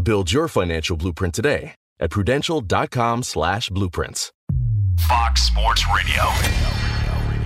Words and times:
Build 0.00 0.32
your 0.32 0.48
financial 0.48 0.96
blueprint 0.96 1.34
today 1.34 1.74
at 2.00 2.10
prudential.com 2.10 3.22
slash 3.22 3.68
blueprints. 3.68 4.32
Fox 5.08 5.42
Sports 5.42 5.84
Radio. 5.94 6.30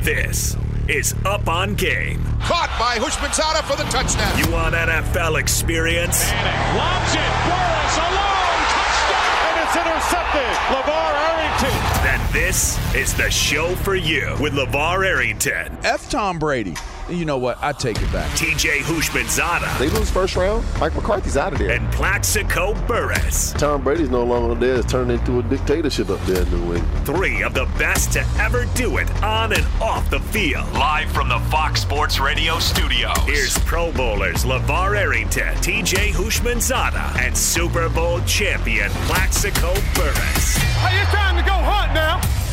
This 0.02 0.56
is 0.88 1.14
Up 1.24 1.48
on 1.48 1.74
Game. 1.74 2.22
Caught 2.42 2.70
by 2.78 2.96
Houshmandzadeh 2.98 3.64
for 3.64 3.76
the 3.76 3.88
touchdown. 3.90 4.38
You 4.38 4.50
want 4.52 4.74
NFL 4.74 5.38
experience? 5.40 6.30
Manning 6.30 6.78
lobs 6.78 7.12
it. 7.12 7.32
Burress 7.50 7.96
alone. 7.98 8.62
Touchdown. 8.70 9.42
And 9.42 9.56
it's 9.66 9.76
intercepted. 9.76 10.56
LaVar 10.70 11.12
Arrington. 11.26 12.04
Then 12.04 12.32
this 12.32 12.78
is 12.94 13.14
the 13.14 13.30
show 13.30 13.74
for 13.76 13.96
you 13.96 14.36
with 14.40 14.52
LaVar 14.52 15.04
Arrington. 15.04 15.76
F 15.82 16.08
Tom 16.08 16.38
Brady. 16.38 16.76
You 17.08 17.24
know 17.24 17.38
what? 17.38 17.58
I 17.62 17.72
take 17.72 18.02
it 18.02 18.12
back. 18.12 18.28
TJ 18.32 18.80
Houshmandzadeh. 18.80 19.78
They 19.78 19.88
lose 19.90 20.10
first 20.10 20.34
round. 20.34 20.64
Mike 20.80 20.94
McCarthy's 20.96 21.36
out 21.36 21.52
of 21.52 21.60
there. 21.60 21.70
And 21.70 21.92
Plaxico 21.92 22.74
Burress. 22.88 23.52
Tom 23.52 23.84
Brady's 23.84 24.10
no 24.10 24.24
longer 24.24 24.54
there. 24.56 24.80
It's 24.80 24.90
turned 24.90 25.12
into 25.12 25.38
a 25.38 25.42
dictatorship 25.44 26.10
up 26.10 26.20
there 26.22 26.42
in 26.42 26.50
New 26.50 26.74
England. 26.74 27.06
Three 27.06 27.42
of 27.42 27.54
the 27.54 27.66
best 27.78 28.12
to 28.14 28.26
ever 28.40 28.66
do 28.74 28.96
it 28.96 29.08
on 29.22 29.52
and 29.52 29.64
off 29.80 30.10
the 30.10 30.18
field. 30.18 30.68
Live 30.72 31.08
from 31.12 31.28
the 31.28 31.38
Fox 31.48 31.82
Sports 31.82 32.18
Radio 32.18 32.58
studios. 32.58 33.16
Here's 33.24 33.56
Pro 33.58 33.92
Bowlers 33.92 34.44
LaVar 34.44 34.96
Arrington, 34.98 35.54
TJ 35.56 36.10
Houshmandzadeh, 36.10 37.20
and 37.20 37.36
Super 37.36 37.88
Bowl 37.88 38.20
champion 38.22 38.90
Plaxico 39.06 39.74
Burress. 39.94 40.56
Hey, 40.56 41.00
it's 41.00 41.12
time 41.12 41.36
to 41.36 41.42
go 41.42 41.52
hunt 41.52 41.94
now. 41.94 42.45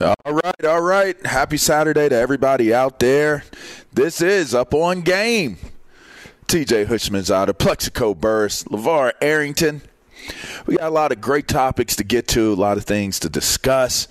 All 0.00 0.14
right, 0.32 0.64
all 0.64 0.80
right. 0.80 1.26
Happy 1.26 1.58
Saturday 1.58 2.08
to 2.08 2.14
everybody 2.14 2.72
out 2.72 3.00
there. 3.00 3.44
This 3.92 4.22
is 4.22 4.54
Up 4.54 4.72
on 4.72 5.02
Game. 5.02 5.58
TJ 6.46 6.86
Hushman's 6.86 7.30
out 7.30 7.50
of 7.50 7.58
Plaxico 7.58 8.14
Burress, 8.14 8.64
LaVar 8.64 9.12
Arrington. 9.20 9.82
We 10.64 10.78
got 10.78 10.86
a 10.86 10.90
lot 10.90 11.12
of 11.12 11.20
great 11.20 11.48
topics 11.48 11.96
to 11.96 12.04
get 12.04 12.28
to, 12.28 12.50
a 12.50 12.54
lot 12.54 12.78
of 12.78 12.84
things 12.84 13.20
to 13.20 13.28
discuss. 13.28 14.08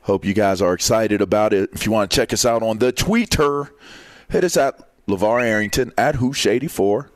Hope 0.00 0.24
you 0.24 0.32
guys 0.32 0.62
are 0.62 0.72
excited 0.72 1.20
about 1.20 1.52
it. 1.52 1.68
If 1.74 1.84
you 1.84 1.92
want 1.92 2.10
to 2.10 2.16
check 2.16 2.32
us 2.32 2.46
out 2.46 2.62
on 2.62 2.78
the 2.78 2.90
Twitter, 2.90 3.70
hit 4.30 4.44
us 4.44 4.56
at 4.56 4.80
LaVar 5.08 5.42
Arrington, 5.42 5.92
at 5.98 6.14
Hoosh84, 6.14 7.10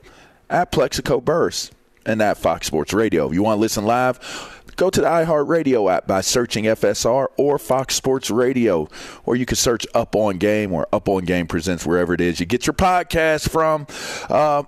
at 0.50 0.70
Plaxico 0.70 1.18
Burress, 1.18 1.70
and 2.04 2.20
at 2.20 2.36
Fox 2.36 2.66
Sports 2.66 2.92
Radio. 2.92 3.26
If 3.26 3.32
you 3.32 3.42
want 3.42 3.56
to 3.56 3.60
listen 3.62 3.86
live, 3.86 4.51
go 4.76 4.90
to 4.90 5.00
the 5.00 5.06
iHeartRadio 5.06 5.92
app 5.92 6.06
by 6.06 6.20
searching 6.20 6.64
FSR 6.64 7.28
or 7.36 7.58
Fox 7.58 7.94
Sports 7.94 8.30
Radio, 8.30 8.88
or 9.24 9.36
you 9.36 9.46
can 9.46 9.56
search 9.56 9.86
Up 9.94 10.16
on 10.16 10.38
Game 10.38 10.72
or 10.72 10.86
Up 10.92 11.08
on 11.08 11.24
Game 11.24 11.46
Presents 11.46 11.86
wherever 11.86 12.14
it 12.14 12.20
is 12.20 12.40
you 12.40 12.46
get 12.46 12.66
your 12.66 12.74
podcast 12.74 13.48
from. 13.50 13.86
Uh, 14.28 14.64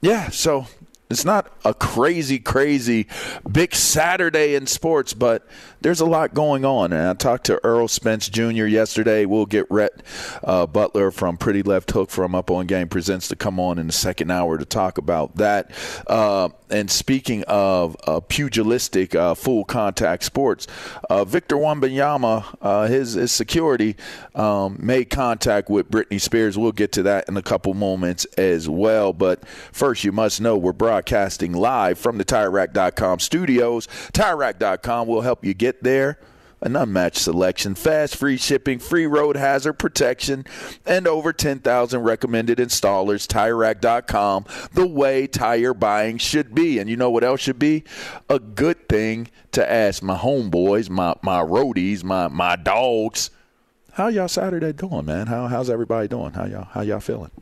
yeah, 0.00 0.30
so 0.30 0.66
it's 1.10 1.24
not 1.24 1.52
a 1.64 1.74
crazy, 1.74 2.38
crazy 2.38 3.06
big 3.50 3.74
Saturday 3.74 4.54
in 4.54 4.66
sports, 4.66 5.12
but 5.14 5.46
there's 5.82 6.00
a 6.00 6.06
lot 6.06 6.34
going 6.34 6.64
on. 6.64 6.92
And 6.92 7.08
I 7.08 7.14
talked 7.14 7.46
to 7.46 7.60
Errol 7.64 7.88
Spence 7.88 8.28
Jr. 8.28 8.66
yesterday. 8.66 9.24
We'll 9.24 9.46
get 9.46 9.66
Rhett 9.70 10.02
uh, 10.42 10.66
Butler 10.66 11.10
from 11.10 11.36
Pretty 11.36 11.62
Left 11.62 11.90
Hook 11.90 12.10
from 12.10 12.34
Up 12.34 12.50
on 12.50 12.66
Game 12.66 12.88
Presents 12.88 13.28
to 13.28 13.36
come 13.36 13.58
on 13.58 13.78
in 13.78 13.86
the 13.86 13.92
second 13.92 14.30
hour 14.30 14.58
to 14.58 14.64
talk 14.64 14.98
about 14.98 15.36
that. 15.36 15.70
Uh, 16.06 16.50
and 16.70 16.90
speaking 16.90 17.44
of 17.44 17.96
uh, 18.06 18.20
pugilistic 18.20 19.14
uh, 19.14 19.34
full 19.34 19.64
contact 19.64 20.24
sports, 20.24 20.66
uh, 21.10 21.24
Victor 21.24 21.56
Wembanyama, 21.56 22.56
uh, 22.62 22.86
his, 22.86 23.14
his 23.14 23.32
security 23.32 23.96
um, 24.34 24.78
made 24.80 25.10
contact 25.10 25.68
with 25.68 25.90
Britney 25.90 26.20
Spears. 26.20 26.56
We'll 26.56 26.72
get 26.72 26.92
to 26.92 27.02
that 27.04 27.28
in 27.28 27.36
a 27.36 27.42
couple 27.42 27.74
moments 27.74 28.24
as 28.36 28.68
well. 28.68 29.12
But 29.12 29.46
first, 29.72 30.04
you 30.04 30.12
must 30.12 30.40
know 30.40 30.56
we're 30.56 30.72
broadcasting 30.72 31.52
live 31.52 31.98
from 31.98 32.18
the 32.18 32.24
TireRack.com 32.24 33.20
studios. 33.20 33.86
TireRack.com 34.12 35.08
will 35.08 35.22
help 35.22 35.44
you 35.44 35.54
get 35.54 35.71
there 35.80 36.18
an 36.62 36.76
unmatched 36.76 37.18
selection, 37.18 37.74
fast 37.74 38.16
free 38.16 38.36
shipping, 38.36 38.78
free 38.78 39.06
road 39.06 39.36
hazard 39.36 39.74
protection, 39.74 40.46
and 40.86 41.08
over 41.08 41.32
10,000 41.32 42.00
recommended 42.00 42.58
installers. 42.58 43.26
TireRack.com, 43.26 44.46
the 44.72 44.86
way 44.86 45.26
tire 45.26 45.74
buying 45.74 46.18
should 46.18 46.54
be. 46.54 46.78
And 46.78 46.88
you 46.88 46.96
know 46.96 47.10
what 47.10 47.24
else 47.24 47.40
should 47.40 47.58
be? 47.58 47.84
A 48.28 48.38
good 48.38 48.88
thing 48.88 49.28
to 49.52 49.70
ask 49.70 50.02
my 50.02 50.16
homeboys, 50.16 50.88
my, 50.88 51.14
my 51.22 51.42
roadies, 51.42 52.04
my, 52.04 52.28
my 52.28 52.56
dogs. 52.56 53.30
How 53.92 54.08
y'all 54.08 54.28
Saturday 54.28 54.72
doing, 54.72 55.04
man? 55.04 55.26
How, 55.26 55.48
how's 55.48 55.68
everybody 55.68 56.08
doing? 56.08 56.32
How 56.32 56.46
y'all, 56.46 56.64
how 56.64 56.80
y'all 56.82 57.00
feeling? 57.00 57.32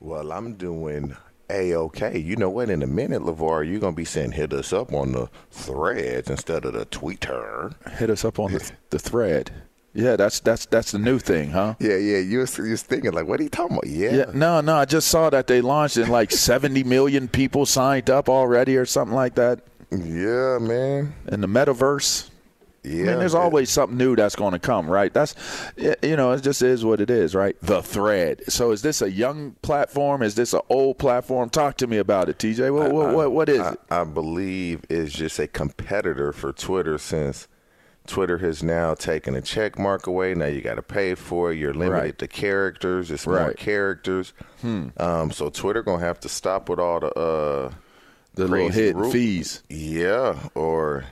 Well, 0.00 0.32
I'm 0.32 0.54
doing 0.54 1.16
a 1.50 1.74
okay. 1.74 2.18
You 2.18 2.36
know 2.36 2.50
what? 2.50 2.70
In 2.70 2.82
a 2.82 2.86
minute, 2.86 3.22
LaVar, 3.22 3.68
you're 3.68 3.80
gonna 3.80 3.92
be 3.96 4.04
saying 4.04 4.32
hit 4.32 4.52
us 4.52 4.72
up 4.72 4.92
on 4.92 5.12
the 5.12 5.28
threads 5.50 6.30
instead 6.30 6.64
of 6.64 6.72
the 6.74 6.84
Twitter. 6.86 7.72
Hit 7.98 8.10
us 8.10 8.24
up 8.24 8.38
on 8.38 8.52
the, 8.52 8.70
the 8.90 8.98
thread. 8.98 9.50
Yeah, 9.92 10.14
that's 10.14 10.38
that's 10.40 10.66
that's 10.66 10.92
the 10.92 10.98
new 11.00 11.18
thing, 11.18 11.50
huh? 11.50 11.74
Yeah, 11.80 11.96
yeah. 11.96 12.18
You 12.18 12.38
was, 12.38 12.56
you 12.58 12.70
was 12.70 12.82
thinking 12.82 13.10
like, 13.12 13.26
what 13.26 13.40
are 13.40 13.42
you 13.42 13.48
talking 13.48 13.76
about? 13.76 13.88
Yeah. 13.88 14.10
Yeah, 14.12 14.24
no, 14.32 14.60
no. 14.60 14.76
I 14.76 14.84
just 14.84 15.08
saw 15.08 15.30
that 15.30 15.48
they 15.48 15.60
launched 15.60 15.96
and 15.96 16.08
like 16.10 16.30
70 16.50 16.84
million 16.84 17.26
people 17.26 17.66
signed 17.66 18.08
up 18.08 18.28
already 18.28 18.76
or 18.76 18.86
something 18.86 19.16
like 19.16 19.34
that 19.34 19.62
Yeah, 19.90 20.58
man. 20.60 21.12
in 21.32 21.40
the 21.40 21.48
metaverse. 21.48 22.30
I 22.84 22.88
mean, 22.88 23.04
there's 23.18 23.34
always 23.34 23.68
something 23.70 23.98
new 23.98 24.16
that's 24.16 24.34
going 24.36 24.52
to 24.52 24.58
come, 24.58 24.88
right? 24.88 25.12
That's, 25.12 25.34
you 26.02 26.16
know, 26.16 26.32
it 26.32 26.42
just 26.42 26.62
is 26.62 26.84
what 26.84 27.00
it 27.00 27.10
is, 27.10 27.34
right? 27.34 27.54
The 27.60 27.82
thread. 27.82 28.42
So 28.50 28.70
is 28.70 28.80
this 28.82 29.02
a 29.02 29.10
young 29.10 29.52
platform? 29.62 30.22
Is 30.22 30.34
this 30.34 30.54
an 30.54 30.62
old 30.70 30.98
platform? 30.98 31.50
Talk 31.50 31.76
to 31.78 31.86
me 31.86 31.98
about 31.98 32.28
it, 32.30 32.38
TJ. 32.38 32.72
What, 32.72 32.90
what, 32.92 33.14
what, 33.14 33.32
what 33.32 33.48
is 33.50 33.60
I, 33.60 33.72
it? 33.72 33.80
I 33.90 34.04
believe 34.04 34.82
it's 34.88 35.12
just 35.12 35.38
a 35.38 35.46
competitor 35.46 36.32
for 36.32 36.52
Twitter 36.52 36.96
since 36.96 37.48
Twitter 38.06 38.38
has 38.38 38.62
now 38.62 38.94
taken 38.94 39.34
a 39.34 39.42
check 39.42 39.78
mark 39.78 40.06
away. 40.06 40.34
Now 40.34 40.46
you 40.46 40.62
got 40.62 40.76
to 40.76 40.82
pay 40.82 41.14
for 41.14 41.52
it. 41.52 41.56
You're 41.58 41.74
limited 41.74 41.92
Right. 42.02 42.18
to 42.18 42.26
characters. 42.28 43.10
It's 43.10 43.26
more 43.26 43.36
Right. 43.36 43.56
characters. 43.58 44.32
Um, 44.64 45.30
so 45.32 45.50
Twitter 45.50 45.82
gonna 45.82 46.02
have 46.04 46.18
to 46.20 46.28
stop 46.30 46.68
with 46.70 46.78
all 46.78 47.00
the 47.00 47.08
uh, 47.14 47.70
The 48.36 48.48
little 48.48 48.70
hidden 48.70 49.10
fees. 49.10 49.62
Yeah, 49.68 50.38
or 50.54 51.04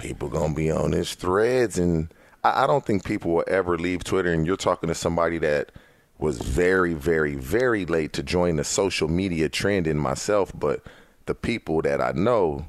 people 0.00 0.28
gonna 0.28 0.54
be 0.54 0.70
on 0.70 0.92
his 0.92 1.14
threads, 1.14 1.78
and 1.78 2.12
I, 2.42 2.64
I 2.64 2.66
don't 2.66 2.84
think 2.84 3.04
people 3.04 3.32
will 3.32 3.44
ever 3.46 3.78
leave 3.78 4.02
Twitter. 4.04 4.32
And 4.32 4.46
you're 4.46 4.56
talking 4.56 4.88
to 4.88 4.94
somebody 4.94 5.38
that 5.38 5.72
was 6.18 6.38
very, 6.40 6.94
very, 6.94 7.34
very 7.34 7.86
late 7.86 8.12
to 8.14 8.22
join 8.22 8.56
the 8.56 8.64
social 8.64 9.08
media 9.08 9.48
trend 9.48 9.86
in 9.86 9.96
myself, 9.98 10.52
but 10.54 10.82
the 11.26 11.34
people 11.34 11.80
that 11.82 12.00
I 12.00 12.12
know 12.12 12.66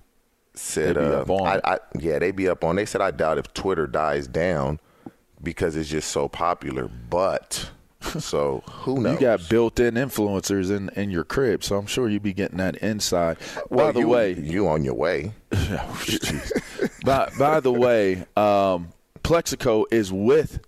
said, 0.54 0.98
uh, 0.98 1.22
up 1.22 1.30
on 1.30 1.48
I. 1.48 1.62
I, 1.74 1.78
yeah, 1.98 2.19
they 2.19 2.31
be 2.31 2.48
up 2.48 2.63
on. 2.63 2.75
They 2.75 2.86
said 2.86 3.01
I 3.01 3.12
doubt 3.12 3.38
if 3.38 3.54
Twitter 3.54 3.88
dies 3.88 4.27
down 4.27 4.80
because 5.42 5.75
it's 5.75 5.89
just 5.89 6.10
so 6.12 6.27
popular, 6.27 6.88
but. 6.88 7.69
So 8.19 8.63
who 8.68 9.00
knows? 9.00 9.13
You 9.22 9.27
got 9.27 9.48
built-in 9.48 9.94
influencers 9.94 10.75
in, 10.75 10.89
in 10.95 11.12
your 11.12 11.24
crib, 11.24 11.63
so 11.63 11.77
I'm 11.77 11.86
sure 11.86 12.10
you'd 12.10 12.24
be 12.24 12.34
getting 12.34 12.57
that 12.57 12.77
inside. 12.77 13.38
Well, 13.69 13.86
By 13.88 13.92
the 13.92 14.00
you- 14.00 14.07
way, 14.07 14.34
you 14.34 14.68
on 14.68 14.84
your 14.84 14.95
way. 14.95 15.34
by, 17.03 17.31
by 17.38 17.59
the 17.59 17.71
way, 17.71 18.25
um, 18.36 18.89
Plaxico 19.24 19.86
is 19.92 20.12
with 20.12 20.59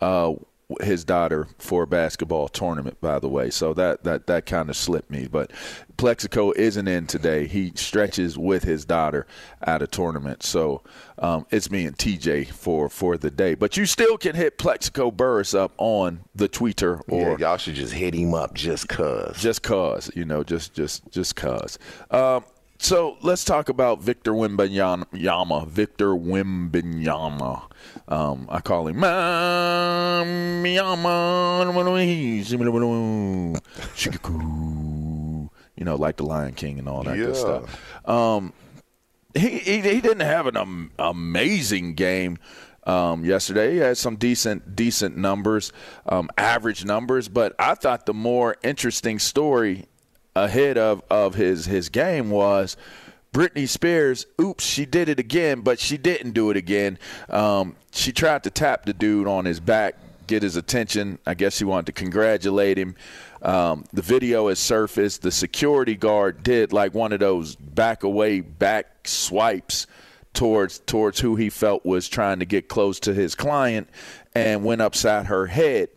uh, 0.00 0.34
his 0.80 1.04
daughter 1.04 1.46
for 1.58 1.82
a 1.82 1.86
basketball 1.86 2.48
tournament. 2.48 3.00
By 3.00 3.18
the 3.18 3.28
way, 3.28 3.50
so 3.50 3.74
that 3.74 4.04
that 4.04 4.26
that 4.26 4.46
kind 4.46 4.70
of 4.70 4.76
slipped 4.76 5.10
me. 5.10 5.26
But 5.26 5.52
Plaxico 5.96 6.52
isn't 6.52 6.88
in 6.88 7.06
today. 7.06 7.46
He 7.46 7.72
stretches 7.74 8.36
with 8.38 8.64
his 8.64 8.84
daughter 8.84 9.26
at 9.62 9.82
a 9.82 9.86
tournament. 9.86 10.42
So 10.42 10.82
um, 11.18 11.46
it's 11.50 11.70
me 11.70 11.86
and 11.86 11.96
TJ 11.96 12.48
for 12.48 12.88
for 12.88 13.16
the 13.16 13.30
day. 13.30 13.54
But 13.54 13.76
you 13.76 13.86
still 13.86 14.16
can 14.16 14.34
hit 14.34 14.58
Plaxico 14.58 15.10
Burress 15.10 15.54
up 15.54 15.72
on 15.78 16.20
the 16.34 16.48
Twitter 16.48 17.00
or 17.08 17.32
yeah, 17.32 17.36
y'all 17.38 17.56
should 17.56 17.74
just 17.74 17.92
hit 17.92 18.14
him 18.14 18.34
up 18.34 18.54
just 18.54 18.88
cause. 18.88 19.40
just 19.40 19.62
cause, 19.62 20.10
you 20.14 20.24
know, 20.24 20.42
just 20.42 20.74
just 20.74 21.10
just 21.10 21.36
cause. 21.36 21.78
Um, 22.10 22.44
so 22.78 23.16
let's 23.22 23.44
talk 23.44 23.68
about 23.68 24.00
Victor 24.02 24.32
Wembanyama. 24.32 25.68
Victor 25.68 26.08
Wembanyama. 26.08 27.70
Um, 28.08 28.46
I 28.50 28.60
call 28.60 28.88
him. 28.88 29.02
Shikaku. 33.94 35.48
You 35.76 35.84
know, 35.84 35.96
like 35.96 36.16
the 36.16 36.24
Lion 36.24 36.54
King 36.54 36.78
and 36.78 36.88
all 36.88 37.02
that 37.04 37.16
good 37.16 37.36
stuff. 37.36 38.08
Um, 38.08 38.52
he, 39.34 39.58
he 39.58 39.80
he 39.80 40.00
didn't 40.00 40.20
have 40.20 40.46
an 40.46 40.56
um, 40.56 40.92
amazing 40.98 41.94
game 41.94 42.38
um, 42.86 43.24
yesterday. 43.24 43.72
He 43.72 43.78
had 43.78 43.96
some 43.96 44.16
decent 44.16 44.76
decent 44.76 45.16
numbers, 45.16 45.72
um, 46.06 46.30
average 46.36 46.84
numbers, 46.84 47.28
but 47.28 47.54
I 47.58 47.74
thought 47.74 48.06
the 48.06 48.14
more 48.14 48.56
interesting 48.62 49.18
story 49.18 49.86
ahead 50.36 50.76
of, 50.76 51.02
of 51.10 51.34
his 51.34 51.66
his 51.66 51.88
game 51.88 52.30
was 52.30 52.76
Britney 53.32 53.68
Spears. 53.68 54.26
Oops, 54.40 54.64
she 54.64 54.86
did 54.86 55.08
it 55.08 55.18
again, 55.18 55.60
but 55.60 55.78
she 55.78 55.96
didn't 55.96 56.32
do 56.32 56.50
it 56.50 56.56
again. 56.56 56.98
Um, 57.28 57.76
she 57.92 58.12
tried 58.12 58.44
to 58.44 58.50
tap 58.50 58.84
the 58.84 58.92
dude 58.92 59.26
on 59.26 59.44
his 59.44 59.60
back, 59.60 59.96
get 60.26 60.42
his 60.42 60.56
attention. 60.56 61.18
I 61.26 61.34
guess 61.34 61.56
she 61.56 61.64
wanted 61.64 61.86
to 61.86 61.92
congratulate 61.92 62.78
him. 62.78 62.96
Um, 63.42 63.84
the 63.92 64.02
video 64.02 64.48
has 64.48 64.58
surfaced. 64.58 65.22
The 65.22 65.30
security 65.30 65.94
guard 65.94 66.42
did 66.42 66.72
like 66.72 66.94
one 66.94 67.12
of 67.12 67.20
those 67.20 67.56
back 67.56 68.02
away 68.02 68.40
back 68.40 69.06
swipes 69.06 69.86
towards 70.32 70.80
towards 70.80 71.20
who 71.20 71.36
he 71.36 71.50
felt 71.50 71.84
was 71.84 72.08
trying 72.08 72.40
to 72.40 72.44
get 72.44 72.68
close 72.68 72.98
to 73.00 73.14
his 73.14 73.34
client 73.34 73.88
and 74.34 74.64
went 74.64 74.80
upside 74.80 75.26
her 75.26 75.46
head. 75.46 75.88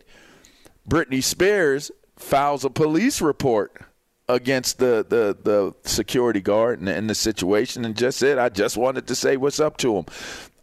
Britney 0.88 1.22
Spears 1.22 1.90
files 2.16 2.64
a 2.64 2.70
police 2.70 3.20
report 3.20 3.82
against 4.28 4.78
the, 4.78 5.06
the, 5.08 5.36
the 5.42 5.74
security 5.88 6.40
guard 6.40 6.80
and, 6.80 6.88
and 6.88 7.08
the 7.08 7.14
situation 7.14 7.84
and 7.84 7.96
just 7.96 8.18
said, 8.18 8.38
I 8.38 8.48
just 8.48 8.76
wanted 8.76 9.06
to 9.06 9.14
say 9.14 9.36
what's 9.36 9.60
up 9.60 9.76
to 9.78 9.96
him. 9.96 10.06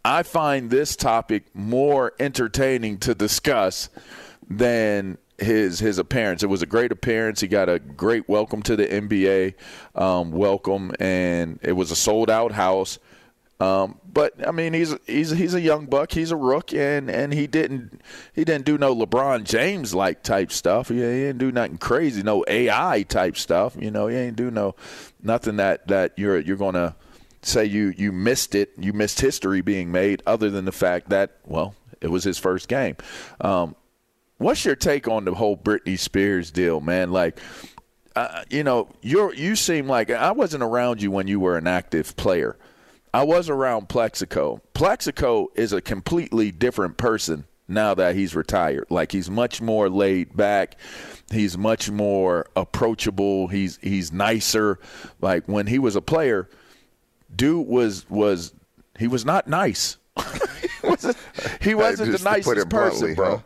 I 0.04 0.22
find 0.22 0.70
this 0.70 0.94
topic 0.94 1.44
more 1.54 2.12
entertaining 2.20 2.98
to 2.98 3.14
discuss 3.14 3.88
than 4.48 5.18
his 5.38 5.80
his 5.80 5.98
appearance. 5.98 6.42
It 6.42 6.46
was 6.46 6.62
a 6.62 6.66
great 6.66 6.92
appearance. 6.92 7.40
He 7.40 7.48
got 7.48 7.68
a 7.68 7.78
great 7.78 8.28
welcome 8.28 8.62
to 8.62 8.76
the 8.76 8.86
NBA 8.86 9.54
um, 9.94 10.30
welcome, 10.30 10.92
and 11.00 11.58
it 11.62 11.72
was 11.72 11.90
a 11.90 11.96
sold 11.96 12.30
out 12.30 12.52
house. 12.52 12.98
Um, 13.58 14.00
but 14.12 14.46
I 14.46 14.50
mean, 14.50 14.74
he's 14.74 14.94
he's 15.06 15.30
he's 15.30 15.54
a 15.54 15.60
young 15.60 15.86
buck. 15.86 16.12
He's 16.12 16.30
a 16.30 16.36
rook, 16.36 16.74
and, 16.74 17.10
and 17.10 17.32
he 17.32 17.46
didn't 17.46 18.02
he 18.34 18.44
didn't 18.44 18.66
do 18.66 18.76
no 18.76 18.94
LeBron 18.94 19.44
James 19.44 19.94
like 19.94 20.22
type 20.22 20.52
stuff. 20.52 20.88
He, 20.88 20.96
he 20.96 21.00
didn't 21.00 21.38
do 21.38 21.50
nothing 21.50 21.78
crazy, 21.78 22.22
no 22.22 22.44
AI 22.46 23.02
type 23.04 23.36
stuff. 23.36 23.74
You 23.78 23.90
know, 23.90 24.08
he 24.08 24.16
ain't 24.16 24.36
do 24.36 24.50
no 24.50 24.74
nothing 25.22 25.56
that, 25.56 25.88
that 25.88 26.12
you're 26.16 26.38
you're 26.38 26.58
gonna 26.58 26.96
say 27.40 27.64
you 27.64 27.94
you 27.96 28.12
missed 28.12 28.54
it. 28.54 28.72
You 28.78 28.92
missed 28.92 29.20
history 29.20 29.62
being 29.62 29.90
made, 29.90 30.22
other 30.26 30.50
than 30.50 30.66
the 30.66 30.72
fact 30.72 31.08
that 31.08 31.38
well, 31.46 31.74
it 32.02 32.08
was 32.08 32.24
his 32.24 32.36
first 32.36 32.68
game. 32.68 32.96
Um, 33.40 33.74
what's 34.36 34.66
your 34.66 34.76
take 34.76 35.08
on 35.08 35.24
the 35.24 35.34
whole 35.34 35.56
Britney 35.56 35.98
Spears 35.98 36.50
deal, 36.50 36.80
man? 36.80 37.10
Like. 37.10 37.38
Uh, 38.14 38.42
you 38.48 38.64
know, 38.64 38.88
you're 39.02 39.34
you 39.34 39.54
seem 39.54 39.86
like 39.86 40.08
I 40.08 40.32
wasn't 40.32 40.62
around 40.62 41.02
you 41.02 41.10
when 41.10 41.28
you 41.28 41.38
were 41.38 41.58
an 41.58 41.66
active 41.66 42.16
player. 42.16 42.56
I 43.12 43.22
was 43.22 43.48
around 43.48 43.88
Plaxico. 43.88 44.60
Plaxico 44.74 45.48
is 45.54 45.72
a 45.72 45.80
completely 45.80 46.50
different 46.50 46.96
person 46.96 47.46
now 47.68 47.94
that 47.94 48.14
he's 48.14 48.34
retired. 48.34 48.86
Like 48.90 49.12
he's 49.12 49.30
much 49.30 49.60
more 49.60 49.88
laid 49.88 50.36
back. 50.36 50.78
He's 51.30 51.56
much 51.56 51.90
more 51.90 52.46
approachable. 52.54 53.48
He's 53.48 53.78
he's 53.82 54.12
nicer. 54.12 54.78
Like 55.20 55.46
when 55.46 55.66
he 55.66 55.78
was 55.78 55.96
a 55.96 56.02
player, 56.02 56.48
dude 57.34 57.66
was 57.66 58.08
was 58.08 58.52
he 58.98 59.08
was 59.08 59.24
not 59.24 59.46
nice. 59.48 59.96
he 60.82 60.88
wasn't, 60.88 61.16
he 61.60 61.74
wasn't 61.74 62.12
the 62.12 62.24
nicest 62.24 62.68
bluntly, 62.68 63.14
person, 63.14 63.14
bro. 63.14 63.36
huh? 63.36 63.42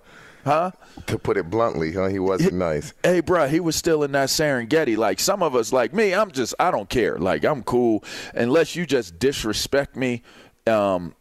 To 1.07 1.19
put 1.19 1.37
it 1.37 1.51
bluntly, 1.51 1.93
huh? 1.93 2.09
He 2.09 2.19
wasn't 2.19 2.55
nice. 2.55 2.93
Hey, 3.03 3.21
bro, 3.21 3.49
he 3.49 3.61
was 3.61 3.77
still 3.77 4.03
in 4.03 4.13
that 4.13 4.29
Serengeti. 4.29 4.97
Like 4.97 5.21
some 5.21 5.43
of 5.43 5.55
us, 5.55 5.73
like 5.73 5.93
me, 5.93 6.15
I'm 6.15 6.31
just, 6.31 6.55
I 6.59 6.71
don't 6.71 6.89
care. 6.89 7.19
Like 7.19 7.45
I'm 7.45 7.63
cool 7.63 8.05
unless 8.35 8.77
you 8.77 8.87
just 8.87 9.19
disrespect 9.19 9.97
me. 9.97 10.23
Um, 10.67 11.15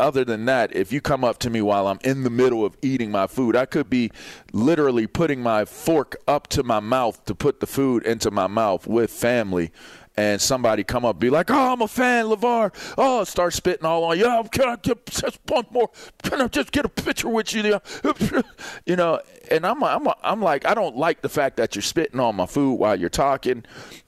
other 0.00 0.24
than 0.24 0.46
that, 0.46 0.74
if 0.74 0.92
you 0.92 1.00
come 1.00 1.22
up 1.22 1.38
to 1.38 1.48
me 1.48 1.62
while 1.62 1.86
I'm 1.86 2.00
in 2.02 2.24
the 2.24 2.30
middle 2.30 2.64
of 2.64 2.76
eating 2.82 3.12
my 3.12 3.28
food, 3.28 3.54
I 3.54 3.66
could 3.66 3.88
be 3.88 4.10
literally 4.52 5.06
putting 5.06 5.40
my 5.40 5.64
fork 5.64 6.16
up 6.26 6.48
to 6.48 6.64
my 6.64 6.80
mouth 6.80 7.24
to 7.26 7.36
put 7.36 7.60
the 7.60 7.68
food 7.68 8.04
into 8.04 8.30
my 8.32 8.48
mouth 8.48 8.86
with 8.88 9.10
family. 9.12 9.70
And 10.14 10.40
somebody 10.40 10.84
come 10.84 11.06
up, 11.06 11.18
be 11.18 11.30
like, 11.30 11.50
"Oh, 11.50 11.72
I'm 11.72 11.80
a 11.80 11.88
fan, 11.88 12.26
LaVar." 12.26 12.94
Oh, 12.98 13.24
start 13.24 13.54
spitting 13.54 13.86
all 13.86 14.04
on 14.04 14.18
you. 14.18 14.26
Oh, 14.26 14.44
can 14.44 14.68
I 14.68 14.76
get 14.76 15.06
just 15.06 15.38
one 15.48 15.64
more? 15.70 15.90
Can 16.22 16.40
I 16.42 16.48
just 16.48 16.70
get 16.70 16.84
a 16.84 16.88
picture 16.88 17.28
with 17.28 17.54
you? 17.54 17.80
You 18.86 18.96
know, 18.96 19.20
and 19.50 19.66
I'm, 19.66 19.82
I'm, 19.82 20.06
I'm 20.22 20.42
like, 20.42 20.66
I 20.66 20.74
don't 20.74 20.96
like 20.96 21.22
the 21.22 21.28
fact 21.28 21.56
that 21.56 21.74
you're 21.74 21.82
spitting 21.82 22.20
on 22.20 22.36
my 22.36 22.46
food 22.46 22.74
while 22.74 22.98
you're 22.98 23.08
talking, 23.08 23.64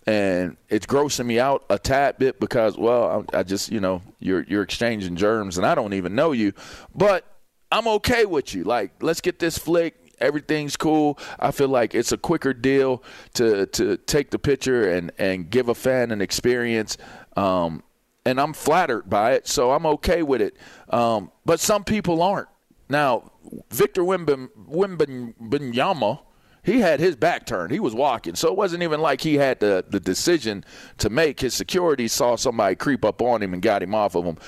and 0.07 0.57
it's 0.69 0.87
grossing 0.87 1.27
me 1.27 1.39
out 1.39 1.65
a 1.71 1.79
tad 1.79 2.19
bit 2.19 2.41
because, 2.41 2.77
well, 2.77 3.27
I, 3.33 3.39
I 3.39 3.43
just, 3.43 3.71
you 3.71 3.81
know, 3.81 4.03
you're 4.19 4.43
you're 4.45 4.63
exchanging 4.63 5.17
germs, 5.17 5.57
and 5.57 5.67
I 5.67 5.75
don't 5.75 5.95
even 5.95 6.15
know 6.15 6.33
you, 6.33 6.53
but 6.95 7.25
I'm 7.71 7.89
okay 7.89 8.25
with 8.25 8.55
you. 8.55 8.65
Like, 8.65 8.93
let's 9.03 9.21
get 9.21 9.39
this 9.39 9.59
flick. 9.59 10.04
Everything's 10.21 10.77
cool. 10.77 11.19
I 11.39 11.51
feel 11.51 11.69
like 11.69 11.95
it's 11.95 12.13
a 12.13 12.19
quicker 12.19 12.53
deal 12.53 13.03
to 13.35 13.67
to 13.67 13.97
take 13.97 14.31
the 14.31 14.39
picture 14.39 14.91
and 14.91 15.13
and 15.19 15.51
give 15.51 15.69
a 15.69 15.75
fan 15.75 16.11
an 16.11 16.21
experience. 16.21 16.97
Um, 17.37 17.83
and 18.27 18.41
I'm 18.41 18.53
flattered 18.53 19.09
by 19.11 19.33
it, 19.33 19.47
so 19.47 19.73
I'm 19.73 19.87
okay 19.87 20.23
with 20.23 20.41
it. 20.41 20.57
Um, 20.89 21.31
but 21.45 21.61
some 21.61 21.85
people 21.85 22.23
aren't. 22.23 22.49
Now, 22.89 23.33
Victor 23.71 24.03
Wimben, 24.03 24.49
Wimbenyama, 24.69 26.21
he 26.63 26.81
had 26.81 27.01
his 27.01 27.17
back 27.17 27.45
turned. 27.45 27.71
He 27.71 27.81
was 27.81 27.95
walking, 27.95 28.35
so 28.35 28.49
it 28.49 28.57
wasn't 28.57 28.83
even 28.83 29.01
like 29.01 29.21
he 29.21 29.35
had 29.35 29.61
the 29.61 29.85
the 29.87 30.01
decision 30.01 30.65
to 30.99 31.11
make. 31.11 31.41
His 31.41 31.55
security 31.55 32.09
saw 32.09 32.37
somebody 32.37 32.75
creep 32.75 33.05
up 33.05 33.21
on 33.21 33.43
him 33.43 33.53
and 33.53 33.63
got 33.63 33.83
him 33.83 33.95
off 33.95 34.15
of 34.15 34.25
him. 34.25 34.39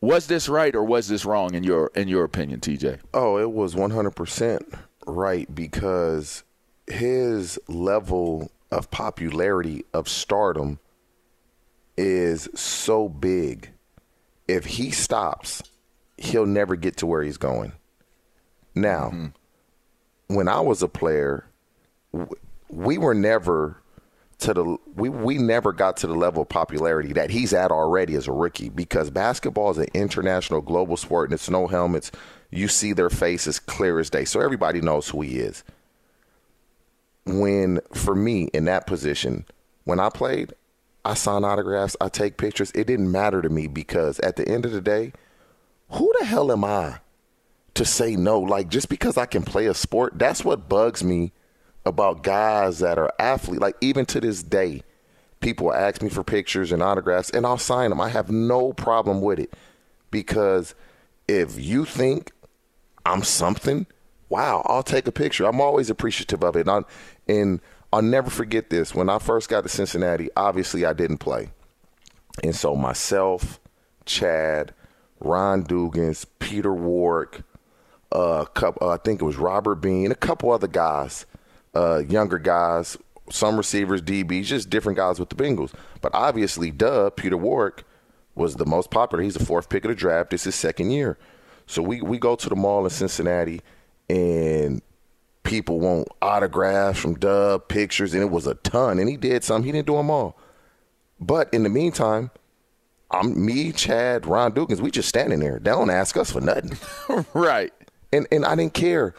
Was 0.00 0.26
this 0.26 0.48
right 0.48 0.74
or 0.74 0.82
was 0.82 1.08
this 1.08 1.26
wrong 1.26 1.54
in 1.54 1.62
your 1.62 1.90
in 1.94 2.08
your 2.08 2.24
opinion, 2.24 2.60
TJ? 2.60 3.00
Oh, 3.12 3.38
it 3.38 3.50
was 3.50 3.74
100% 3.74 4.78
right 5.10 5.52
because 5.54 6.44
his 6.86 7.58
level 7.68 8.50
of 8.70 8.90
popularity 8.90 9.84
of 9.92 10.08
stardom 10.08 10.78
is 11.96 12.48
so 12.54 13.08
big. 13.08 13.70
If 14.48 14.64
he 14.64 14.90
stops, 14.90 15.62
he'll 16.16 16.46
never 16.46 16.76
get 16.76 16.96
to 16.98 17.06
where 17.06 17.22
he's 17.22 17.36
going. 17.36 17.72
Now, 18.74 19.06
mm-hmm. 19.06 20.34
when 20.34 20.48
I 20.48 20.60
was 20.60 20.82
a 20.82 20.88
player, 20.88 21.46
we 22.68 22.98
were 22.98 23.14
never 23.14 23.76
to 24.38 24.54
the 24.54 24.78
we 24.94 25.08
we 25.08 25.38
never 25.38 25.72
got 25.72 25.98
to 25.98 26.06
the 26.06 26.14
level 26.14 26.42
of 26.42 26.48
popularity 26.48 27.12
that 27.12 27.30
he's 27.30 27.52
at 27.52 27.70
already 27.70 28.14
as 28.14 28.26
a 28.26 28.32
rookie 28.32 28.70
because 28.70 29.10
basketball 29.10 29.70
is 29.70 29.78
an 29.78 29.88
international 29.92 30.62
global 30.62 30.96
sport 30.96 31.28
and 31.28 31.34
it's 31.34 31.50
no 31.50 31.66
helmets. 31.66 32.10
You 32.50 32.68
see 32.68 32.92
their 32.92 33.10
faces 33.10 33.58
clear 33.58 33.98
as 33.98 34.10
day, 34.10 34.24
so 34.24 34.40
everybody 34.40 34.80
knows 34.80 35.08
who 35.08 35.20
he 35.22 35.38
is. 35.38 35.62
When 37.24 37.80
for 37.92 38.14
me 38.14 38.44
in 38.52 38.64
that 38.64 38.86
position, 38.86 39.44
when 39.84 40.00
I 40.00 40.08
played, 40.08 40.52
I 41.04 41.14
sign 41.14 41.44
autographs, 41.44 41.96
I 42.00 42.08
take 42.08 42.36
pictures. 42.36 42.72
It 42.74 42.86
didn't 42.86 43.10
matter 43.10 43.40
to 43.40 43.48
me 43.48 43.68
because 43.68 44.18
at 44.20 44.36
the 44.36 44.46
end 44.48 44.66
of 44.66 44.72
the 44.72 44.80
day, 44.80 45.12
who 45.90 46.12
the 46.18 46.26
hell 46.26 46.52
am 46.52 46.64
I 46.64 46.98
to 47.74 47.84
say 47.84 48.16
no? 48.16 48.40
Like 48.40 48.68
just 48.68 48.88
because 48.88 49.16
I 49.16 49.26
can 49.26 49.42
play 49.42 49.66
a 49.66 49.74
sport, 49.74 50.18
that's 50.18 50.44
what 50.44 50.68
bugs 50.68 51.02
me 51.04 51.32
about 51.86 52.22
guys 52.22 52.80
that 52.80 52.98
are 52.98 53.12
athletes. 53.18 53.60
Like 53.60 53.76
even 53.80 54.06
to 54.06 54.20
this 54.20 54.42
day, 54.42 54.82
people 55.40 55.72
ask 55.72 56.02
me 56.02 56.10
for 56.10 56.22
pictures 56.22 56.72
and 56.72 56.82
autographs, 56.82 57.30
and 57.30 57.46
I'll 57.46 57.58
sign 57.58 57.90
them. 57.90 58.00
I 58.00 58.08
have 58.08 58.30
no 58.30 58.72
problem 58.72 59.20
with 59.20 59.38
it 59.38 59.54
because 60.10 60.74
if 61.28 61.58
you 61.58 61.84
think 61.84 62.32
I'm 63.04 63.22
something, 63.22 63.86
wow, 64.28 64.62
I'll 64.66 64.82
take 64.82 65.06
a 65.06 65.12
picture. 65.12 65.46
I'm 65.46 65.60
always 65.60 65.90
appreciative 65.90 66.42
of 66.42 66.56
it, 66.56 66.68
and, 66.68 66.70
i 66.70 66.82
and 67.32 67.60
I'll 67.92 68.02
never 68.02 68.30
forget 68.30 68.70
this. 68.70 68.94
When 68.94 69.08
I 69.08 69.18
first 69.18 69.48
got 69.48 69.62
to 69.62 69.68
Cincinnati, 69.68 70.28
obviously 70.36 70.84
I 70.84 70.92
didn't 70.92 71.18
play, 71.18 71.50
and 72.42 72.54
so 72.54 72.76
myself, 72.76 73.60
Chad, 74.04 74.74
Ron 75.18 75.64
Dugans, 75.64 76.24
Peter 76.38 76.72
Warrick, 76.72 77.42
uh, 78.12 78.44
couple, 78.46 78.88
uh, 78.88 78.94
I 78.94 78.96
think 78.96 79.22
it 79.22 79.24
was 79.24 79.36
Robert 79.36 79.76
Bean, 79.76 80.10
a 80.12 80.16
couple 80.16 80.50
other 80.50 80.66
guys 80.66 81.26
uh, 81.74 82.02
younger 82.08 82.38
guys, 82.38 82.96
some 83.30 83.56
receivers, 83.56 84.02
DBs, 84.02 84.44
just 84.44 84.70
different 84.70 84.96
guys 84.96 85.18
with 85.18 85.28
the 85.28 85.36
Bengals. 85.36 85.72
But 86.00 86.14
obviously, 86.14 86.70
Dub, 86.70 87.16
Peter 87.16 87.36
Warrick 87.36 87.84
was 88.34 88.56
the 88.56 88.66
most 88.66 88.90
popular. 88.90 89.22
He's 89.22 89.34
the 89.34 89.44
fourth 89.44 89.68
pick 89.68 89.84
of 89.84 89.90
the 89.90 89.94
draft. 89.94 90.32
It's 90.32 90.44
his 90.44 90.54
second 90.54 90.90
year. 90.90 91.18
So 91.70 91.82
we, 91.82 92.02
we 92.02 92.18
go 92.18 92.34
to 92.34 92.48
the 92.48 92.56
mall 92.56 92.84
in 92.84 92.90
Cincinnati, 92.90 93.60
and 94.08 94.82
people 95.44 95.78
want 95.78 96.08
autographs 96.20 96.98
from 96.98 97.14
Dub, 97.14 97.68
pictures, 97.68 98.12
and 98.12 98.22
it 98.22 98.30
was 98.30 98.46
a 98.48 98.54
ton. 98.56 98.98
And 98.98 99.08
he 99.08 99.16
did 99.16 99.44
some. 99.44 99.62
He 99.62 99.70
didn't 99.70 99.86
do 99.86 99.94
them 99.94 100.10
all. 100.10 100.36
But 101.20 101.52
in 101.54 101.62
the 101.62 101.68
meantime, 101.68 102.32
I'm 103.10 103.44
me, 103.44 103.70
Chad, 103.70 104.26
Ron 104.26 104.52
Dugans. 104.52 104.80
We 104.80 104.90
just 104.90 105.08
standing 105.08 105.38
there. 105.38 105.60
They 105.62 105.70
don't 105.70 105.90
ask 105.90 106.16
us 106.16 106.32
for 106.32 106.40
nothing, 106.40 106.76
right? 107.34 107.72
And 108.12 108.26
and 108.32 108.44
I 108.44 108.56
didn't 108.56 108.74
care. 108.74 109.14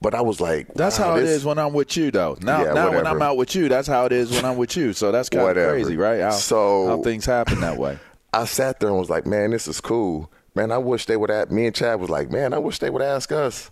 But 0.00 0.14
I 0.14 0.20
was 0.20 0.40
like, 0.40 0.74
that's 0.74 0.98
wow, 0.98 1.10
how 1.10 1.16
this... 1.16 1.30
it 1.30 1.32
is 1.34 1.44
when 1.44 1.58
I'm 1.58 1.72
with 1.72 1.96
you, 1.96 2.10
though. 2.10 2.36
Now, 2.42 2.64
yeah, 2.64 2.72
now 2.74 2.90
when 2.90 3.06
I'm 3.06 3.22
out 3.22 3.36
with 3.36 3.54
you, 3.54 3.68
that's 3.68 3.88
how 3.88 4.04
it 4.04 4.12
is 4.12 4.30
when 4.30 4.44
I'm 4.44 4.56
with 4.56 4.76
you. 4.76 4.92
So 4.92 5.10
that's 5.10 5.28
kind 5.28 5.48
of 5.48 5.54
crazy, 5.54 5.96
right? 5.96 6.20
How, 6.20 6.30
so 6.32 6.88
how 6.88 7.02
things 7.02 7.24
happen 7.24 7.60
that 7.60 7.78
way. 7.78 7.98
I 8.32 8.44
sat 8.44 8.80
there 8.80 8.90
and 8.90 8.98
was 8.98 9.08
like, 9.08 9.24
man, 9.24 9.52
this 9.52 9.66
is 9.66 9.80
cool. 9.80 10.30
Man, 10.56 10.72
I 10.72 10.78
wish 10.78 11.04
they 11.04 11.18
would 11.18 11.30
ask. 11.30 11.50
Me 11.50 11.66
and 11.66 11.74
Chad 11.74 12.00
was 12.00 12.08
like, 12.08 12.30
man, 12.30 12.54
I 12.54 12.58
wish 12.58 12.78
they 12.78 12.88
would 12.88 13.02
ask 13.02 13.30
us. 13.30 13.70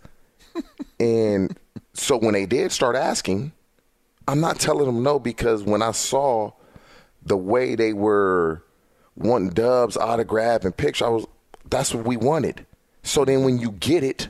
and 1.01 1.59
so 1.95 2.19
when 2.19 2.35
they 2.35 2.45
did 2.45 2.73
start 2.73 2.95
asking, 2.95 3.53
I'm 4.29 4.41
not 4.41 4.61
telling 4.61 4.85
them 4.85 5.03
no 5.03 5.19
because 5.19 5.63
when 5.63 5.81
I 5.81 5.93
saw 5.93 6.53
the 7.25 7.39
way 7.39 7.75
they 7.75 7.95
were 7.95 8.63
wanting 9.17 9.49
Dubs 9.49 9.97
autograph 9.97 10.65
and 10.65 10.77
picture, 10.77 11.07
I 11.07 11.09
was 11.09 11.27
that's 11.71 11.95
what 11.95 12.07
we 12.07 12.19
wanted. 12.19 12.67
So 13.03 13.25
then 13.25 13.45
when 13.45 13.59
you 13.59 13.73
get 13.73 14.05
it 14.05 14.29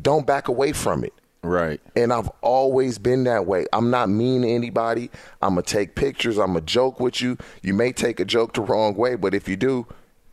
don't 0.00 0.26
back 0.26 0.48
away 0.48 0.72
from 0.72 1.04
it. 1.04 1.12
Right. 1.42 1.80
And 1.94 2.12
I've 2.12 2.28
always 2.40 2.98
been 2.98 3.24
that 3.24 3.46
way. 3.46 3.66
I'm 3.72 3.90
not 3.90 4.08
mean 4.08 4.42
to 4.42 4.48
anybody. 4.48 5.10
I'm 5.40 5.54
going 5.54 5.64
to 5.64 5.72
take 5.72 5.94
pictures. 5.94 6.38
I'm 6.38 6.52
going 6.52 6.64
to 6.64 6.72
joke 6.72 6.98
with 7.00 7.20
you. 7.20 7.38
You 7.62 7.74
may 7.74 7.92
take 7.92 8.20
a 8.20 8.24
joke 8.24 8.54
the 8.54 8.60
wrong 8.60 8.94
way, 8.94 9.14
but 9.14 9.34
if 9.34 9.48
you 9.48 9.56
do, 9.56 9.86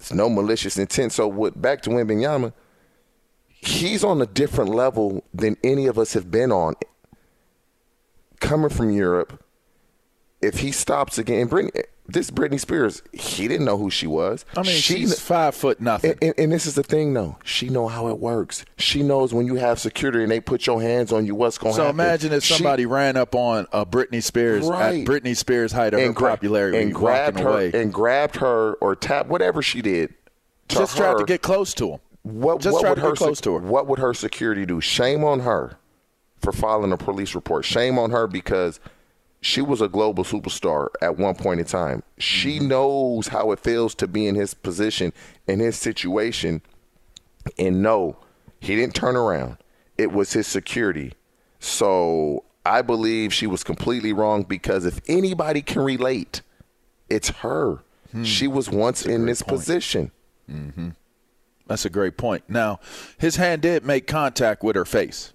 it's 0.06 0.14
no 0.14 0.30
malicious 0.30 0.78
intent. 0.78 1.14
So, 1.14 1.28
what, 1.28 1.60
back 1.60 1.82
to 1.82 1.90
Wembanyama, 1.90 2.54
he's 3.48 4.04
on 4.04 4.22
a 4.22 4.28
different 4.28 4.70
level 4.70 5.24
than 5.34 5.58
any 5.64 5.88
of 5.88 5.98
us 5.98 6.14
have 6.14 6.30
been 6.30 6.52
on. 6.52 6.76
Coming 8.40 8.70
from 8.70 8.92
Europe, 8.92 9.44
if 10.44 10.60
he 10.60 10.72
stops 10.72 11.18
again, 11.18 11.48
bring 11.48 11.72
this 12.08 12.30
Britney 12.30 12.60
Spears, 12.60 13.02
he 13.12 13.48
didn't 13.48 13.66
know 13.66 13.78
who 13.78 13.90
she 13.90 14.06
was. 14.06 14.46
I 14.56 14.62
mean, 14.62 14.76
she, 14.76 14.98
she's 14.98 15.20
five 15.20 15.56
foot 15.56 15.82
nothing. 15.82 16.12
And, 16.12 16.24
and, 16.24 16.34
and, 16.38 16.52
this 16.52 16.66
is 16.66 16.76
the 16.76 16.84
thing, 16.84 17.14
though. 17.14 17.38
She 17.44 17.70
know 17.70 17.88
how 17.88 18.08
it 18.10 18.20
works. 18.20 18.64
She 18.78 19.02
knows 19.02 19.34
when 19.34 19.48
you 19.48 19.56
have 19.56 19.80
security 19.80 20.22
and 20.22 20.32
they 20.32 20.40
put 20.40 20.68
your 20.68 20.82
hands 20.82 21.12
on 21.12 21.26
you, 21.26 21.34
what's 21.34 21.58
going 21.58 21.74
to 21.74 21.78
so 21.78 21.84
happen. 21.86 21.98
So 21.98 22.04
imagine 22.04 22.34
if 22.34 22.46
somebody 22.46 22.84
she, 22.84 22.88
ran 22.88 23.18
up 23.18 23.34
on 23.34 23.68
a 23.72 23.86
Britney 23.86 24.22
Spears 24.22 24.68
right. 24.68 25.02
at 25.02 25.08
Britney 25.08 25.36
Spears' 25.36 25.72
height 25.72 25.94
of 25.94 26.00
and 26.00 26.10
her 26.10 26.14
gra- 26.14 26.30
popularity 26.32 26.78
and 26.78 26.94
grabbed 26.94 27.40
her 27.40 27.50
away. 27.50 27.72
and 27.74 27.94
grabbed 27.94 28.36
her 28.38 28.74
or 28.76 28.96
tapped 28.96 29.30
whatever 29.30 29.62
she 29.62 29.82
did. 29.82 30.14
Just 30.68 30.98
her, 30.98 31.14
tried 31.14 31.20
to 31.20 31.26
get 31.26 31.42
close 31.42 31.74
to 31.76 31.94
him. 31.94 32.00
What, 32.22 32.62
Just 32.62 32.74
what 32.74 32.82
tried 32.82 32.90
would 32.92 32.96
to 32.96 33.02
her 33.02 33.12
get 33.12 33.18
close 33.18 33.42
to 33.42 33.54
her. 33.56 33.60
What 33.60 33.88
would 33.88 34.00
her 34.00 34.14
security 34.14 34.66
do? 34.66 34.82
Shame 34.82 35.24
on 35.24 35.42
her 35.42 35.78
for 36.38 36.52
filing 36.52 36.92
a 36.92 36.98
police 36.98 37.36
report. 37.36 37.66
Shame 37.66 37.98
on 37.98 38.12
her 38.12 38.28
because– 38.28 38.80
she 39.46 39.62
was 39.62 39.80
a 39.80 39.88
global 39.88 40.24
superstar 40.24 40.88
at 41.04 41.20
one 41.20 41.36
point 41.36 41.60
in 41.60 41.68
time. 41.68 42.02
She 42.18 42.58
mm-hmm. 42.58 42.68
knows 42.68 43.28
how 43.28 43.52
it 43.52 43.60
feels 43.60 43.94
to 43.96 44.08
be 44.08 44.26
in 44.26 44.34
his 44.34 44.56
position, 44.56 45.14
in 45.46 45.60
his 45.60 45.78
situation. 45.78 46.64
And 47.60 47.84
no, 47.84 48.18
he 48.60 48.76
didn't 48.76 48.96
turn 48.96 49.16
around. 49.16 49.58
It 50.00 50.12
was 50.12 50.34
his 50.34 50.48
security. 50.48 51.14
So 51.60 52.44
I 52.66 52.82
believe 52.82 53.32
she 53.32 53.46
was 53.46 53.64
completely 53.64 54.14
wrong 54.14 54.42
because 54.42 54.84
if 54.84 55.00
anybody 55.08 55.62
can 55.62 55.84
relate, 55.84 56.42
it's 57.08 57.30
her. 57.30 57.84
Hmm. 58.14 58.24
She 58.24 58.48
was 58.48 58.68
once 58.68 59.06
in 59.06 59.28
this 59.28 59.44
point. 59.44 59.60
position. 59.60 60.12
Mm-hmm. 60.50 60.90
That's 61.68 61.86
a 61.86 61.92
great 61.92 62.18
point. 62.18 62.46
Now, 62.48 62.80
his 63.20 63.36
hand 63.36 63.62
did 63.62 63.86
make 63.86 64.08
contact 64.08 64.64
with 64.64 64.76
her 64.76 64.86
face. 64.86 65.34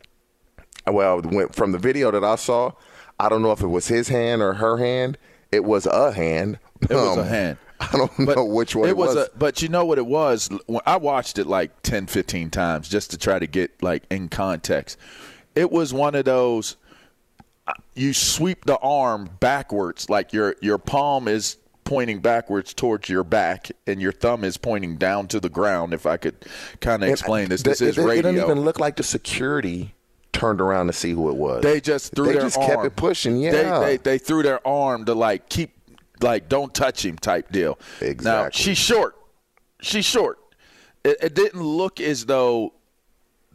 Well, 0.85 1.23
from 1.52 1.71
the 1.71 1.79
video 1.79 2.11
that 2.11 2.25
I 2.25 2.35
saw, 2.35 2.73
I 3.21 3.29
don't 3.29 3.43
know 3.43 3.53
if 3.53 3.61
it 3.61 3.67
was 3.67 3.87
his 3.89 4.09
hand 4.09 4.41
or 4.41 4.55
her 4.55 4.79
hand. 4.79 5.19
It 5.53 5.65
was 5.65 5.85
a 5.85 6.12
hand. 6.12 6.59
It 6.83 6.95
was 6.95 7.19
um, 7.19 7.21
a 7.21 7.25
hand. 7.25 7.59
I 7.81 7.91
don't 7.93 8.12
but 8.19 8.37
know 8.37 8.45
which 8.45 8.75
one 8.75 8.89
it, 8.89 8.93
it 8.93 8.97
was. 8.97 9.15
was. 9.15 9.27
A, 9.27 9.31
but 9.39 9.62
you 9.62 9.69
know 9.69 9.85
what 9.85 9.99
it 9.99 10.07
was? 10.07 10.49
I 10.87 10.97
watched 10.97 11.39
it 11.39 11.47
like 11.47 11.83
10, 11.83 12.07
15 12.07 12.50
times 12.50 12.89
just 12.89 13.11
to 13.11 13.19
try 13.19 13.39
to 13.39 13.47
get 13.47 13.83
like 13.83 14.05
in 14.11 14.29
context. 14.29 14.99
It 15.55 15.71
was 15.71 15.93
one 15.93 16.15
of 16.15 16.25
those 16.25 16.77
uh, 17.67 17.75
you 17.95 18.15
sweep 18.15 18.65
the 18.65 18.79
arm 18.79 19.31
backwards 19.39 20.09
like 20.09 20.33
your 20.33 20.57
your 20.61 20.79
palm 20.79 21.29
is 21.29 21.57
pointing 21.85 22.21
backwards 22.21 22.73
towards 22.73 23.09
your 23.09 23.25
back 23.25 23.71
and 23.87 24.00
your 24.00 24.12
thumb 24.12 24.45
is 24.45 24.57
pointing 24.57 24.97
down 24.97 25.27
to 25.29 25.41
the 25.41 25.49
ground 25.49 25.93
if 25.93 26.07
I 26.07 26.17
could 26.17 26.37
kind 26.81 27.03
of 27.03 27.11
explain 27.11 27.49
this. 27.49 27.62
This 27.62 27.81
is 27.81 27.99
radio. 27.99 28.12
It 28.12 28.23
doesn't 28.23 28.41
even 28.41 28.61
look 28.61 28.79
like 28.79 28.97
the 28.97 29.03
security 29.03 29.95
turned 30.33 30.61
around 30.61 30.87
to 30.89 30.93
see 30.93 31.13
who 31.13 31.29
it 31.29 31.37
was. 31.37 31.63
They 31.63 31.81
just 31.81 32.15
threw 32.15 32.27
they 32.27 32.33
their 32.33 32.43
just 32.43 32.59
arm. 32.59 32.69
kept 32.69 32.85
it 32.85 32.97
pushing. 32.97 33.41
Yeah, 33.41 33.51
they, 33.51 33.63
they, 33.63 33.97
they 33.97 34.19
threw 34.19 34.43
their 34.43 34.67
arm 34.67 35.05
to 35.07 35.15
like 35.15 35.49
keep 35.49 35.73
like 36.21 36.49
don't 36.49 36.75
touch 36.75 37.05
him 37.05 37.17
type 37.17 37.51
deal. 37.51 37.79
Exactly. 38.01 38.25
Now 38.25 38.49
she's 38.51 38.79
short. 38.79 39.17
She's 39.81 40.05
short. 40.05 40.39
It, 41.05 41.17
it 41.23 41.35
didn't 41.35 41.63
look 41.63 42.01
as 42.01 42.27
though 42.27 42.75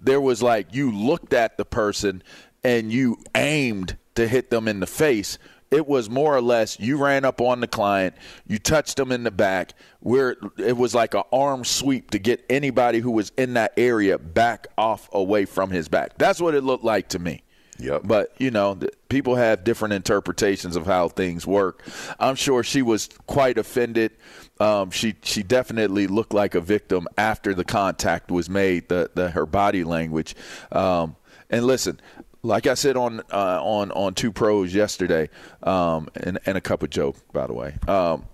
there 0.02 0.22
was 0.22 0.42
like 0.42 0.74
you 0.74 0.92
looked 0.92 1.34
at 1.34 1.58
the 1.58 1.66
person 1.66 2.24
and 2.64 2.92
you 2.92 3.18
aimed 3.36 3.98
to 4.16 4.28
hit 4.28 4.50
them 4.50 4.68
in 4.68 4.80
the 4.80 4.88
face 4.88 5.38
it 5.76 5.88
was 5.88 6.10
more 6.10 6.36
or 6.36 6.42
less 6.42 6.80
you 6.80 6.98
ran 6.98 7.26
up 7.26 7.42
on 7.42 7.60
the 7.60 7.68
client, 7.68 8.16
you 8.48 8.58
touched 8.58 8.96
them 8.96 9.12
in 9.12 9.24
the 9.24 9.32
back. 9.32 9.74
Where 10.00 10.38
it 10.58 10.78
was 10.78 10.96
like 10.96 11.16
an 11.16 11.24
arm 11.34 11.66
sweep 11.66 12.12
to 12.12 12.20
get 12.20 12.46
anybody 12.50 13.00
who 13.00 13.12
was 13.12 13.32
in 13.38 13.56
that 13.56 13.74
area 13.76 14.18
back 14.18 14.68
off 14.78 15.10
away 15.12 15.46
from 15.46 15.72
his 15.72 15.88
back. 15.88 16.18
That's 16.18 16.40
what 16.40 16.54
it 16.54 16.64
looked 16.64 16.84
like 16.84 17.10
to 17.10 17.20
me. 17.20 17.42
Yep. 17.80 18.04
But 18.06 18.34
you 18.38 18.52
know, 18.52 18.80
people 19.10 19.36
have 19.36 19.64
different 19.64 19.96
interpretations 19.96 20.76
of 20.76 20.86
how 20.86 21.10
things 21.10 21.46
work. 21.46 21.84
I'm 22.20 22.36
sure 22.36 22.64
she 22.64 22.82
was 22.82 23.10
quite 23.28 23.58
offended. 23.58 24.12
Um, 24.60 24.92
she 24.92 25.16
she 25.24 25.44
definitely 25.44 26.08
looked 26.08 26.34
like 26.34 26.56
a 26.56 26.62
victim 26.62 27.08
after 27.18 27.54
the 27.54 27.66
contact 27.66 28.32
was 28.32 28.50
made. 28.50 28.88
The, 28.88 29.12
the 29.14 29.32
her 29.32 29.46
body 29.46 29.84
language. 29.84 30.36
Um, 30.72 31.18
and 31.50 31.66
listen, 31.66 32.00
like 32.46 32.68
I 32.68 32.76
said 32.76 32.96
on 32.96 33.22
uh, 33.32 33.60
on 33.62 33.92
on 33.92 34.14
two 34.14 34.32
pros 34.32 34.74
yesterday, 34.74 35.30
um, 35.64 36.08
and 36.16 36.40
and 36.46 36.58
a 36.58 36.62
cup 36.62 36.84
of 36.84 36.90
Joe, 36.90 37.16
by 37.34 37.48
the 37.48 37.54
way. 37.54 37.76
Um, 37.88 38.26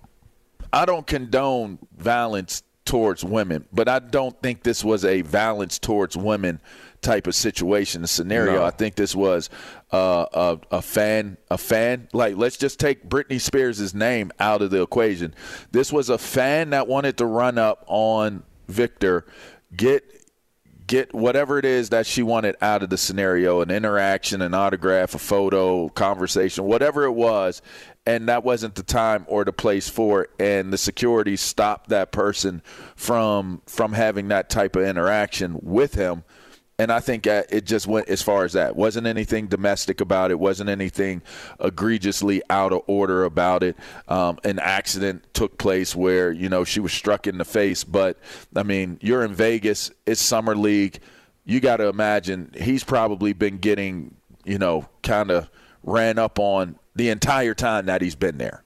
I 0.73 0.85
don't 0.85 1.07
condone 1.07 1.79
violence 1.97 2.63
towards 2.85 3.23
women, 3.23 3.65
but 3.71 3.87
I 3.87 3.99
don't 3.99 4.39
think 4.41 4.63
this 4.63 4.83
was 4.83 5.05
a 5.05 5.21
violence 5.21 5.79
towards 5.79 6.17
women 6.17 6.59
type 7.01 7.27
of 7.27 7.35
situation, 7.35 8.03
a 8.03 8.07
scenario. 8.07 8.55
No. 8.55 8.63
I 8.63 8.71
think 8.71 8.95
this 8.95 9.15
was 9.15 9.49
uh, 9.91 10.25
a, 10.33 10.59
a 10.71 10.81
fan, 10.81 11.37
a 11.49 11.57
fan. 11.57 12.07
Like, 12.13 12.37
let's 12.37 12.57
just 12.57 12.79
take 12.79 13.07
Britney 13.07 13.41
Spears' 13.41 13.93
name 13.93 14.31
out 14.39 14.61
of 14.61 14.71
the 14.71 14.81
equation. 14.81 15.33
This 15.71 15.91
was 15.91 16.09
a 16.09 16.17
fan 16.17 16.71
that 16.71 16.87
wanted 16.87 17.17
to 17.17 17.25
run 17.25 17.57
up 17.57 17.83
on 17.87 18.43
Victor 18.67 19.25
get 19.75 20.03
get 20.91 21.13
whatever 21.15 21.57
it 21.57 21.63
is 21.63 21.87
that 21.87 22.05
she 22.05 22.21
wanted 22.21 22.53
out 22.61 22.83
of 22.83 22.89
the 22.89 22.97
scenario 22.97 23.61
an 23.61 23.71
interaction 23.71 24.41
an 24.41 24.53
autograph 24.53 25.15
a 25.15 25.17
photo 25.17 25.87
conversation 25.87 26.65
whatever 26.65 27.05
it 27.05 27.13
was 27.13 27.61
and 28.05 28.27
that 28.27 28.43
wasn't 28.43 28.75
the 28.75 28.83
time 28.83 29.25
or 29.27 29.45
the 29.45 29.53
place 29.53 29.87
for 29.87 30.23
it. 30.23 30.29
And 30.39 30.73
the 30.73 30.77
security 30.77 31.35
stopped 31.35 31.89
that 31.89 32.11
person 32.11 32.61
from 32.95 33.61
from 33.67 33.93
having 33.93 34.29
that 34.29 34.49
type 34.49 34.75
of 34.75 34.83
interaction 34.83 35.59
with 35.61 35.93
him 35.93 36.23
and 36.81 36.91
I 36.91 36.99
think 36.99 37.27
uh, 37.27 37.43
it 37.49 37.67
just 37.67 37.85
went 37.85 38.09
as 38.09 38.23
far 38.23 38.43
as 38.43 38.53
that. 38.53 38.75
Wasn't 38.75 39.05
anything 39.05 39.45
domestic 39.45 40.01
about 40.01 40.31
it. 40.31 40.39
Wasn't 40.39 40.67
anything 40.67 41.21
egregiously 41.59 42.41
out 42.49 42.73
of 42.73 42.81
order 42.87 43.23
about 43.23 43.61
it. 43.61 43.77
Um, 44.07 44.39
an 44.43 44.57
accident 44.57 45.31
took 45.35 45.59
place 45.59 45.95
where 45.95 46.31
you 46.31 46.49
know 46.49 46.63
she 46.63 46.79
was 46.79 46.91
struck 46.91 47.27
in 47.27 47.37
the 47.37 47.45
face. 47.45 47.83
But 47.83 48.17
I 48.55 48.63
mean, 48.63 48.97
you're 48.99 49.23
in 49.23 49.35
Vegas. 49.35 49.91
It's 50.07 50.19
summer 50.19 50.55
league. 50.55 50.97
You 51.45 51.59
got 51.59 51.77
to 51.77 51.87
imagine 51.87 52.51
he's 52.59 52.83
probably 52.83 53.33
been 53.33 53.59
getting 53.59 54.15
you 54.43 54.57
know 54.57 54.89
kind 55.03 55.29
of 55.29 55.51
ran 55.83 56.17
up 56.17 56.39
on 56.39 56.79
the 56.95 57.09
entire 57.09 57.53
time 57.53 57.85
that 57.85 58.01
he's 58.01 58.15
been 58.15 58.39
there. 58.39 58.63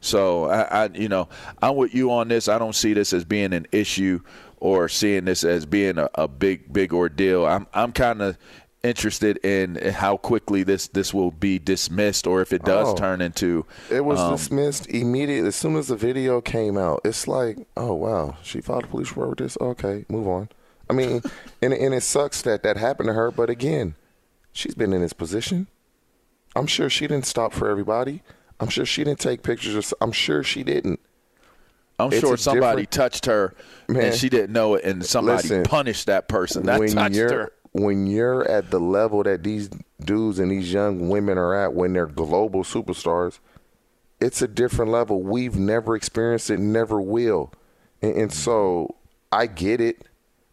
So 0.00 0.44
I, 0.44 0.84
I, 0.84 0.90
you 0.94 1.08
know, 1.08 1.28
I'm 1.60 1.74
with 1.74 1.96
you 1.96 2.12
on 2.12 2.28
this. 2.28 2.48
I 2.48 2.58
don't 2.58 2.76
see 2.76 2.92
this 2.92 3.12
as 3.12 3.24
being 3.24 3.52
an 3.52 3.66
issue 3.72 4.20
or 4.60 4.88
seeing 4.88 5.24
this 5.24 5.42
as 5.42 5.66
being 5.66 5.98
a, 5.98 6.08
a 6.14 6.28
big, 6.28 6.72
big 6.72 6.92
ordeal. 6.92 7.46
I'm, 7.46 7.66
I'm 7.74 7.92
kind 7.92 8.22
of 8.22 8.38
interested 8.82 9.36
in 9.44 9.74
how 9.92 10.16
quickly 10.16 10.62
this 10.62 10.88
this 10.88 11.12
will 11.12 11.30
be 11.30 11.58
dismissed, 11.58 12.26
or 12.26 12.40
if 12.40 12.52
it 12.52 12.62
does 12.64 12.88
Oh. 12.88 12.94
turn 12.96 13.20
into. 13.20 13.66
It 13.90 14.04
was 14.04 14.18
um, 14.20 14.32
dismissed 14.32 14.88
immediately 14.88 15.48
as 15.48 15.56
soon 15.56 15.76
as 15.76 15.88
the 15.88 15.96
video 15.96 16.40
came 16.40 16.78
out. 16.78 17.00
It's 17.04 17.26
like, 17.28 17.58
oh 17.76 17.94
wow, 17.94 18.36
she 18.42 18.60
filed 18.60 18.84
a 18.84 18.86
police 18.86 19.08
report 19.10 19.30
with 19.30 19.38
this. 19.38 19.58
Okay, 19.60 20.04
move 20.08 20.26
on. 20.28 20.48
I 20.88 20.92
mean, 20.94 21.20
and 21.62 21.72
and 21.74 21.94
it 21.94 22.02
sucks 22.02 22.40
that 22.42 22.62
that 22.62 22.76
happened 22.76 23.08
to 23.08 23.12
her. 23.12 23.30
But 23.30 23.50
again, 23.50 23.96
she's 24.52 24.74
been 24.74 24.92
in 24.92 25.02
this 25.02 25.12
position. 25.12 25.66
I'm 26.56 26.66
sure 26.66 26.88
she 26.90 27.06
didn't 27.06 27.26
stop 27.26 27.52
for 27.52 27.68
everybody. 27.68 28.22
I'm 28.58 28.68
sure 28.68 28.84
she 28.84 29.04
didn't 29.04 29.20
take 29.20 29.42
pictures. 29.42 29.92
I'm 30.00 30.12
sure 30.12 30.42
she 30.42 30.62
didn't. 30.62 31.00
I'm 32.06 32.12
it's 32.12 32.20
sure 32.20 32.36
somebody 32.36 32.86
touched 32.86 33.26
her 33.26 33.54
Man. 33.88 34.04
and 34.06 34.14
she 34.14 34.28
didn't 34.28 34.52
know 34.52 34.74
it, 34.74 34.84
and 34.84 35.04
somebody 35.04 35.48
Listen, 35.48 35.62
punished 35.64 36.06
that 36.06 36.28
person 36.28 36.66
that 36.66 36.78
when 36.80 36.92
touched 36.92 37.14
you're 37.14 37.32
her. 37.32 37.52
when 37.72 38.06
you're 38.06 38.48
at 38.48 38.70
the 38.70 38.80
level 38.80 39.22
that 39.22 39.42
these 39.42 39.70
dudes 40.04 40.38
and 40.38 40.50
these 40.50 40.72
young 40.72 41.08
women 41.08 41.38
are 41.38 41.54
at 41.54 41.74
when 41.74 41.92
they're 41.92 42.06
global 42.06 42.62
superstars, 42.62 43.38
it's 44.20 44.42
a 44.42 44.48
different 44.48 44.90
level. 44.90 45.22
We've 45.22 45.56
never 45.56 45.96
experienced 45.96 46.50
it, 46.50 46.58
never 46.60 47.00
will, 47.00 47.52
and, 48.02 48.14
and 48.14 48.32
so 48.32 48.96
I 49.32 49.46
get 49.46 49.80
it, 49.80 50.06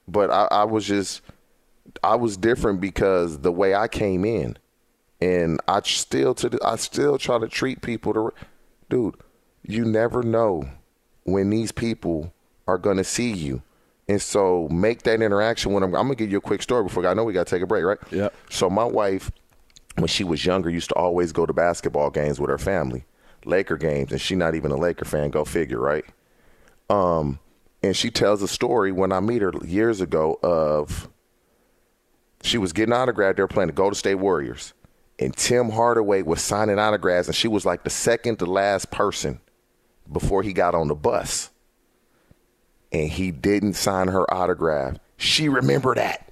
but 0.08 0.30
I, 0.32 0.48
I 0.52 0.64
was 0.64 0.86
just 0.86 1.22
I 2.04 2.16
was 2.16 2.38
different 2.38 2.82
because 2.82 3.40
the 3.40 3.52
way 3.52 3.74
I 3.74 3.88
came 3.88 4.26
in, 4.26 4.58
and 5.22 5.60
I 5.68 5.82
still 5.84 6.34
to 6.36 6.58
I 6.64 6.76
still 6.76 7.18
try 7.18 7.40
to 7.40 7.48
treat 7.48 7.82
people 7.82 8.14
to, 8.14 8.34
dude. 8.90 9.16
You 9.70 9.84
never 9.84 10.24
know 10.24 10.70
when 11.28 11.50
these 11.50 11.74
people 11.74 12.34
are 12.68 12.78
gonna 12.78 13.04
see 13.04 13.34
you. 13.34 13.62
And 14.08 14.22
so 14.22 14.70
make 14.70 15.04
that 15.04 15.22
interaction 15.22 15.74
when 15.74 15.84
I'm, 15.84 15.94
I'm 15.94 16.04
gonna 16.04 16.16
give 16.16 16.32
you 16.32 16.38
a 16.38 16.42
quick 16.42 16.62
story 16.62 16.84
before 16.84 17.06
I 17.06 17.14
know 17.14 17.26
we 17.26 17.34
gotta 17.34 17.50
take 17.50 17.62
a 17.62 17.68
break, 17.68 17.84
right? 17.84 17.98
Yep. 18.12 18.34
So 18.50 18.70
my 18.70 18.86
wife, 18.86 19.30
when 19.96 20.08
she 20.08 20.24
was 20.24 20.46
younger, 20.46 20.70
used 20.70 20.90
to 20.90 20.96
always 20.96 21.34
go 21.34 21.46
to 21.46 21.52
basketball 21.52 22.10
games 22.12 22.40
with 22.40 22.50
her 22.50 22.58
family, 22.58 23.06
Laker 23.44 23.76
games, 23.76 24.14
and 24.14 24.22
she 24.22 24.36
not 24.36 24.56
even 24.56 24.72
a 24.72 24.78
Laker 24.78 25.04
fan. 25.04 25.30
Go 25.30 25.44
figure, 25.44 25.80
right? 25.80 26.06
Um, 26.90 27.40
and 27.84 27.96
she 27.96 28.10
tells 28.10 28.42
a 28.42 28.48
story 28.48 28.94
when 28.94 29.12
I 29.12 29.20
meet 29.20 29.42
her 29.42 29.52
years 29.66 30.00
ago 30.00 30.40
of 30.42 31.10
she 32.42 32.58
was 32.58 32.72
getting 32.72 32.94
autographed. 32.94 33.36
They 33.36 33.44
were 33.44 33.50
playing 33.50 33.68
the 33.68 33.74
Golden 33.74 33.96
State 33.96 34.16
Warriors, 34.16 34.74
and 35.20 35.36
Tim 35.36 35.72
Hardaway 35.72 36.22
was 36.22 36.42
signing 36.42 36.80
autographs, 36.80 37.28
and 37.28 37.36
she 37.36 37.50
was 37.50 37.66
like 37.66 37.84
the 37.84 37.90
second 37.90 38.38
to 38.38 38.46
last 38.46 38.92
person 38.92 39.42
before 40.12 40.44
he 40.44 40.54
got 40.54 40.76
on 40.76 40.88
the 40.88 40.96
bus 40.96 41.50
and 42.92 43.10
he 43.10 43.32
didn't 43.32 43.74
sign 43.74 44.08
her 44.08 44.32
autograph. 44.34 44.98
She 45.18 45.50
remembered 45.50 45.98
that. 45.98 46.32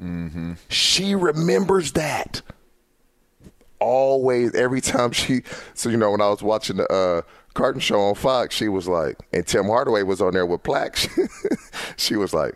Mm-hmm. 0.00 0.54
She 0.68 1.14
remembers 1.14 1.92
that. 1.92 2.42
Always, 3.80 4.54
every 4.54 4.80
time 4.80 5.12
she. 5.12 5.42
So 5.74 5.88
you 5.88 5.96
know, 5.96 6.10
when 6.10 6.20
I 6.20 6.28
was 6.28 6.42
watching 6.42 6.76
the 6.76 6.90
uh, 6.92 7.22
carton 7.54 7.80
show 7.80 8.00
on 8.00 8.14
Fox, 8.14 8.54
she 8.54 8.68
was 8.68 8.88
like, 8.88 9.18
and 9.32 9.46
Tim 9.46 9.66
Hardaway 9.66 10.02
was 10.02 10.20
on 10.20 10.32
there 10.32 10.46
with 10.46 10.62
Plax. 10.62 11.08
she 11.96 12.16
was 12.16 12.32
like, 12.32 12.54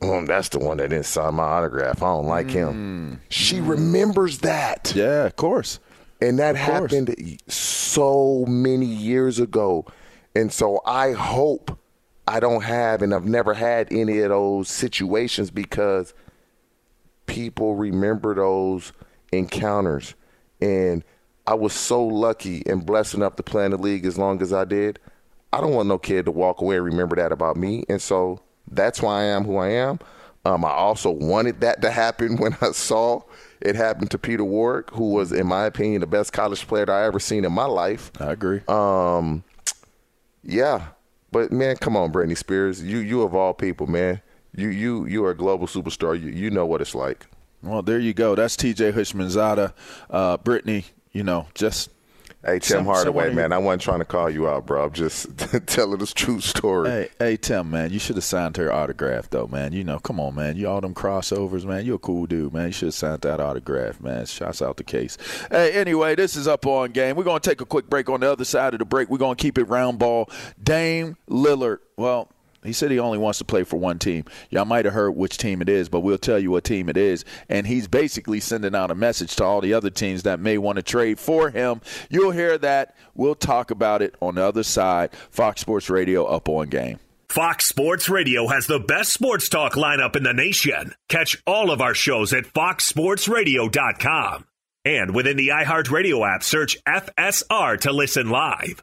"Um, 0.00 0.26
that's 0.26 0.48
the 0.48 0.58
one 0.58 0.78
that 0.78 0.88
didn't 0.90 1.06
sign 1.06 1.34
my 1.34 1.44
autograph. 1.44 2.02
I 2.02 2.06
don't 2.06 2.26
like 2.26 2.50
him." 2.50 3.20
She 3.28 3.60
remembers 3.60 4.38
that. 4.38 4.92
Yeah, 4.94 5.26
of 5.26 5.36
course. 5.36 5.80
And 6.22 6.38
that 6.38 6.56
happened 6.56 7.40
so 7.48 8.44
many 8.46 8.86
years 8.86 9.38
ago. 9.38 9.86
And 10.34 10.52
so 10.52 10.80
I 10.86 11.12
hope 11.12 11.78
I 12.26 12.40
don't 12.40 12.62
have, 12.62 13.02
and 13.02 13.14
I've 13.14 13.26
never 13.26 13.54
had 13.54 13.92
any 13.92 14.20
of 14.20 14.30
those 14.30 14.68
situations 14.68 15.50
because 15.50 16.14
people 17.26 17.74
remember 17.74 18.34
those 18.34 18.92
encounters. 19.32 20.14
And 20.60 21.02
I 21.46 21.54
was 21.54 21.72
so 21.72 22.04
lucky 22.04 22.62
and 22.66 22.84
blessed 22.84 23.14
enough 23.14 23.36
to 23.36 23.42
play 23.42 23.64
in 23.64 23.72
the 23.72 23.78
league 23.78 24.06
as 24.06 24.18
long 24.18 24.40
as 24.42 24.52
I 24.52 24.64
did. 24.64 24.98
I 25.52 25.60
don't 25.60 25.74
want 25.74 25.88
no 25.88 25.98
kid 25.98 26.26
to 26.26 26.30
walk 26.30 26.60
away 26.60 26.76
and 26.76 26.84
remember 26.84 27.16
that 27.16 27.32
about 27.32 27.56
me. 27.56 27.84
And 27.88 28.00
so 28.00 28.40
that's 28.70 29.02
why 29.02 29.22
I 29.22 29.24
am 29.24 29.44
who 29.44 29.56
I 29.56 29.68
am. 29.70 29.98
Um, 30.44 30.64
I 30.64 30.70
also 30.70 31.10
wanted 31.10 31.60
that 31.60 31.82
to 31.82 31.90
happen 31.90 32.36
when 32.38 32.56
I 32.60 32.70
saw 32.72 33.22
it 33.60 33.76
happen 33.76 34.06
to 34.08 34.18
Peter 34.18 34.44
Warrick, 34.44 34.90
who 34.90 35.10
was, 35.10 35.32
in 35.32 35.46
my 35.46 35.66
opinion, 35.66 36.00
the 36.00 36.06
best 36.06 36.32
college 36.32 36.66
player 36.66 36.86
that 36.86 36.92
I 36.92 37.04
ever 37.04 37.18
seen 37.18 37.44
in 37.44 37.52
my 37.52 37.66
life. 37.66 38.10
I 38.18 38.32
agree. 38.32 38.60
Um, 38.68 39.44
yeah, 40.42 40.88
but 41.32 41.52
man, 41.52 41.76
come 41.76 41.96
on, 41.96 42.12
Britney 42.12 42.36
Spears, 42.36 42.82
you 42.82 42.98
you 42.98 43.22
of 43.22 43.34
all 43.34 43.54
people, 43.54 43.86
man, 43.86 44.20
you 44.54 44.68
you 44.68 45.06
you 45.06 45.24
are 45.24 45.30
a 45.30 45.36
global 45.36 45.66
superstar. 45.66 46.20
You 46.20 46.30
you 46.30 46.50
know 46.50 46.66
what 46.66 46.80
it's 46.80 46.94
like. 46.94 47.26
Well, 47.62 47.82
there 47.82 47.98
you 47.98 48.14
go. 48.14 48.34
That's 48.34 48.56
T.J. 48.56 48.92
Houshmandzadeh. 48.92 49.74
Uh, 50.08 50.38
Brittany, 50.38 50.86
you 51.12 51.22
know, 51.22 51.46
just 51.54 51.90
Hey 52.42 52.58
Tim 52.58 52.78
Some- 52.78 52.84
Hardaway, 52.86 53.24
someone- 53.28 53.36
man, 53.36 53.52
I 53.52 53.58
wasn't 53.58 53.82
trying 53.82 53.98
to 53.98 54.06
call 54.06 54.30
you 54.30 54.48
out, 54.48 54.64
bro. 54.64 54.84
I'm 54.84 54.92
just 54.92 55.26
telling 55.66 55.98
this 55.98 56.14
true 56.14 56.40
story. 56.40 56.88
Hey, 56.88 57.08
hey, 57.18 57.36
Tim, 57.36 57.70
man, 57.70 57.92
you 57.92 57.98
should 57.98 58.16
have 58.16 58.24
signed 58.24 58.56
her 58.56 58.72
autograph, 58.72 59.28
though, 59.28 59.46
man. 59.46 59.72
You 59.74 59.84
know, 59.84 59.98
come 59.98 60.18
on, 60.18 60.34
man. 60.34 60.56
You 60.56 60.66
all 60.68 60.80
them 60.80 60.94
crossovers, 60.94 61.66
man. 61.66 61.84
You're 61.84 61.96
a 61.96 61.98
cool 61.98 62.24
dude, 62.26 62.54
man. 62.54 62.68
You 62.68 62.72
should 62.72 62.86
have 62.86 62.94
signed 62.94 63.20
that 63.22 63.40
autograph, 63.40 64.00
man. 64.00 64.24
Shots 64.24 64.62
out 64.62 64.78
the 64.78 64.84
case. 64.84 65.18
Hey, 65.50 65.72
anyway, 65.72 66.14
this 66.14 66.34
is 66.34 66.48
up 66.48 66.66
on 66.66 66.92
game. 66.92 67.14
We're 67.16 67.24
gonna 67.24 67.40
take 67.40 67.60
a 67.60 67.66
quick 67.66 67.90
break. 67.90 68.08
On 68.08 68.20
the 68.20 68.32
other 68.32 68.46
side 68.46 68.72
of 68.72 68.78
the 68.78 68.86
break, 68.86 69.10
we're 69.10 69.18
gonna 69.18 69.36
keep 69.36 69.58
it 69.58 69.64
round 69.64 69.98
ball. 69.98 70.30
Dame 70.62 71.16
Lillard. 71.28 71.78
Well. 71.98 72.30
He 72.62 72.72
said 72.72 72.90
he 72.90 72.98
only 72.98 73.18
wants 73.18 73.38
to 73.38 73.44
play 73.44 73.64
for 73.64 73.78
one 73.78 73.98
team. 73.98 74.24
Y'all 74.50 74.66
might 74.66 74.84
have 74.84 74.94
heard 74.94 75.12
which 75.12 75.38
team 75.38 75.62
it 75.62 75.68
is, 75.68 75.88
but 75.88 76.00
we'll 76.00 76.18
tell 76.18 76.38
you 76.38 76.50
what 76.50 76.64
team 76.64 76.88
it 76.88 76.96
is. 76.96 77.24
And 77.48 77.66
he's 77.66 77.88
basically 77.88 78.40
sending 78.40 78.74
out 78.74 78.90
a 78.90 78.94
message 78.94 79.36
to 79.36 79.44
all 79.44 79.60
the 79.60 79.72
other 79.72 79.90
teams 79.90 80.24
that 80.24 80.40
may 80.40 80.58
want 80.58 80.76
to 80.76 80.82
trade 80.82 81.18
for 81.18 81.50
him. 81.50 81.80
You'll 82.10 82.32
hear 82.32 82.58
that. 82.58 82.96
We'll 83.14 83.34
talk 83.34 83.70
about 83.70 84.02
it 84.02 84.14
on 84.20 84.34
the 84.34 84.42
other 84.42 84.62
side. 84.62 85.14
Fox 85.30 85.62
Sports 85.62 85.88
Radio 85.88 86.24
up 86.24 86.48
on 86.48 86.68
game. 86.68 86.98
Fox 87.30 87.66
Sports 87.66 88.08
Radio 88.08 88.48
has 88.48 88.66
the 88.66 88.80
best 88.80 89.12
sports 89.12 89.48
talk 89.48 89.74
lineup 89.74 90.16
in 90.16 90.24
the 90.24 90.34
nation. 90.34 90.94
Catch 91.08 91.40
all 91.46 91.70
of 91.70 91.80
our 91.80 91.94
shows 91.94 92.32
at 92.32 92.44
foxsportsradio.com. 92.44 94.46
And 94.84 95.14
within 95.14 95.36
the 95.36 95.48
iHeartRadio 95.48 96.34
app, 96.34 96.42
search 96.42 96.76
FSR 96.84 97.80
to 97.82 97.92
listen 97.92 98.30
live. 98.30 98.82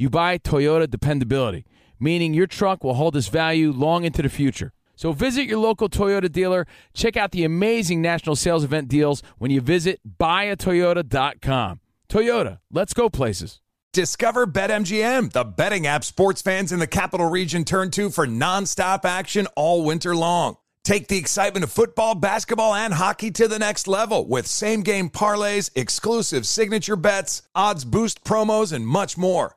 you 0.00 0.08
buy 0.08 0.38
Toyota 0.38 0.88
dependability, 0.88 1.66
meaning 1.98 2.32
your 2.32 2.46
truck 2.46 2.82
will 2.82 2.94
hold 2.94 3.14
its 3.14 3.28
value 3.28 3.70
long 3.70 4.04
into 4.04 4.22
the 4.22 4.30
future. 4.30 4.72
So 4.96 5.12
visit 5.12 5.44
your 5.44 5.58
local 5.58 5.90
Toyota 5.90 6.32
dealer. 6.32 6.66
Check 6.94 7.18
out 7.18 7.32
the 7.32 7.44
amazing 7.44 8.00
national 8.00 8.36
sales 8.36 8.64
event 8.64 8.88
deals 8.88 9.22
when 9.36 9.50
you 9.50 9.60
visit 9.60 10.00
buyatoyota.com. 10.18 11.80
Toyota, 12.08 12.60
let's 12.72 12.94
go 12.94 13.10
places. 13.10 13.60
Discover 13.92 14.46
BetMGM, 14.46 15.32
the 15.32 15.44
betting 15.44 15.86
app 15.86 16.04
sports 16.04 16.40
fans 16.40 16.72
in 16.72 16.78
the 16.78 16.86
capital 16.86 17.28
region 17.28 17.62
turn 17.64 17.90
to 17.90 18.08
for 18.08 18.26
nonstop 18.26 19.04
action 19.04 19.48
all 19.54 19.84
winter 19.84 20.16
long. 20.16 20.56
Take 20.82 21.08
the 21.08 21.18
excitement 21.18 21.64
of 21.64 21.70
football, 21.70 22.14
basketball, 22.14 22.74
and 22.74 22.94
hockey 22.94 23.30
to 23.32 23.46
the 23.48 23.58
next 23.58 23.86
level 23.86 24.26
with 24.26 24.46
same 24.46 24.80
game 24.80 25.10
parlays, 25.10 25.70
exclusive 25.74 26.46
signature 26.46 26.96
bets, 26.96 27.42
odds 27.54 27.84
boost 27.84 28.24
promos, 28.24 28.72
and 28.72 28.86
much 28.86 29.18
more. 29.18 29.56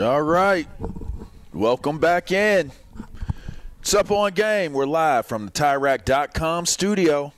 All 0.00 0.22
right. 0.22 0.66
Welcome 1.52 1.98
back 1.98 2.32
in. 2.32 2.72
It's 3.80 3.94
up 3.94 4.10
on 4.10 4.32
game. 4.32 4.72
We're 4.72 4.86
live 4.86 5.26
from 5.26 5.46
the 5.46 5.52
TireRack.com 5.52 6.66
studio. 6.66 7.32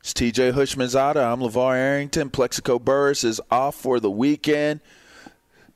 It's 0.00 0.12
TJ 0.12 0.52
Houshmandzadeh. 0.52 1.16
I'm 1.16 1.40
LaVar 1.40 1.74
Arrington. 1.74 2.30
Plaxico 2.30 2.78
Burress 2.78 3.24
is 3.24 3.40
off 3.50 3.74
for 3.74 3.98
the 3.98 4.10
weekend. 4.10 4.80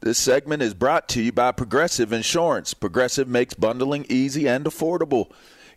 This 0.01 0.19
segment 0.19 0.63
is 0.63 0.75
brought 0.75 1.09
to 1.11 1.23
you 1.23 1.33
by 1.33 1.51
Progressive 1.53 2.13
Insurance. 2.13 2.75
Progressive 2.75 3.27
makes 3.27 3.55
bundling 3.55 4.07
easy 4.09 4.47
and 4.47 4.65
affordable. 4.67 5.31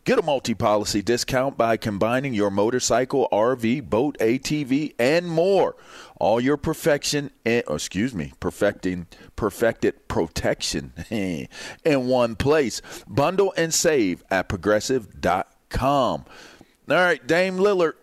Get 0.07 0.19
a 0.19 0.21
multi 0.21 0.53
policy 0.53 1.01
discount 1.01 1.57
by 1.57 1.75
combining 1.75 2.33
your 2.33 2.49
motorcycle, 2.49 3.27
RV, 3.29 3.89
boat, 3.89 4.17
ATV, 4.19 4.95
and 4.97 5.27
more. 5.27 5.75
All 6.15 6.39
your 6.39 6.55
perfection, 6.55 7.29
and, 7.43 7.65
oh, 7.67 7.75
excuse 7.75 8.15
me, 8.15 8.31
perfecting, 8.39 9.07
perfected 9.35 10.07
protection 10.07 10.93
in 11.09 11.49
one 11.83 12.37
place. 12.37 12.81
Bundle 13.05 13.53
and 13.57 13.73
save 13.73 14.23
at 14.31 14.47
progressive.com. 14.47 15.43
All 15.81 16.25
right, 16.87 17.27
Dame 17.27 17.57
Lillard. 17.57 17.95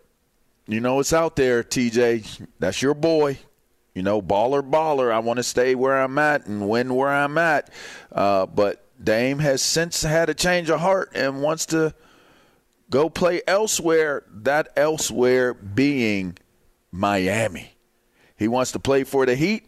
You 0.67 0.81
know 0.81 1.01
it's 1.01 1.15
out 1.15 1.37
there, 1.37 1.63
TJ. 1.63 2.49
That's 2.59 2.83
your 2.83 2.93
boy. 2.93 3.39
You 3.95 4.03
know, 4.03 4.21
baller, 4.21 4.61
baller. 4.61 5.11
I 5.11 5.21
want 5.21 5.39
to 5.39 5.43
stay 5.43 5.75
where 5.75 6.03
I'm 6.03 6.19
at 6.19 6.45
and 6.45 6.69
win 6.69 6.95
where 6.95 7.09
I'm 7.09 7.39
at. 7.39 7.73
Uh, 8.13 8.45
but 8.45 8.84
Dame 9.05 9.39
has 9.41 9.63
since 9.63 10.03
had 10.03 10.29
a 10.29 10.35
change 10.35 10.71
of 10.71 10.81
heart 10.81 11.13
and 11.15 11.43
wants 11.43 11.67
to 11.67 11.95
go 12.91 13.09
play 13.09 13.43
elsewhere, 13.47 14.25
that 14.31 14.69
elsewhere 14.77 15.55
being 15.55 16.39
Miami. 16.91 17.75
He 18.37 18.49
wants 18.49 18.73
to 18.73 18.79
play 18.79 19.05
for 19.05 19.27
the 19.27 19.35
Heat, 19.35 19.67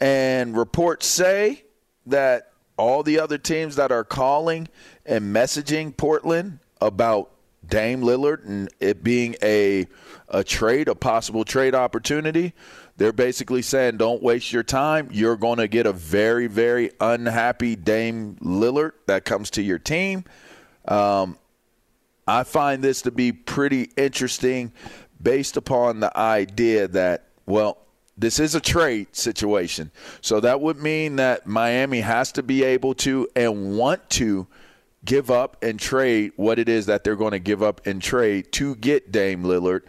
and 0.00 0.56
reports 0.56 1.06
say 1.06 1.64
that 2.06 2.52
all 2.76 3.02
the 3.02 3.20
other 3.20 3.38
teams 3.38 3.76
that 3.76 3.92
are 3.92 4.04
calling 4.04 4.68
and 5.06 5.34
messaging 5.34 5.96
Portland 5.96 6.58
about 6.80 7.30
Dame 7.66 8.00
Lillard 8.02 8.44
and 8.44 8.68
it 8.80 9.04
being 9.04 9.36
a 9.42 9.86
a 10.28 10.42
trade, 10.42 10.88
a 10.88 10.94
possible 10.94 11.44
trade 11.44 11.74
opportunity, 11.74 12.54
they're 12.96 13.12
basically 13.12 13.62
saying 13.62 13.96
don't 13.96 14.22
waste 14.22 14.52
your 14.52 14.62
time. 14.62 15.08
You're 15.12 15.36
going 15.36 15.58
to 15.58 15.68
get 15.68 15.86
a 15.86 15.92
very, 15.92 16.46
very 16.46 16.90
unhappy 17.00 17.76
Dame 17.76 18.36
Lillard 18.40 18.92
that 19.06 19.24
comes 19.24 19.50
to 19.52 19.62
your 19.62 19.78
team. 19.78 20.24
Um, 20.86 21.38
I 22.26 22.44
find 22.44 22.82
this 22.82 23.02
to 23.02 23.10
be 23.10 23.32
pretty 23.32 23.90
interesting 23.96 24.72
based 25.20 25.56
upon 25.56 26.00
the 26.00 26.16
idea 26.16 26.88
that, 26.88 27.28
well, 27.46 27.78
this 28.16 28.38
is 28.38 28.54
a 28.54 28.60
trade 28.60 29.14
situation. 29.16 29.90
So 30.20 30.40
that 30.40 30.60
would 30.60 30.76
mean 30.76 31.16
that 31.16 31.46
Miami 31.46 32.00
has 32.00 32.32
to 32.32 32.42
be 32.42 32.62
able 32.62 32.94
to 32.96 33.28
and 33.34 33.76
want 33.76 34.08
to 34.10 34.46
give 35.04 35.30
up 35.30 35.56
and 35.62 35.80
trade 35.80 36.32
what 36.36 36.58
it 36.58 36.68
is 36.68 36.86
that 36.86 37.02
they're 37.04 37.16
going 37.16 37.32
to 37.32 37.38
give 37.38 37.62
up 37.62 37.84
and 37.86 38.00
trade 38.00 38.52
to 38.52 38.76
get 38.76 39.10
Dame 39.10 39.42
Lillard 39.42 39.82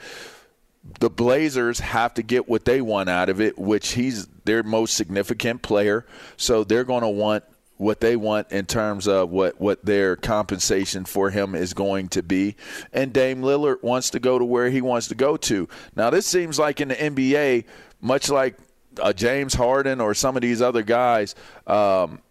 the 1.00 1.10
Blazers 1.10 1.80
have 1.80 2.14
to 2.16 2.24
get 2.24 2.48
what 2.48 2.66
they 2.66 2.82
want 2.82 3.10
out 3.10 3.30
of 3.30 3.40
it, 3.40 3.58
which 3.58 3.94
he's 3.94 4.28
their 4.46 4.64
most 4.64 4.96
significant 4.96 5.62
player. 5.62 6.06
So 6.38 6.64
they're 6.64 6.84
going 6.84 7.04
to 7.04 7.10
want 7.10 7.44
what 7.78 8.02
they 8.02 8.16
want 8.16 8.52
in 8.52 8.66
terms 8.66 9.08
of 9.08 9.30
what, 9.30 9.60
what 9.60 9.84
their 9.84 10.16
compensation 10.16 11.06
for 11.06 11.30
him 11.30 11.56
is 11.56 11.74
going 11.74 12.10
to 12.10 12.22
be. 12.22 12.56
And 12.92 13.12
Dame 13.12 13.42
Lillard 13.42 13.82
wants 13.82 14.10
to 14.12 14.20
go 14.20 14.38
to 14.38 14.46
where 14.46 14.70
he 14.70 14.82
wants 14.82 15.08
to 15.08 15.16
go 15.16 15.38
to. 15.38 15.68
Now, 15.96 16.10
this 16.10 16.26
seems 16.26 16.60
like 16.60 16.82
in 16.82 16.90
the 16.90 16.96
NBA, 16.96 17.66
much 18.02 18.30
like 18.30 18.58
uh, 19.02 19.14
James 19.14 19.54
Harden 19.54 20.00
or 20.02 20.14
some 20.14 20.36
of 20.36 20.42
these 20.42 20.62
other 20.62 20.84
guys 20.84 21.34
um, 21.66 22.22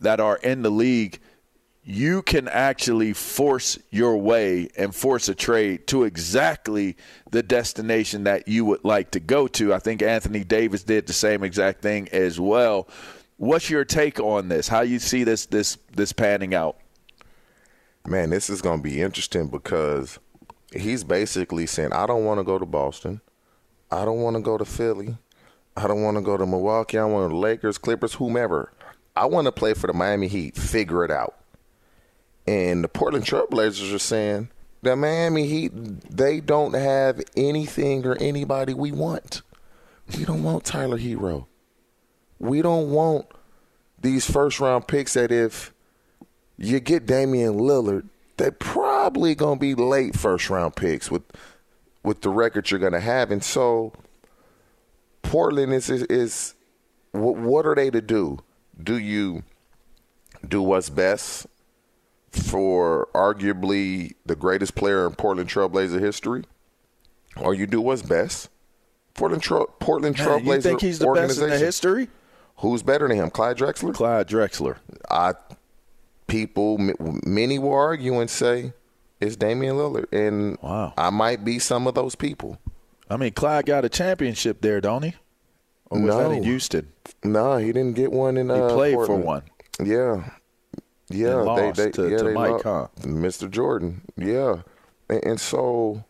that 0.00 0.20
are 0.20 0.36
in 0.36 0.62
the 0.62 0.70
league– 0.70 1.20
you 1.82 2.22
can 2.22 2.46
actually 2.48 3.12
force 3.12 3.78
your 3.90 4.16
way 4.16 4.68
and 4.76 4.94
force 4.94 5.28
a 5.28 5.34
trade 5.34 5.86
to 5.86 6.04
exactly 6.04 6.96
the 7.30 7.42
destination 7.42 8.24
that 8.24 8.46
you 8.46 8.64
would 8.66 8.84
like 8.84 9.10
to 9.12 9.20
go 9.20 9.46
to. 9.48 9.72
I 9.72 9.78
think 9.78 10.02
Anthony 10.02 10.44
Davis 10.44 10.82
did 10.82 11.06
the 11.06 11.12
same 11.12 11.42
exact 11.42 11.80
thing 11.80 12.08
as 12.12 12.38
well. 12.38 12.86
What's 13.38 13.70
your 13.70 13.86
take 13.86 14.20
on 14.20 14.48
this? 14.48 14.68
How 14.68 14.82
you 14.82 14.98
see 14.98 15.24
this 15.24 15.46
this 15.46 15.78
this 15.96 16.12
panning 16.12 16.54
out? 16.54 16.76
Man, 18.06 18.28
this 18.28 18.50
is 18.50 18.60
going 18.60 18.80
to 18.80 18.82
be 18.82 19.00
interesting 19.00 19.48
because 19.48 20.18
he's 20.74 21.02
basically 21.02 21.66
saying, 21.66 21.94
"I 21.94 22.06
don't 22.06 22.26
want 22.26 22.40
to 22.40 22.44
go 22.44 22.58
to 22.58 22.66
Boston. 22.66 23.22
I 23.90 24.04
don't 24.04 24.20
want 24.20 24.36
to 24.36 24.42
go 24.42 24.58
to 24.58 24.66
Philly. 24.66 25.16
I 25.76 25.86
don't 25.86 26.02
want 26.02 26.18
to 26.18 26.22
go 26.22 26.36
to 26.36 26.44
Milwaukee. 26.44 26.98
I 26.98 27.04
want 27.04 27.30
to 27.30 27.36
Lakers, 27.36 27.78
Clippers, 27.78 28.14
whomever. 28.14 28.72
I 29.16 29.24
want 29.24 29.46
to 29.46 29.52
play 29.52 29.72
for 29.72 29.86
the 29.86 29.94
Miami 29.94 30.28
Heat. 30.28 30.56
Figure 30.58 31.06
it 31.06 31.10
out." 31.10 31.39
And 32.50 32.82
the 32.82 32.88
Portland 32.88 33.24
Trailblazers 33.24 33.94
are 33.94 34.00
saying 34.00 34.48
the 34.82 34.96
Miami 34.96 35.46
Heat, 35.46 35.70
they 36.10 36.40
don't 36.40 36.74
have 36.74 37.20
anything 37.36 38.04
or 38.04 38.16
anybody 38.16 38.74
we 38.74 38.90
want. 38.90 39.42
We 40.18 40.24
don't 40.24 40.42
want 40.42 40.64
Tyler 40.64 40.98
Herro. 40.98 41.46
We 42.40 42.60
don't 42.60 42.90
want 42.90 43.26
these 44.00 44.28
first 44.28 44.58
round 44.58 44.88
picks 44.88 45.14
that 45.14 45.30
if 45.30 45.72
you 46.58 46.80
get 46.80 47.06
Damian 47.06 47.54
Lillard, 47.54 48.08
they're 48.36 48.50
probably 48.50 49.36
gonna 49.36 49.60
be 49.60 49.76
late 49.76 50.16
first 50.18 50.50
round 50.50 50.74
picks 50.74 51.08
with 51.08 51.22
with 52.02 52.22
the 52.22 52.30
record 52.30 52.68
you're 52.68 52.80
gonna 52.80 52.98
have, 52.98 53.30
and 53.30 53.44
so 53.44 53.92
Portland 55.22 55.72
is 55.72 55.88
is, 55.88 56.02
is 56.04 56.54
what, 57.12 57.36
what 57.36 57.64
are 57.64 57.76
they 57.76 57.90
to 57.90 58.00
do? 58.00 58.40
Do 58.82 58.98
you 58.98 59.44
do 60.48 60.62
what's 60.62 60.90
best 60.90 61.46
for 62.30 63.08
arguably 63.14 64.14
the 64.26 64.36
greatest 64.36 64.74
player 64.74 65.06
in 65.06 65.14
Portland 65.14 65.48
Trailblazer 65.50 66.00
history, 66.00 66.44
or 67.36 67.54
you 67.54 67.66
do 67.66 67.80
what's 67.80 68.02
best? 68.02 68.48
Portland 69.14 69.42
Tra- 69.42 69.66
Portland 69.80 70.16
Trailblazer 70.16 70.44
you 70.56 70.60
think 70.62 70.80
he's 70.80 70.98
the 70.98 71.08
best 71.12 71.40
in 71.40 71.50
the 71.50 71.58
history? 71.58 72.08
Who's 72.58 72.82
better 72.82 73.08
than 73.08 73.16
him, 73.16 73.30
Clyde 73.30 73.56
Drexler? 73.58 73.94
Clyde 73.94 74.28
Drexler. 74.28 74.76
I 75.10 75.32
people 76.26 76.78
many 76.78 77.58
will 77.58 77.72
argue 77.74 78.20
and 78.20 78.30
say 78.30 78.72
it's 79.20 79.36
Damian 79.36 79.76
Lillard, 79.76 80.06
and 80.12 80.56
Wow. 80.62 80.92
I 80.96 81.10
might 81.10 81.44
be 81.44 81.58
some 81.58 81.86
of 81.86 81.94
those 81.94 82.14
people. 82.14 82.58
I 83.08 83.16
mean, 83.16 83.32
Clyde 83.32 83.66
got 83.66 83.84
a 83.84 83.88
championship 83.88 84.60
there, 84.60 84.80
don't 84.80 85.02
he? 85.02 85.14
Or 85.90 86.00
was 86.00 86.14
that 86.14 86.30
in 86.30 86.36
No. 86.38 86.42
Houston? 86.44 86.92
No, 87.24 87.56
he 87.56 87.72
didn't 87.72 87.96
get 87.96 88.12
one 88.12 88.36
in. 88.36 88.48
He 88.48 88.54
uh, 88.54 88.68
played 88.72 88.94
Portland. 88.94 89.22
for 89.22 89.26
one. 89.26 89.42
Yeah, 89.82 90.30
yeah. 91.10 91.36
And 91.38 91.44
lost 91.44 91.76
they, 91.76 91.84
they, 91.84 91.90
to- 91.90 92.10
yeah, 92.10 92.18
to 92.18 92.24
they 92.24 92.32
Mike, 92.32 92.64
lo- 92.64 92.88
huh? 93.02 93.06
Mr. 93.08 93.50
Jordan. 93.50 94.00
Yeah, 94.16 94.62
and, 95.08 95.24
and 95.24 95.40
so 95.40 96.04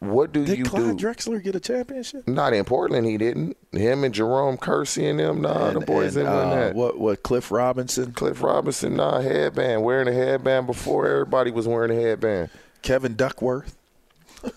what 0.00 0.32
do 0.32 0.44
Did 0.44 0.58
you 0.58 0.64
Clyde 0.64 0.96
do? 0.96 1.06
Drexler 1.06 1.42
get 1.42 1.54
a 1.54 1.60
championship? 1.60 2.26
Not 2.26 2.52
in 2.52 2.64
Portland, 2.64 3.06
he 3.06 3.16
didn't. 3.16 3.56
Him 3.72 4.02
and 4.04 4.12
Jerome 4.12 4.56
Kersey 4.56 5.06
and 5.06 5.20
them, 5.20 5.42
nah, 5.42 5.70
the 5.70 5.80
boys 5.80 6.16
and, 6.16 6.26
didn't 6.26 6.36
win 6.38 6.48
uh, 6.48 6.54
that. 6.54 6.74
What? 6.74 6.98
What? 6.98 7.22
Cliff 7.22 7.50
Robinson, 7.50 8.12
Cliff 8.12 8.42
Robinson, 8.42 8.96
nah, 8.96 9.20
headband, 9.20 9.84
wearing 9.84 10.08
a 10.08 10.12
headband 10.12 10.66
before 10.66 11.06
everybody 11.06 11.50
was 11.50 11.68
wearing 11.68 11.96
a 11.96 12.00
headband. 12.00 12.50
Kevin 12.82 13.14
Duckworth. 13.14 13.76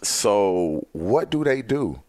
So 0.01 0.87
what 0.91 1.29
do 1.29 1.43
they 1.43 1.61
do? 1.61 2.01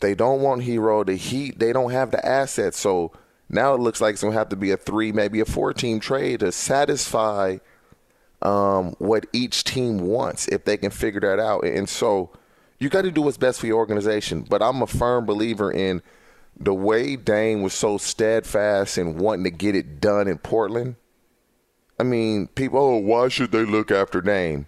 They 0.00 0.14
don't 0.14 0.40
want 0.42 0.62
Herro. 0.62 1.04
The 1.04 1.16
Heat, 1.16 1.58
they 1.58 1.72
don't 1.72 1.90
have 1.90 2.10
the 2.10 2.24
assets. 2.24 2.78
So 2.78 3.12
now 3.48 3.74
it 3.74 3.80
looks 3.80 4.00
like 4.00 4.14
it's 4.14 4.22
gonna 4.22 4.34
have 4.34 4.48
to 4.50 4.56
be 4.56 4.70
a 4.70 4.76
three, 4.76 5.12
maybe 5.12 5.40
a 5.40 5.44
four 5.44 5.72
team 5.72 6.00
trade 6.00 6.40
to 6.40 6.52
satisfy 6.52 7.58
um, 8.42 8.94
what 8.98 9.26
each 9.32 9.64
team 9.64 9.98
wants 9.98 10.48
if 10.48 10.64
they 10.64 10.76
can 10.76 10.90
figure 10.90 11.20
that 11.20 11.38
out. 11.38 11.64
And 11.64 11.88
so 11.88 12.30
you 12.78 12.88
got 12.88 13.02
to 13.02 13.10
do 13.10 13.22
what's 13.22 13.36
best 13.36 13.60
for 13.60 13.66
your 13.66 13.78
organization. 13.78 14.42
But 14.42 14.62
I'm 14.62 14.82
a 14.82 14.86
firm 14.86 15.24
believer 15.24 15.72
in 15.72 16.02
the 16.58 16.74
way 16.74 17.16
Dane 17.16 17.62
was 17.62 17.74
so 17.74 17.98
steadfast 17.98 18.98
in 18.98 19.18
wanting 19.18 19.44
to 19.44 19.50
get 19.50 19.74
it 19.74 20.00
done 20.00 20.28
in 20.28 20.38
Portland. 20.38 20.96
I 21.98 22.02
mean, 22.02 22.48
people, 22.48 22.78
oh, 22.78 22.96
why 22.98 23.28
should 23.28 23.52
they 23.52 23.64
look 23.64 23.90
after 23.90 24.20
Dame? 24.20 24.66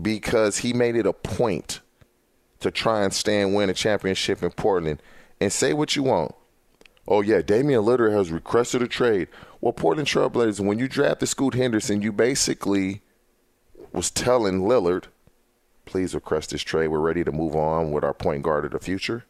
Because 0.00 0.58
he 0.58 0.72
made 0.72 0.96
it 0.96 1.06
a 1.06 1.12
point 1.12 1.80
to 2.60 2.70
try 2.70 3.04
and 3.04 3.12
stay 3.12 3.42
and 3.42 3.54
win 3.54 3.68
a 3.68 3.74
championship 3.74 4.42
in 4.42 4.50
Portland. 4.50 5.02
And 5.40 5.52
say 5.52 5.72
what 5.72 5.96
you 5.96 6.04
want. 6.04 6.34
Oh 7.06 7.20
yeah, 7.20 7.42
Damian 7.42 7.82
Lillard 7.82 8.12
has 8.12 8.30
requested 8.30 8.82
a 8.82 8.88
trade. 8.88 9.28
Well, 9.60 9.72
Portland 9.72 10.08
Trailblazers, 10.08 10.60
when 10.60 10.78
you 10.78 10.88
drafted 10.88 11.28
Scoot 11.28 11.54
Henderson, 11.54 12.02
you 12.02 12.12
basically 12.12 13.02
was 13.92 14.10
telling 14.10 14.60
Lillard, 14.60 15.04
"Please 15.84 16.14
request 16.14 16.50
this 16.50 16.62
trade. 16.62 16.88
We're 16.88 17.00
ready 17.00 17.24
to 17.24 17.32
move 17.32 17.56
on 17.56 17.90
with 17.90 18.04
our 18.04 18.14
point 18.14 18.42
guard 18.42 18.64
of 18.64 18.70
the 18.70 18.78
future." 18.78 19.24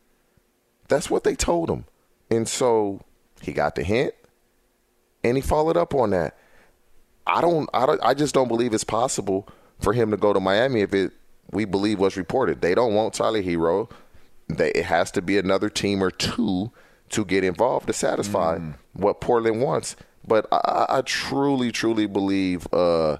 That's 0.88 1.08
what 1.08 1.24
they 1.24 1.35
told 1.35 1.70
him, 1.70 1.87
and 2.30 2.46
so 2.46 3.00
he 3.40 3.52
got 3.52 3.74
the 3.74 3.82
hint, 3.82 4.14
and 5.24 5.37
he 5.37 5.40
followed 5.40 5.76
up 5.76 5.94
on 5.94 6.11
that. 6.11 6.37
I 7.26 7.40
don't, 7.40 7.70
I 7.72 7.87
don't, 7.87 8.00
I 8.02 8.14
just 8.14 8.35
don't 8.35 8.48
believe 8.48 8.74
it's 8.74 8.85
possible 8.85 9.48
for 9.80 9.92
him 9.92 10.11
to 10.11 10.16
go 10.16 10.32
to 10.32 10.40
Miami 10.40 10.80
if 10.80 10.92
it 10.92 11.12
we 11.50 11.64
believe 11.64 11.98
what's 11.98 12.16
reported. 12.16 12.61
They 12.61 12.74
don't 12.74 12.94
want 12.94 13.14
Tyler 13.14 13.42
Herro. 13.42 13.90
They, 14.48 14.70
it 14.72 14.85
has 14.87 15.11
to 15.12 15.22
be 15.22 15.38
another 15.38 15.70
team 15.70 16.02
or 16.02 16.11
two 16.11 16.72
to 17.12 17.25
get 17.25 17.44
involved 17.44 17.87
to 17.87 17.92
satisfy 17.92 18.59
what 18.94 19.20
Portland 19.20 19.61
wants. 19.62 19.96
But 20.27 20.46
I, 20.53 20.87
I- 20.88 21.03
truly, 21.03 21.72
truly 21.72 22.07
believe 22.07 22.66
uh, 22.72 23.18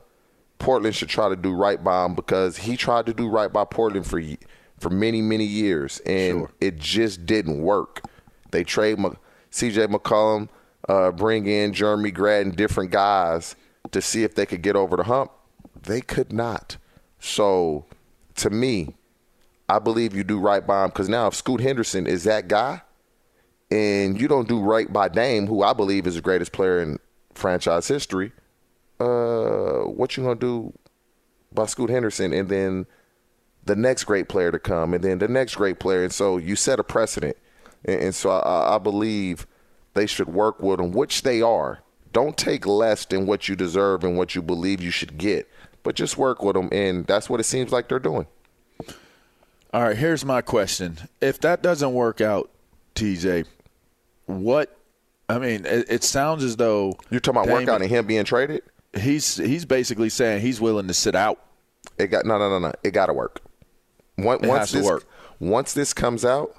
Portland 0.59 0.95
should 0.95 1.09
try 1.09 1.29
to 1.29 1.37
do 1.37 1.53
right 1.53 1.83
by 1.83 2.05
him 2.05 2.15
because 2.15 2.57
he 2.59 2.77
tried 2.77 3.07
to 3.07 3.15
do 3.15 3.29
right 3.29 3.53
by 3.53 3.65
Portland 3.65 4.07
for 4.07 4.21
for 4.79 4.91
many, 4.91 5.23
many 5.23 5.45
years, 5.45 6.01
and 6.07 6.49
it 6.61 6.77
just 6.79 7.25
didn't 7.25 7.61
work. 7.63 8.03
They 8.51 8.65
trade 8.65 8.99
M- 8.99 9.17
C.J. 9.51 9.87
McCollum, 9.87 10.49
uh, 10.89 11.13
bring 11.13 11.47
in 11.47 11.73
Jerami 11.73 12.13
Grant 12.13 12.47
and 12.49 12.57
different 12.57 12.91
guys 12.91 13.55
to 13.93 14.01
see 14.03 14.25
if 14.25 14.35
they 14.35 14.45
could 14.45 14.61
get 14.63 14.75
over 14.75 14.97
the 14.97 15.05
hump. 15.05 15.31
They 15.81 16.01
could 16.01 16.33
not. 16.33 16.79
So, 17.21 17.85
to 18.37 18.51
me, 18.51 18.97
I 19.69 19.79
believe 19.79 20.17
you 20.17 20.25
do 20.25 20.41
right 20.41 20.67
by 20.67 20.83
him 20.85 20.91
because 20.91 21.09
now 21.09 21.29
if 21.29 21.35
Scoot 21.35 21.61
Henderson 21.61 22.07
is 22.09 22.25
that 22.25 22.49
guy, 22.49 22.83
and 23.73 24.21
you 24.21 24.29
don't 24.29 24.49
do 24.49 24.61
right 24.61 24.93
by 24.93 25.09
Dame, 25.09 25.47
who 25.47 25.63
I 25.63 25.73
believe 25.73 26.07
is 26.07 26.17
the 26.17 26.21
greatest 26.21 26.53
player 26.53 26.83
in 26.83 26.99
franchise 27.33 27.89
history, 27.89 28.33
uh, 29.01 29.81
what 29.85 30.15
you 30.15 30.23
gonna 30.23 30.35
do 30.35 30.75
by 31.53 31.65
Scoot 31.65 31.89
Henderson, 31.89 32.35
and 32.35 32.51
then 32.51 32.87
the 33.65 33.75
next 33.75 34.05
great 34.05 34.29
player 34.29 34.53
to 34.53 34.59
come, 34.59 34.93
and 34.93 35.03
then 35.03 35.19
the 35.19 35.29
next 35.29 35.55
great 35.55 35.79
player, 35.79 36.03
and 36.03 36.13
so 36.13 36.37
you 36.37 36.55
set 36.55 36.81
a 36.81 36.85
precedent, 36.85 37.37
and, 37.87 38.01
and 38.03 38.15
so 38.15 38.31
I, 38.31 38.75
I 38.75 38.79
believe 38.79 39.47
they 39.95 40.07
should 40.07 40.29
work 40.29 40.63
with 40.63 40.77
them, 40.79 40.93
which 40.93 41.23
they 41.23 41.41
are. 41.41 41.81
Don't 42.13 42.37
take 42.37 42.67
less 42.67 43.07
than 43.07 43.25
what 43.27 43.49
you 43.49 43.57
deserve 43.57 44.05
and 44.05 44.19
what 44.19 44.35
you 44.35 44.43
believe 44.43 44.83
you 44.83 44.91
should 44.91 45.17
get, 45.17 45.49
but 45.83 45.95
just 45.95 46.19
work 46.19 46.43
with 46.43 46.57
them, 46.57 46.69
and 46.73 47.07
that's 47.07 47.31
what 47.31 47.41
it 47.41 47.45
seems 47.45 47.73
like 47.73 47.89
they're 47.89 47.99
doing. 47.99 48.27
All 49.73 49.83
right, 49.83 49.97
here's 49.97 50.27
my 50.27 50.43
question. 50.43 50.99
If 51.23 51.41
that 51.41 51.63
doesn't 51.63 51.95
work 51.95 52.21
out, 52.21 52.51
TJ, 52.95 53.47
what 54.27 54.77
I 55.29 55.39
mean, 55.39 55.65
it, 55.67 55.87
it 55.89 56.05
sounds 56.05 56.45
as 56.45 56.57
though 56.57 56.95
You're 57.11 57.21
talking 57.21 57.41
about 57.43 57.49
Dame- 57.49 57.67
workout 57.67 57.83
and 57.83 57.91
him 57.91 58.07
being 58.07 58.25
traded. 58.25 58.63
He's 58.99 59.37
he's 59.37 59.65
basically 59.65 60.09
saying 60.11 60.43
he's 60.43 60.61
willing 60.61 60.89
to 60.89 60.95
sit 60.95 61.15
out. 61.15 61.41
It 61.99 62.09
got 62.09 62.27
no, 62.27 62.39
no, 62.39 62.49
no, 62.51 62.59
no. 62.59 62.73
It 62.83 62.91
got 62.91 63.07
to 63.07 63.13
work. 63.13 63.41
Once, 64.19 64.43
It 64.43 64.49
once 64.49 64.73
this, 64.73 64.85
work. 64.87 65.07
Once 65.41 65.73
this 65.73 65.95
comes 65.95 66.25
out, 66.25 66.55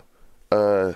uh, 0.52 0.94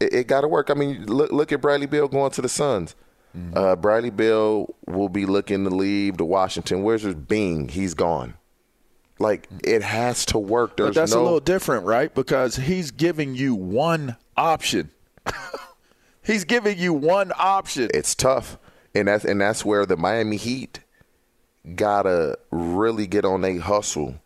it, 0.00 0.12
it 0.12 0.26
got 0.26 0.42
to 0.42 0.48
work. 0.48 0.70
I 0.70 0.74
mean, 0.74 1.06
look, 1.06 1.32
look 1.32 1.52
at 1.52 1.60
Bradley 1.60 1.86
Beal 1.86 2.08
going 2.08 2.30
to 2.32 2.42
the 2.42 2.48
Suns. 2.48 2.94
Mm-hmm. 3.36 3.56
Uh, 3.56 3.76
Bradley 3.76 4.10
Beal 4.10 4.74
will 4.86 5.08
be 5.08 5.26
looking 5.26 5.64
to 5.64 5.70
leave 5.70 6.18
to 6.18 6.24
Washington. 6.24 6.82
Where's 6.82 7.02
his 7.02 7.14
Bing? 7.14 7.68
He's 7.68 7.94
gone. 7.94 8.34
Like 9.18 9.48
it 9.64 9.82
has 9.82 10.26
to 10.26 10.38
work. 10.38 10.76
There's 10.76 10.90
But 10.90 10.94
that's 10.94 11.12
no. 11.14 11.22
a 11.22 11.24
little 11.24 11.40
different, 11.40 11.86
right? 11.86 12.14
Because 12.14 12.56
he's 12.56 12.90
giving 12.90 13.34
you 13.34 13.54
one 13.54 14.16
option. 14.36 14.90
he's 16.24 16.44
giving 16.44 16.78
you 16.78 16.92
one 16.92 17.32
option. 17.38 17.90
it's 17.94 18.14
tough, 18.14 18.58
and 18.94 19.08
that's 19.08 19.24
and 19.24 19.40
that's 19.40 19.64
where 19.64 19.86
the 19.86 19.96
Miami 19.96 20.36
Heat 20.36 20.80
gotta 21.74 22.38
really 22.50 23.06
get 23.06 23.24
on 23.24 23.44
a 23.44 23.58
hustle 23.58 24.16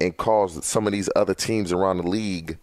and 0.00 0.16
cause 0.16 0.64
some 0.64 0.86
of 0.86 0.92
these 0.92 1.08
other 1.16 1.34
teams 1.34 1.72
around 1.72 1.98
the 1.98 2.08
league 2.08 2.58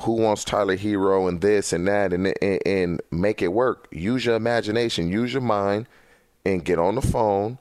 who 0.00 0.12
wants 0.12 0.44
Tyler 0.44 0.76
Herro 0.76 1.28
and 1.28 1.40
this 1.40 1.72
and 1.72 1.86
that 1.88 2.12
and 2.12 2.32
and, 2.42 2.60
and 2.66 3.02
make 3.10 3.42
it 3.42 3.48
work. 3.48 3.88
Use 3.90 4.24
your 4.24 4.36
imagination, 4.36 5.10
use 5.10 5.32
your 5.32 5.42
mind, 5.42 5.86
and 6.44 6.64
get 6.64 6.78
on 6.78 6.94
the 6.94 7.02
phone 7.02 7.58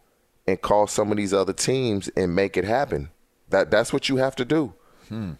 and 0.47 0.61
call 0.61 0.87
some 0.87 1.11
of 1.11 1.17
these 1.17 1.33
other 1.33 1.53
teams 1.53 2.09
and 2.15 2.35
make 2.35 2.57
it 2.57 2.65
happen. 2.65 3.09
That 3.49 3.71
that's 3.71 3.91
what 3.91 4.09
you 4.09 4.17
have 4.17 4.35
to 4.37 4.45
do. 4.45 4.73
Hmm. 5.09 5.33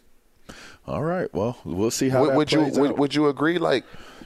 All 0.88 1.03
right. 1.03 1.34
Well, 1.34 1.58
we'll 1.65 1.91
see 1.91 2.10
how 2.10 2.21
Would, 2.21 2.29
that 2.29 2.38
would 2.38 2.51
you 2.51 2.62
would, 2.65 2.97
would 2.99 3.15
you 3.15 3.27
agree? 3.27 3.58
Like 3.58 3.84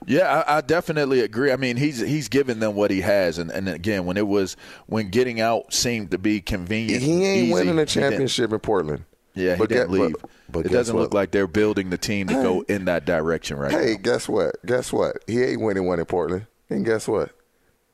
Yeah, 0.09 0.43
I, 0.47 0.57
I 0.57 0.61
definitely 0.61 1.19
agree. 1.19 1.51
I 1.51 1.55
mean, 1.55 1.77
he's 1.77 1.99
he's 1.99 2.27
given 2.29 2.59
them 2.59 2.73
what 2.73 2.89
he 2.89 3.01
has, 3.01 3.37
and, 3.37 3.51
and 3.51 3.69
again, 3.69 4.05
when 4.05 4.17
it 4.17 4.25
was 4.27 4.57
when 4.87 5.09
getting 5.09 5.39
out 5.39 5.71
seemed 5.71 6.09
to 6.11 6.17
be 6.17 6.41
convenient, 6.41 7.03
he 7.03 7.23
ain't 7.23 7.43
easy, 7.43 7.53
winning 7.53 7.77
a 7.77 7.85
championship 7.85 8.51
in 8.51 8.59
Portland. 8.59 9.03
Yeah, 9.35 9.53
he 9.53 9.59
But 9.59 9.69
didn't 9.69 9.91
get- 9.91 10.01
leave. 10.01 10.15
but- 10.19 10.29
but 10.51 10.65
it 10.65 10.69
doesn't 10.71 10.95
what? 10.95 11.03
look 11.03 11.13
like 11.13 11.29
they're 11.29 11.45
building 11.45 11.91
the 11.91 11.97
team 11.99 12.25
to 12.27 12.33
go 12.33 12.61
in 12.67 12.85
that 12.85 13.05
direction 13.05 13.57
right 13.57 13.71
Hey, 13.71 13.91
now. 13.93 13.99
guess 14.01 14.27
what? 14.27 14.55
Guess 14.65 14.91
what? 14.91 15.17
He 15.27 15.43
ain't 15.43 15.61
winning 15.61 15.85
one 15.85 15.99
in 15.99 16.05
Portland. 16.05 16.47
And 16.71 16.83
guess 16.83 17.07
what? 17.07 17.29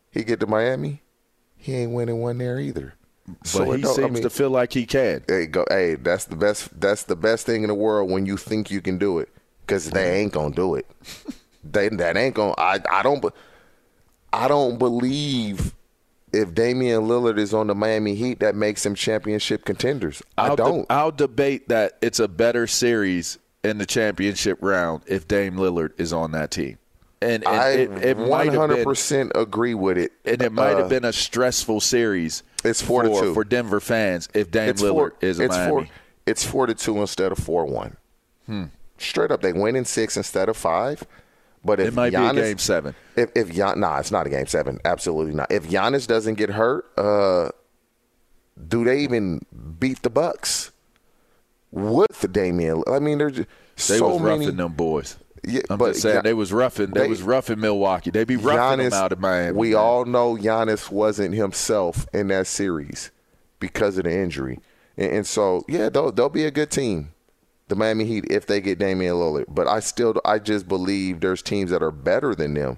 He 0.10 0.24
get 0.24 0.40
to 0.40 0.48
Miami, 0.48 1.02
he 1.58 1.76
ain't 1.76 1.92
winning 1.92 2.22
one 2.22 2.38
there 2.38 2.58
either. 2.62 2.94
But 3.54 3.68
it 3.68 3.78
he 3.80 3.84
seems 3.84 4.00
I 4.00 4.08
mean, 4.08 4.24
to 4.24 4.30
feel 4.30 4.52
like 4.52 4.72
he 4.72 4.86
can. 4.86 5.26
Hey, 5.28 5.48
go. 5.48 5.66
Hey, 5.70 5.96
that's 5.96 6.24
the 6.24 6.38
best. 6.38 6.80
That's 6.80 7.04
the 7.04 7.18
best 7.18 7.46
thing 7.46 7.64
in 7.64 7.68
the 7.68 7.76
world 7.76 8.10
when 8.10 8.26
you 8.26 8.38
think 8.38 8.72
you 8.72 8.80
can 8.80 8.98
do 8.98 9.20
it, 9.20 9.28
because 9.68 9.90
they 9.90 10.22
ain't 10.22 10.32
gonna 10.32 10.56
do 10.56 10.76
it. 10.76 10.86
they 11.70 11.90
that 11.90 12.16
ain't 12.18 12.36
gonna. 12.36 12.54
I 12.58 12.80
I 12.92 13.04
don't. 13.04 13.26
I 14.34 14.48
don't 14.48 14.78
believe 14.78 15.74
if 16.34 16.54
Damian 16.54 17.04
Lillard 17.04 17.38
is 17.38 17.54
on 17.54 17.68
the 17.68 17.76
Miami 17.76 18.16
Heat, 18.16 18.40
that 18.42 18.54
makes 18.56 18.84
them 18.84 18.96
championship 18.96 19.64
contenders. 19.66 20.22
I 20.38 20.48
I'll 20.48 20.56
don't. 20.56 20.86
I'll 20.90 21.12
debate 21.12 21.70
that 21.70 21.98
it's 22.02 22.20
a 22.20 22.28
better 22.28 22.68
series 22.68 23.38
in 23.64 23.78
the 23.78 23.86
championship 23.86 24.58
round 24.62 25.04
if 25.08 25.28
Dame 25.28 25.56
Lillard 25.56 25.92
is 26.00 26.12
on 26.14 26.32
that 26.32 26.52
team. 26.52 26.78
And, 27.22 27.44
and 27.46 27.48
I 27.48 27.70
it, 27.72 27.92
it 28.04 28.18
might 28.20 28.52
have 28.54 28.70
been- 28.70 28.86
100% 28.86 29.32
agree 29.36 29.74
with 29.74 29.98
it. 29.98 30.12
and 30.26 30.42
it 30.44 30.52
might 30.52 30.74
Uh, 30.74 30.80
have 30.80 30.90
been 30.90 31.06
a 31.06 31.14
stressful 31.14 31.80
series. 31.80 32.44
It's 32.64 32.82
four 32.82 33.04
to 33.04 33.10
for, 33.10 33.22
two. 33.22 33.34
for 33.34 33.44
Denver 33.46 33.80
fans 33.80 34.28
if 34.34 34.52
Dame 34.52 34.70
it's 34.70 34.82
Lillard 34.82 34.92
four, 34.92 35.14
is 35.22 35.40
it's 35.40 35.56
Miami. 35.56 35.70
four. 35.72 35.88
It's 36.28 36.44
four 36.46 36.68
to 36.68 36.76
two 36.76 37.00
instead 37.00 37.32
of 37.32 37.38
four 37.40 37.66
one. 37.66 37.96
Straight 38.98 39.32
up, 39.32 39.42
they 39.42 39.54
win 39.54 39.76
in 39.76 39.86
six 39.86 40.18
instead 40.18 40.50
of 40.50 40.58
five. 40.58 41.04
But 41.66 41.80
if 41.80 41.88
It 41.90 41.94
might 41.96 42.14
Giannis, 42.14 42.34
be 42.34 42.40
a 42.40 42.44
game 42.44 42.58
seven. 42.60 42.96
If 43.16 43.32
if 43.36 43.52
Gian, 43.52 43.80
nah, 43.80 43.98
it's 44.00 44.12
not 44.12 44.28
a 44.28 44.30
game 44.30 44.46
seven. 44.46 44.80
Absolutely 44.86 45.34
not. 45.34 45.52
If 45.52 45.68
Giannis 45.68 46.06
doesn't 46.08 46.36
get 46.36 46.52
hurt, 46.52 46.86
uh, 46.98 47.50
do 48.68 48.84
they 48.86 49.00
even 49.00 49.42
beat 49.80 50.02
the 50.04 50.10
Bucks 50.12 50.72
with 51.72 52.32
Damian? 52.32 52.84
I 52.88 53.00
mean, 53.00 53.18
there's 53.18 53.34
just 53.38 53.48
They 53.90 53.98
so 53.98 54.10
was 54.14 54.22
many. 54.22 54.40
roughing 54.46 54.58
them 54.58 54.74
boys. 54.74 55.18
Yeah, 55.48 55.62
I'm 55.70 55.78
but 55.78 55.90
just 55.90 56.02
saying 56.02 56.16
Gian- 56.18 56.24
they 56.24 56.34
was 56.34 56.52
roughing. 56.54 56.92
They, 56.92 57.02
they- 57.02 57.08
was 57.10 57.22
roughing 57.22 57.60
Milwaukee. 57.60 58.10
They 58.12 58.24
be 58.24 58.36
roughing 58.36 58.80
them 58.84 58.94
out 58.94 59.12
of 59.12 59.20
Miami. 59.20 59.58
We 59.58 59.70
man. 59.72 59.80
all 59.80 60.06
know 60.06 60.36
Giannis 60.36 60.90
wasn't 60.92 61.36
himself 61.36 62.08
in 62.14 62.30
that 62.30 62.48
series 62.48 63.12
because 63.60 63.98
of 63.98 64.06
the 64.06 64.12
injury, 64.18 64.60
and, 64.98 65.12
and 65.12 65.28
so 65.28 65.64
yeah, 65.68 65.90
they'll 65.90 66.12
they'll 66.12 66.30
be 66.30 66.46
a 66.46 66.52
good 66.52 66.72
team, 66.72 67.12
the 67.68 67.76
Miami 67.76 68.06
Heat, 68.06 68.26
if 68.30 68.46
they 68.46 68.62
get 68.62 68.80
Damian 68.80 69.16
Lillard. 69.16 69.46
But 69.48 69.68
I 69.68 69.80
still, 69.80 70.20
I 70.24 70.40
just 70.40 70.68
believe 70.68 71.20
there's 71.20 71.42
teams 71.42 71.72
that 71.72 71.82
are 71.82 71.92
better 71.92 72.36
than 72.36 72.54
them. 72.54 72.78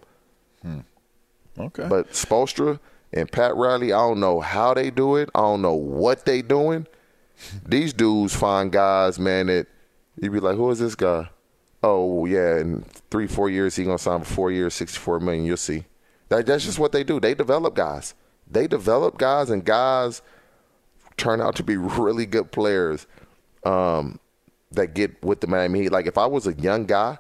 okay. 1.60 1.88
But 1.88 2.12
Spoelstra 2.12 2.80
and 3.14 3.32
Pat 3.32 3.56
Riley, 3.56 3.92
I 3.94 3.98
don't 3.98 4.20
know 4.20 4.40
how 4.40 4.74
they 4.74 4.90
do 4.90 5.16
it. 5.16 5.30
I 5.36 5.42
don't 5.42 5.62
know 5.62 5.74
what 5.74 6.26
they 6.26 6.42
doing. 6.42 6.88
These 7.66 7.94
dudes 7.94 8.36
find 8.36 8.72
guys, 8.72 9.20
man, 9.20 9.48
that 9.48 9.68
you'd 10.20 10.34
be 10.34 10.40
like, 10.40 10.56
who 10.56 10.70
is 10.72 10.80
this 10.80 10.96
guy? 10.96 11.30
Oh 11.84 12.26
yeah, 12.26 12.58
in 12.58 12.84
three, 13.12 13.28
four 13.28 13.50
years 13.50 13.76
he 13.76 13.84
gonna 13.84 14.00
sign 14.00 14.22
for 14.22 14.34
four 14.34 14.52
years, 14.52 14.74
sixty 14.74 14.98
four 14.98 15.20
million. 15.20 15.46
You'll 15.46 15.58
see. 15.58 15.86
That, 16.30 16.46
that's 16.46 16.66
just 16.66 16.80
what 16.80 16.92
they 16.92 17.04
do. 17.04 17.20
They 17.20 17.36
develop 17.36 17.76
guys. 17.76 18.16
They 18.50 18.68
develop 18.68 19.18
guys, 19.20 19.52
and 19.52 19.64
guys 19.64 20.24
turn 21.18 21.40
out 21.40 21.56
to 21.58 21.64
be 21.64 21.78
really 21.78 22.26
good 22.26 22.52
players 22.52 23.06
um, 23.64 24.20
that 24.72 24.94
get 24.94 25.24
with 25.24 25.42
the 25.42 25.48
Miami 25.48 25.84
Heat. 25.84 25.92
Like 25.92 26.08
if 26.08 26.18
I 26.18 26.26
was 26.26 26.48
a 26.48 26.54
young 26.54 26.86
guy, 26.86 27.18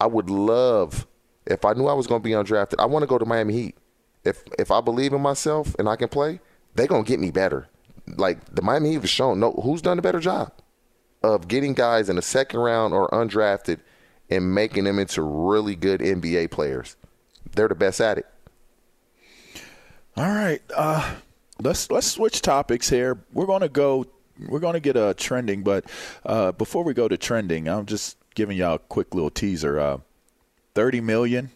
I 0.00 0.06
would 0.06 0.30
love 0.30 1.06
if 1.46 1.64
I 1.64 1.72
knew 1.72 1.86
I 1.86 1.94
was 1.94 2.06
going 2.06 2.20
to 2.20 2.24
be 2.24 2.32
undrafted. 2.32 2.74
I 2.78 2.86
want 2.86 3.02
to 3.02 3.06
go 3.06 3.18
to 3.18 3.26
Miami 3.26 3.54
Heat. 3.54 3.76
If 4.24 4.42
if 4.58 4.70
I 4.70 4.80
believe 4.80 5.12
in 5.12 5.20
myself 5.20 5.74
and 5.78 5.88
I 5.88 5.96
can 5.96 6.08
play, 6.08 6.40
they're 6.74 6.86
gonna 6.86 7.02
get 7.02 7.20
me 7.20 7.30
better. 7.30 7.68
Like 8.16 8.54
the 8.54 8.62
Miami 8.62 8.92
Heat 8.92 9.00
has 9.00 9.10
shown. 9.10 9.40
No, 9.40 9.52
who's 9.52 9.82
done 9.82 9.98
a 9.98 10.02
better 10.02 10.20
job 10.20 10.52
of 11.22 11.48
getting 11.48 11.74
guys 11.74 12.08
in 12.08 12.16
the 12.16 12.22
second 12.22 12.60
round 12.60 12.94
or 12.94 13.08
undrafted 13.08 13.80
and 14.30 14.54
making 14.54 14.84
them 14.84 14.98
into 14.98 15.22
really 15.22 15.74
good 15.74 16.00
NBA 16.00 16.50
players? 16.50 16.96
They're 17.54 17.68
the 17.68 17.74
best 17.74 18.00
at 18.00 18.18
it. 18.18 18.26
All 20.16 20.28
right. 20.28 20.62
Uh, 20.74 21.16
let's 21.60 21.90
let's 21.90 22.06
switch 22.06 22.42
topics 22.42 22.88
here. 22.88 23.18
We're 23.32 23.46
gonna 23.46 23.68
go. 23.68 24.06
We're 24.48 24.60
gonna 24.60 24.80
get 24.80 24.96
a 24.96 25.14
trending, 25.14 25.62
but 25.62 25.84
uh, 26.24 26.52
before 26.52 26.84
we 26.84 26.94
go 26.94 27.08
to 27.08 27.16
trending, 27.16 27.68
I'm 27.68 27.86
just 27.86 28.16
giving 28.34 28.56
y'all 28.56 28.74
a 28.74 28.78
quick 28.78 29.14
little 29.14 29.30
teaser. 29.30 29.78
Uh, 29.78 29.98
Thirty 30.74 31.00
million 31.02 31.50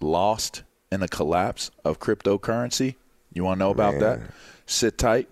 lost 0.00 0.62
in 0.90 1.02
a 1.02 1.08
collapse 1.08 1.70
of 1.84 2.00
cryptocurrency. 2.00 2.96
You 3.32 3.44
want 3.44 3.58
to 3.58 3.64
know 3.64 3.70
about 3.70 3.94
that? 4.00 4.20
Sit 4.66 4.98
tight. 4.98 5.28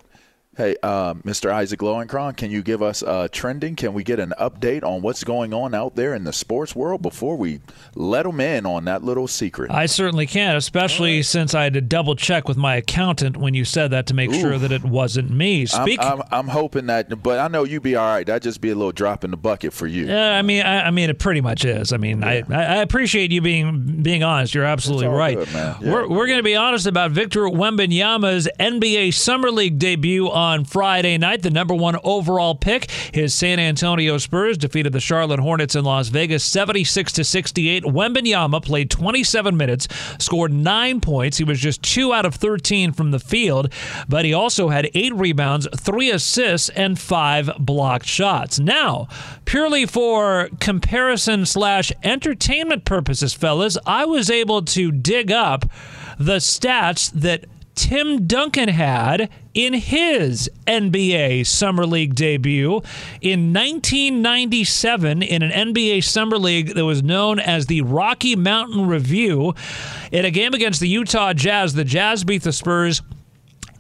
Hey, 0.57 0.77
uh, 0.85 1.15
Mr. 1.15 1.51
Isaac 1.51 1.81
Lowenkron, 1.81 2.37
can 2.37 2.53
you 2.53 2.63
give 2.63 2.81
us 2.81 3.03
uh, 3.03 3.27
trending? 3.33 3.75
Can 3.75 3.93
we 3.93 4.05
get 4.05 4.21
an 4.21 4.33
update 4.39 4.85
on 4.85 5.03
what's 5.03 5.25
going 5.25 5.53
on 5.53 5.75
out 5.75 5.97
there 5.97 6.15
in 6.15 6.23
the 6.23 6.33
sports 6.33 6.77
world 6.77 7.03
before 7.03 7.37
we 7.37 7.61
let 7.97 8.23
them 8.23 8.39
in 8.41 8.65
on 8.65 8.85
that 8.85 9.03
little 9.03 9.27
secret? 9.27 9.73
I 9.73 9.87
certainly 9.87 10.29
can, 10.29 10.55
especially 10.55 11.25
since 11.25 11.55
I 11.55 11.65
had 11.65 11.75
to 11.75 11.81
double 11.81 12.15
check 12.15 12.47
with 12.47 12.57
my 12.57 12.77
accountant 12.77 13.37
when 13.37 13.55
you 13.55 13.65
said 13.65 13.91
that 13.91 14.07
to 14.07 14.15
make 14.15 14.33
sure 14.33 14.57
that 14.57 14.71
it 14.71 14.85
wasn't 14.85 15.31
me. 15.31 15.67
I'm, 15.75 15.99
I'm, 16.01 16.23
I'm 16.31 16.49
hoping 16.49 16.87
that, 16.87 17.21
but 17.21 17.41
I 17.41 17.49
know 17.49 17.65
you'd 17.65 17.83
be 17.83 17.97
all 17.97 18.07
right. 18.07 18.25
That'd 18.25 18.45
just 18.45 18.61
be 18.61 18.71
a 18.71 18.77
little 18.77 18.93
drop 18.93 19.25
in 19.25 19.33
the 19.33 19.37
bucket 19.37 19.73
for 19.73 19.89
you. 19.89 20.07
Yeah, 20.07 20.39
I 20.39 20.43
mean, 20.43 20.63
I, 20.63 20.87
I 20.87 20.91
mean, 20.93 21.11
it 21.11 21.19
pretty 21.19 21.41
much 21.41 21.65
is. 21.65 21.93
I 21.93 21.97
mean, 21.97 22.23
I, 22.23 22.45
I 22.49 22.77
appreciate 22.77 23.33
you 23.33 23.41
being 23.41 24.03
being 24.03 24.23
honest. 24.23 24.55
You're 24.55 24.65
absolutely 24.65 25.07
all 25.07 25.15
right. 25.15 25.37
good, 25.37 25.53
man. 25.53 25.77
Yeah. 25.81 25.93
We're 25.93 26.09
we're 26.09 26.27
going 26.27 26.39
to 26.39 26.45
be 26.45 26.55
honest 26.55 26.87
about 26.87 27.11
Victor 27.11 27.41
Wembanyama's 27.41 28.49
NBA 28.61 29.15
Summer 29.15 29.51
League 29.51 29.81
debut 29.81 30.31
on 30.31 30.44
Friday 30.65 31.17
night. 31.19 31.43
The 31.43 31.51
number 31.51 31.75
one 31.75 31.97
overall 32.05 32.55
pick, 32.55 32.91
his 32.91 33.33
San 33.33 33.59
Antonio 33.59 34.19
Spurs 34.19 34.59
defeated 34.59 34.93
the 34.93 35.01
Charlotte 35.01 35.41
Hornets 35.41 35.75
in 35.75 35.85
Las 35.85 36.09
Vegas, 36.09 36.45
76 36.45 37.13
to 37.13 37.25
68. 37.25 37.85
Wembanyama 37.85 38.63
played 38.63 38.91
27 38.91 39.57
minutes, 39.57 39.89
scored 40.19 40.53
nine 40.53 41.01
points. 41.01 41.39
He 41.39 41.45
was 41.45 41.59
just 41.59 41.83
two 41.83 42.13
out 42.13 42.27
of 42.27 42.35
13 42.35 42.93
from 42.93 43.11
the 43.11 43.19
field, 43.19 43.73
but 44.09 44.25
he 44.25 44.35
also 44.35 44.69
had 44.69 44.91
eight 44.95 45.15
rebounds, 45.15 45.67
three 45.77 46.11
assists, 46.11 46.69
and 46.71 46.99
five 46.99 47.51
blocked 47.59 48.07
shots. 48.07 48.59
Now, 48.59 49.09
purely 49.45 49.87
for 49.87 50.49
comparison 50.61 51.47
slash 51.47 51.93
entertainment 52.03 52.85
purposes, 52.85 53.33
fellas, 53.33 53.79
I 53.87 54.05
was 54.05 54.31
able 54.31 54.63
to 54.63 54.93
dig 54.93 55.33
up 55.33 55.65
the 56.19 56.37
stats 56.37 57.11
that 57.13 57.45
Tim 57.75 58.27
Duncan 58.27 58.69
had 58.69 59.31
in 59.53 59.75
his 59.75 60.51
NBA 60.67 61.47
Summer 61.47 61.87
League 61.87 62.15
debut 62.15 62.83
in 63.21 63.53
1997 63.53 65.23
in 65.23 65.43
an 65.43 65.75
NBA 65.75 66.05
Summer 66.05 66.39
League 66.39 66.75
that 66.75 66.85
was 66.85 67.03
known 67.03 67.39
as 67.39 67.67
the 67.67 67.83
Rocky 67.83 68.37
Mountain 68.37 68.87
Review. 68.87 69.55
In 70.13 70.25
a 70.25 70.31
game 70.31 70.55
against 70.55 70.81
the 70.81 70.89
Utah 70.89 71.33
Jazz, 71.33 71.75
the 71.75 71.85
Jazz 71.85 72.25
beat 72.25 72.43
the 72.43 72.53
Spurs 72.53 73.03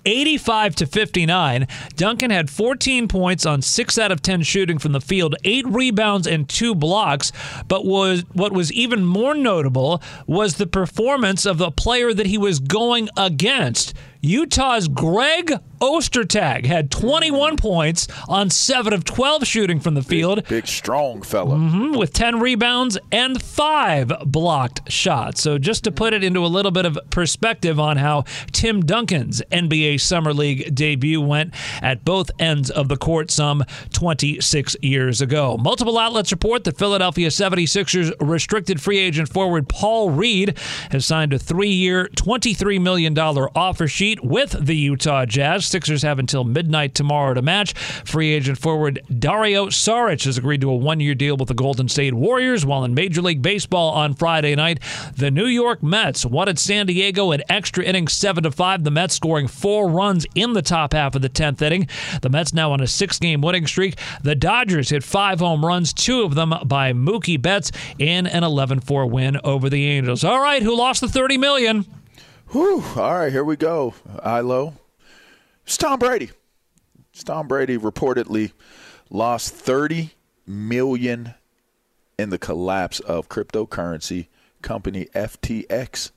85 0.04 0.76
to 0.76 0.86
59. 0.86 1.66
Duncan 1.96 2.30
had 2.30 2.50
14 2.50 3.08
points 3.08 3.46
on 3.46 3.62
6 3.62 3.98
out 3.98 4.12
of 4.12 4.22
10 4.22 4.42
shooting 4.42 4.78
from 4.78 4.92
the 4.92 5.00
field, 5.00 5.34
8 5.44 5.66
rebounds 5.68 6.26
and 6.26 6.48
2 6.48 6.74
blocks, 6.74 7.32
but 7.68 7.84
was 7.84 8.24
what 8.32 8.52
was 8.52 8.72
even 8.72 9.04
more 9.04 9.34
notable 9.34 10.02
was 10.26 10.54
the 10.54 10.66
performance 10.66 11.46
of 11.46 11.58
the 11.58 11.70
player 11.70 12.12
that 12.12 12.26
he 12.26 12.38
was 12.38 12.60
going 12.60 13.08
against. 13.16 13.94
Utah's 14.24 14.88
Greg 14.88 15.52
Ostertag 15.80 16.64
had 16.64 16.90
21 16.90 17.58
points 17.58 18.08
on 18.26 18.48
7 18.48 18.94
of 18.94 19.04
12 19.04 19.46
shooting 19.46 19.80
from 19.80 19.92
the 19.94 20.02
field. 20.02 20.48
Big, 20.48 20.66
strong 20.66 21.20
fella. 21.20 21.56
Mhm, 21.56 21.98
with 21.98 22.14
10 22.14 22.40
rebounds 22.40 22.96
and 23.12 23.42
5 23.42 24.10
blocked 24.24 24.90
shots. 24.90 25.42
So, 25.42 25.58
just 25.58 25.84
to 25.84 25.92
put 25.92 26.14
it 26.14 26.24
into 26.24 26.44
a 26.44 26.48
little 26.48 26.70
bit 26.70 26.86
of 26.86 26.98
perspective 27.10 27.78
on 27.78 27.98
how 27.98 28.24
Tim 28.52 28.80
Duncan's 28.80 29.42
NBA 29.52 29.98
Summer 30.00 30.32
League 30.32 30.74
debut 30.74 31.20
went 31.20 31.52
at 31.82 32.02
both 32.02 32.30
ends 32.38 32.70
of 32.70 32.88
the 32.88 32.96
court 32.96 33.30
some 33.30 33.62
26 33.92 34.74
years 34.80 35.20
ago. 35.20 35.58
Multiple 35.60 35.98
outlets 35.98 36.32
report 36.32 36.64
that 36.64 36.78
Philadelphia 36.78 37.28
76ers 37.28 38.10
restricted 38.20 38.80
free 38.80 38.98
agent 38.98 39.28
forward 39.28 39.68
Paul 39.68 40.08
Reed 40.10 40.56
has 40.92 41.04
signed 41.04 41.34
a 41.34 41.38
three 41.38 41.72
year, 41.72 42.08
$23 42.16 42.80
million 42.80 43.18
offer 43.18 43.86
sheet 43.86 44.13
with 44.22 44.66
the 44.66 44.76
Utah 44.76 45.24
Jazz. 45.24 45.66
Sixers 45.66 46.02
have 46.02 46.18
until 46.18 46.44
midnight 46.44 46.94
tomorrow 46.94 47.34
to 47.34 47.42
match. 47.42 47.74
Free 47.74 48.32
agent 48.32 48.58
forward 48.58 49.00
Dario 49.18 49.66
Saric 49.66 50.24
has 50.24 50.38
agreed 50.38 50.60
to 50.60 50.70
a 50.70 50.76
one 50.76 51.00
year 51.00 51.14
deal 51.14 51.36
with 51.36 51.48
the 51.48 51.54
Golden 51.54 51.88
State 51.88 52.14
Warriors, 52.14 52.64
while 52.64 52.84
in 52.84 52.94
Major 52.94 53.22
League 53.22 53.42
Baseball 53.42 53.90
on 53.92 54.14
Friday 54.14 54.54
night, 54.54 54.80
the 55.16 55.30
New 55.30 55.46
York 55.46 55.82
Mets 55.82 56.24
at 56.54 56.58
San 56.58 56.86
Diego 56.86 57.32
in 57.32 57.42
extra 57.48 57.82
innings 57.84 58.12
7 58.12 58.44
to 58.44 58.50
5. 58.50 58.84
The 58.84 58.90
Mets 58.90 59.14
scoring 59.14 59.48
four 59.48 59.88
runs 59.88 60.26
in 60.34 60.52
the 60.52 60.62
top 60.62 60.92
half 60.92 61.14
of 61.14 61.22
the 61.22 61.28
10th 61.28 61.62
inning. 61.62 61.88
The 62.22 62.28
Mets 62.28 62.52
now 62.52 62.72
on 62.72 62.80
a 62.80 62.86
six 62.86 63.18
game 63.18 63.40
winning 63.40 63.66
streak. 63.66 63.96
The 64.22 64.34
Dodgers 64.34 64.90
hit 64.90 65.02
five 65.02 65.40
home 65.40 65.64
runs, 65.64 65.92
two 65.92 66.22
of 66.22 66.34
them 66.34 66.54
by 66.64 66.92
Mookie 66.92 67.40
Betts, 67.40 67.72
in 67.98 68.26
an 68.26 68.44
11 68.44 68.80
4 68.80 69.06
win 69.06 69.38
over 69.42 69.68
the 69.68 69.86
Angels. 69.88 70.24
All 70.24 70.40
right, 70.40 70.62
who 70.62 70.76
lost 70.76 71.00
the 71.00 71.08
30 71.08 71.38
million? 71.38 71.86
Whew. 72.54 72.84
All 72.94 73.18
right, 73.18 73.32
here 73.32 73.42
we 73.42 73.56
go. 73.56 73.94
Ilo. 74.24 74.74
It's 75.64 75.76
Tom 75.76 75.98
Brady. 75.98 76.30
It's 77.12 77.24
Tom 77.24 77.48
Brady 77.48 77.76
reportedly 77.76 78.52
lost 79.10 79.52
30 79.52 80.12
million 80.46 81.34
in 82.16 82.30
the 82.30 82.38
collapse 82.38 83.00
of 83.00 83.28
cryptocurrency 83.28 84.28
company 84.62 85.08
FTX. 85.16 86.12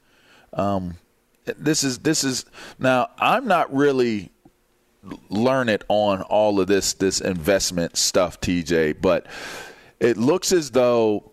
Um, 0.53 0.97
this 1.45 1.83
is 1.83 1.97
this 1.99 2.23
is 2.23 2.45
now 2.77 3.09
I'm 3.17 3.47
not 3.47 3.73
really 3.73 4.29
learned 5.29 5.85
on 5.87 6.21
all 6.21 6.59
of 6.59 6.67
this 6.67 6.93
this 6.93 7.19
investment 7.19 7.97
stuff, 7.97 8.39
TJ, 8.39 9.01
but 9.01 9.25
it 9.99 10.17
looks 10.17 10.51
as 10.51 10.69
though 10.69 11.31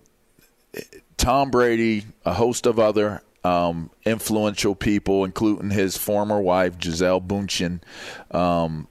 Tom 1.19 1.51
Brady, 1.51 2.07
a 2.25 2.33
host 2.33 2.65
of 2.65 2.79
other 2.79 3.21
um, 3.45 3.91
influential 4.05 4.75
people, 4.75 5.25
including 5.25 5.71
his 5.71 5.97
former 5.97 6.41
wife 6.41 6.79
Gisele 6.79 7.21
Bündchen, 7.21 7.81
um, 8.31 8.89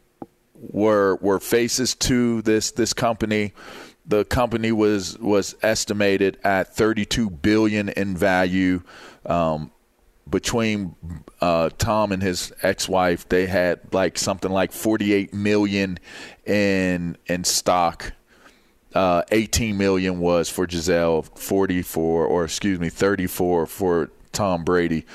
were 0.53 1.17
were 1.17 1.39
faces 1.39 1.95
to 1.95 2.41
this 2.43 2.71
this 2.71 2.93
company 2.93 3.53
the 4.05 4.25
company 4.25 4.71
was 4.71 5.17
was 5.19 5.55
estimated 5.61 6.37
at 6.43 6.75
32 6.75 7.29
billion 7.29 7.89
in 7.89 8.15
value. 8.15 8.81
Um, 9.25 9.71
between 10.29 10.95
uh, 11.41 11.69
Tom 11.77 12.13
and 12.13 12.23
his 12.23 12.53
ex-wife, 12.61 13.27
they 13.27 13.45
had 13.45 13.93
like 13.93 14.17
something 14.17 14.51
like 14.51 14.71
48 14.71 15.33
million 15.33 15.99
in 16.45 17.17
in 17.27 17.43
stock. 17.43 18.13
Uh, 18.95 19.23
18 19.31 19.75
million 19.75 20.19
was 20.19 20.49
for 20.49 20.67
Gisele, 20.67 21.23
44 21.23 22.27
or 22.27 22.45
excuse 22.45 22.79
me, 22.79 22.89
34 22.89 23.65
for 23.65 24.11
Tom 24.33 24.63
Brady. 24.63 25.05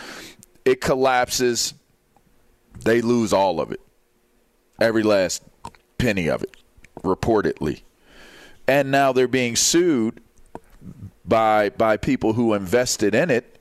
It 0.64 0.80
collapses. 0.80 1.74
They 2.84 3.00
lose 3.00 3.32
all 3.32 3.60
of 3.60 3.72
it, 3.72 3.80
every 4.80 5.02
last 5.02 5.42
penny 5.98 6.28
of 6.28 6.42
it, 6.42 6.56
reportedly, 7.02 7.82
and 8.68 8.90
now 8.90 9.12
they're 9.12 9.28
being 9.28 9.56
sued 9.56 10.20
by 11.24 11.70
by 11.70 11.96
people 11.96 12.32
who 12.32 12.54
invested 12.54 13.14
in 13.14 13.30
it 13.30 13.58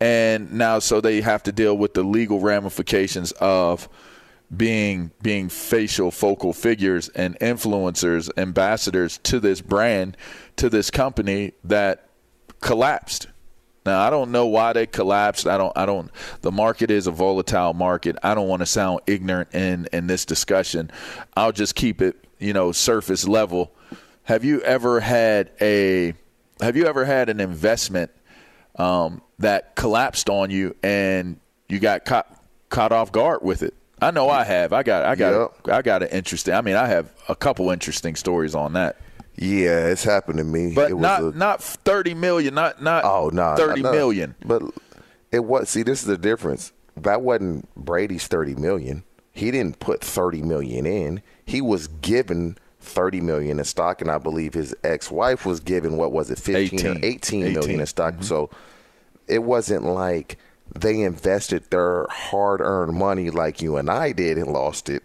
and 0.00 0.52
now 0.52 0.78
so 0.78 1.00
they 1.00 1.20
have 1.20 1.42
to 1.42 1.52
deal 1.52 1.76
with 1.76 1.94
the 1.94 2.02
legal 2.02 2.40
ramifications 2.40 3.32
of 3.32 3.88
being 4.56 5.10
being 5.22 5.48
facial 5.48 6.10
focal 6.10 6.52
figures 6.52 7.08
and 7.10 7.38
influencers 7.38 8.30
ambassadors 8.36 9.18
to 9.18 9.38
this 9.38 9.60
brand 9.60 10.16
to 10.56 10.68
this 10.68 10.90
company 10.90 11.52
that 11.62 12.08
collapsed 12.60 13.28
now 13.88 14.00
I 14.00 14.10
don't 14.10 14.30
know 14.30 14.46
why 14.46 14.72
they 14.72 14.86
collapsed. 14.86 15.46
I 15.46 15.58
don't 15.58 15.72
I 15.76 15.86
don't 15.86 16.10
the 16.42 16.52
market 16.52 16.90
is 16.90 17.06
a 17.06 17.10
volatile 17.10 17.74
market. 17.74 18.16
I 18.22 18.34
don't 18.34 18.48
want 18.48 18.60
to 18.60 18.66
sound 18.66 19.00
ignorant 19.06 19.54
in 19.54 19.88
in 19.92 20.06
this 20.06 20.24
discussion. 20.24 20.90
I'll 21.36 21.52
just 21.52 21.74
keep 21.74 22.00
it, 22.00 22.16
you 22.38 22.52
know, 22.52 22.72
surface 22.72 23.26
level. 23.26 23.72
Have 24.24 24.44
you 24.44 24.60
ever 24.62 25.00
had 25.00 25.50
a 25.60 26.14
have 26.60 26.76
you 26.76 26.86
ever 26.86 27.04
had 27.04 27.28
an 27.28 27.40
investment 27.40 28.10
um, 28.78 29.22
that 29.38 29.74
collapsed 29.74 30.30
on 30.30 30.50
you 30.50 30.74
and 30.82 31.38
you 31.68 31.78
got 31.78 32.04
caught 32.04 32.34
caught 32.68 32.92
off 32.92 33.12
guard 33.12 33.40
with 33.42 33.62
it. 33.62 33.74
I 34.00 34.12
know 34.12 34.28
I 34.28 34.44
have. 34.44 34.72
I 34.72 34.82
got 34.84 35.04
I 35.04 35.16
got 35.16 35.50
yep. 35.66 35.68
I 35.76 35.82
got 35.82 36.02
an 36.02 36.08
interesting. 36.10 36.54
I 36.54 36.60
mean, 36.60 36.76
I 36.76 36.86
have 36.86 37.12
a 37.28 37.34
couple 37.34 37.70
interesting 37.70 38.14
stories 38.14 38.54
on 38.54 38.74
that. 38.74 38.96
Yeah, 39.40 39.86
it's 39.86 40.02
happened 40.02 40.38
to 40.38 40.44
me. 40.44 40.74
But 40.74 40.92
not 40.92 41.22
a, 41.22 41.38
not 41.38 41.62
thirty 41.62 42.14
million. 42.14 42.54
Not 42.54 42.82
not 42.82 43.04
oh 43.04 43.30
no 43.32 43.54
thirty 43.56 43.82
not, 43.82 43.92
million. 43.92 44.34
But 44.44 44.62
it 45.30 45.44
was. 45.44 45.68
See, 45.68 45.82
this 45.82 46.00
is 46.00 46.06
the 46.06 46.18
difference. 46.18 46.72
That 46.96 47.22
wasn't 47.22 47.72
Brady's 47.76 48.26
thirty 48.26 48.56
million. 48.56 49.04
He 49.32 49.52
didn't 49.52 49.78
put 49.78 50.02
thirty 50.02 50.42
million 50.42 50.86
in. 50.86 51.22
He 51.44 51.60
was 51.60 51.86
given 51.86 52.58
thirty 52.80 53.20
million 53.20 53.60
in 53.60 53.64
stock, 53.64 54.00
and 54.00 54.10
I 54.10 54.18
believe 54.18 54.54
his 54.54 54.74
ex-wife 54.82 55.46
was 55.46 55.60
given 55.60 55.96
what 55.96 56.10
was 56.10 56.30
it, 56.30 56.38
fifteen 56.38 56.80
18, 56.80 56.86
or 56.86 57.06
eighteen 57.06 57.42
18. 57.44 57.54
million 57.54 57.80
in 57.80 57.86
stock. 57.86 58.14
Mm-hmm. 58.14 58.22
So 58.24 58.50
it 59.28 59.44
wasn't 59.44 59.84
like 59.84 60.38
they 60.74 61.02
invested 61.02 61.70
their 61.70 62.06
hard-earned 62.10 62.94
money 62.94 63.30
like 63.30 63.62
you 63.62 63.76
and 63.76 63.88
I 63.88 64.10
did 64.12 64.36
and 64.36 64.48
lost 64.48 64.88
it. 64.88 65.04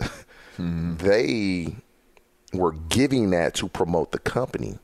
Mm-hmm. 0.58 0.98
They 0.98 1.76
were 2.54 2.72
giving 2.72 3.32
that 3.32 3.54
to 3.56 3.68
promote 3.68 4.12
the 4.12 4.20
company. 4.20 4.80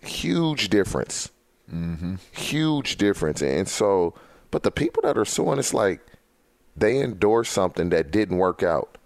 Huge 0.00 0.68
difference. 0.70 1.30
Mm-hmm. 1.72 2.16
Huge 2.32 2.96
difference. 2.96 3.42
And 3.42 3.68
so, 3.68 4.14
but 4.50 4.62
the 4.62 4.70
people 4.70 5.02
that 5.02 5.18
are 5.18 5.24
suing, 5.24 5.58
it's 5.58 5.74
like 5.74 6.00
they 6.76 7.00
endorsed 7.00 7.52
something 7.52 7.90
that 7.90 8.10
didn't 8.10 8.38
work 8.38 8.62
out. 8.62 8.96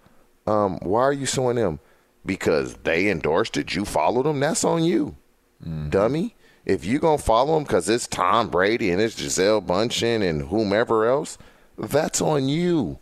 Um, 0.47 0.79
why 0.81 1.01
are 1.01 1.13
you 1.13 1.25
suing 1.25 1.55
them? 1.55 1.79
Because 2.25 2.75
they 2.77 3.09
endorsed 3.09 3.57
it. 3.57 3.75
You 3.75 3.85
followed 3.85 4.25
them. 4.25 4.39
That's 4.39 4.63
on 4.63 4.83
you, 4.83 5.15
mm-hmm. 5.63 5.89
dummy. 5.89 6.35
If 6.65 6.83
you're 6.83 6.99
going 6.99 7.19
to 7.19 7.23
follow 7.23 7.55
them 7.55 7.63
because 7.63 7.87
it's 7.87 8.07
Tom 8.07 8.49
Brady 8.49 8.89
and 8.89 8.99
it's 8.99 9.15
Gisele 9.15 9.61
Bündchen 9.61 10.27
and 10.27 10.43
whomever 10.43 11.05
else, 11.05 11.37
that's 11.77 12.21
on 12.21 12.49
you. 12.49 12.97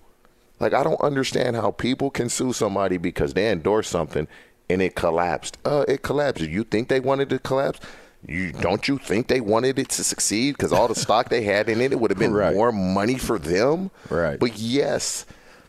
Like, 0.59 0.73
I 0.73 0.83
don't 0.83 1.01
understand 1.01 1.55
how 1.55 1.71
people 1.71 2.09
can 2.09 2.29
sue 2.29 2.51
somebody 2.51 2.97
because 2.97 3.33
they 3.33 3.49
endorsed 3.49 3.89
something 3.89 4.27
and 4.73 4.81
it 4.81 4.95
collapsed. 4.95 5.57
Uh, 5.63 5.85
it 5.87 6.01
collapsed. 6.01 6.41
You 6.43 6.63
think 6.63 6.89
they 6.89 6.99
wanted 6.99 7.29
to 7.29 7.39
collapse? 7.39 7.79
You 8.25 8.53
don't 8.53 8.87
you 8.87 8.97
think 8.97 9.27
they 9.27 9.41
wanted 9.41 9.77
it 9.77 9.89
to 9.89 10.03
succeed 10.03 10.53
because 10.57 10.73
all 10.73 10.87
the 10.87 10.95
stock 10.95 11.29
they 11.29 11.43
had 11.43 11.69
in 11.69 11.81
it, 11.81 11.91
it 11.91 11.99
would 11.99 12.09
have 12.09 12.17
been 12.17 12.33
right. 12.33 12.55
more 12.55 12.71
money 12.71 13.17
for 13.17 13.37
them. 13.37 13.91
Right. 14.09 14.39
But 14.39 14.57
yes, 14.57 15.25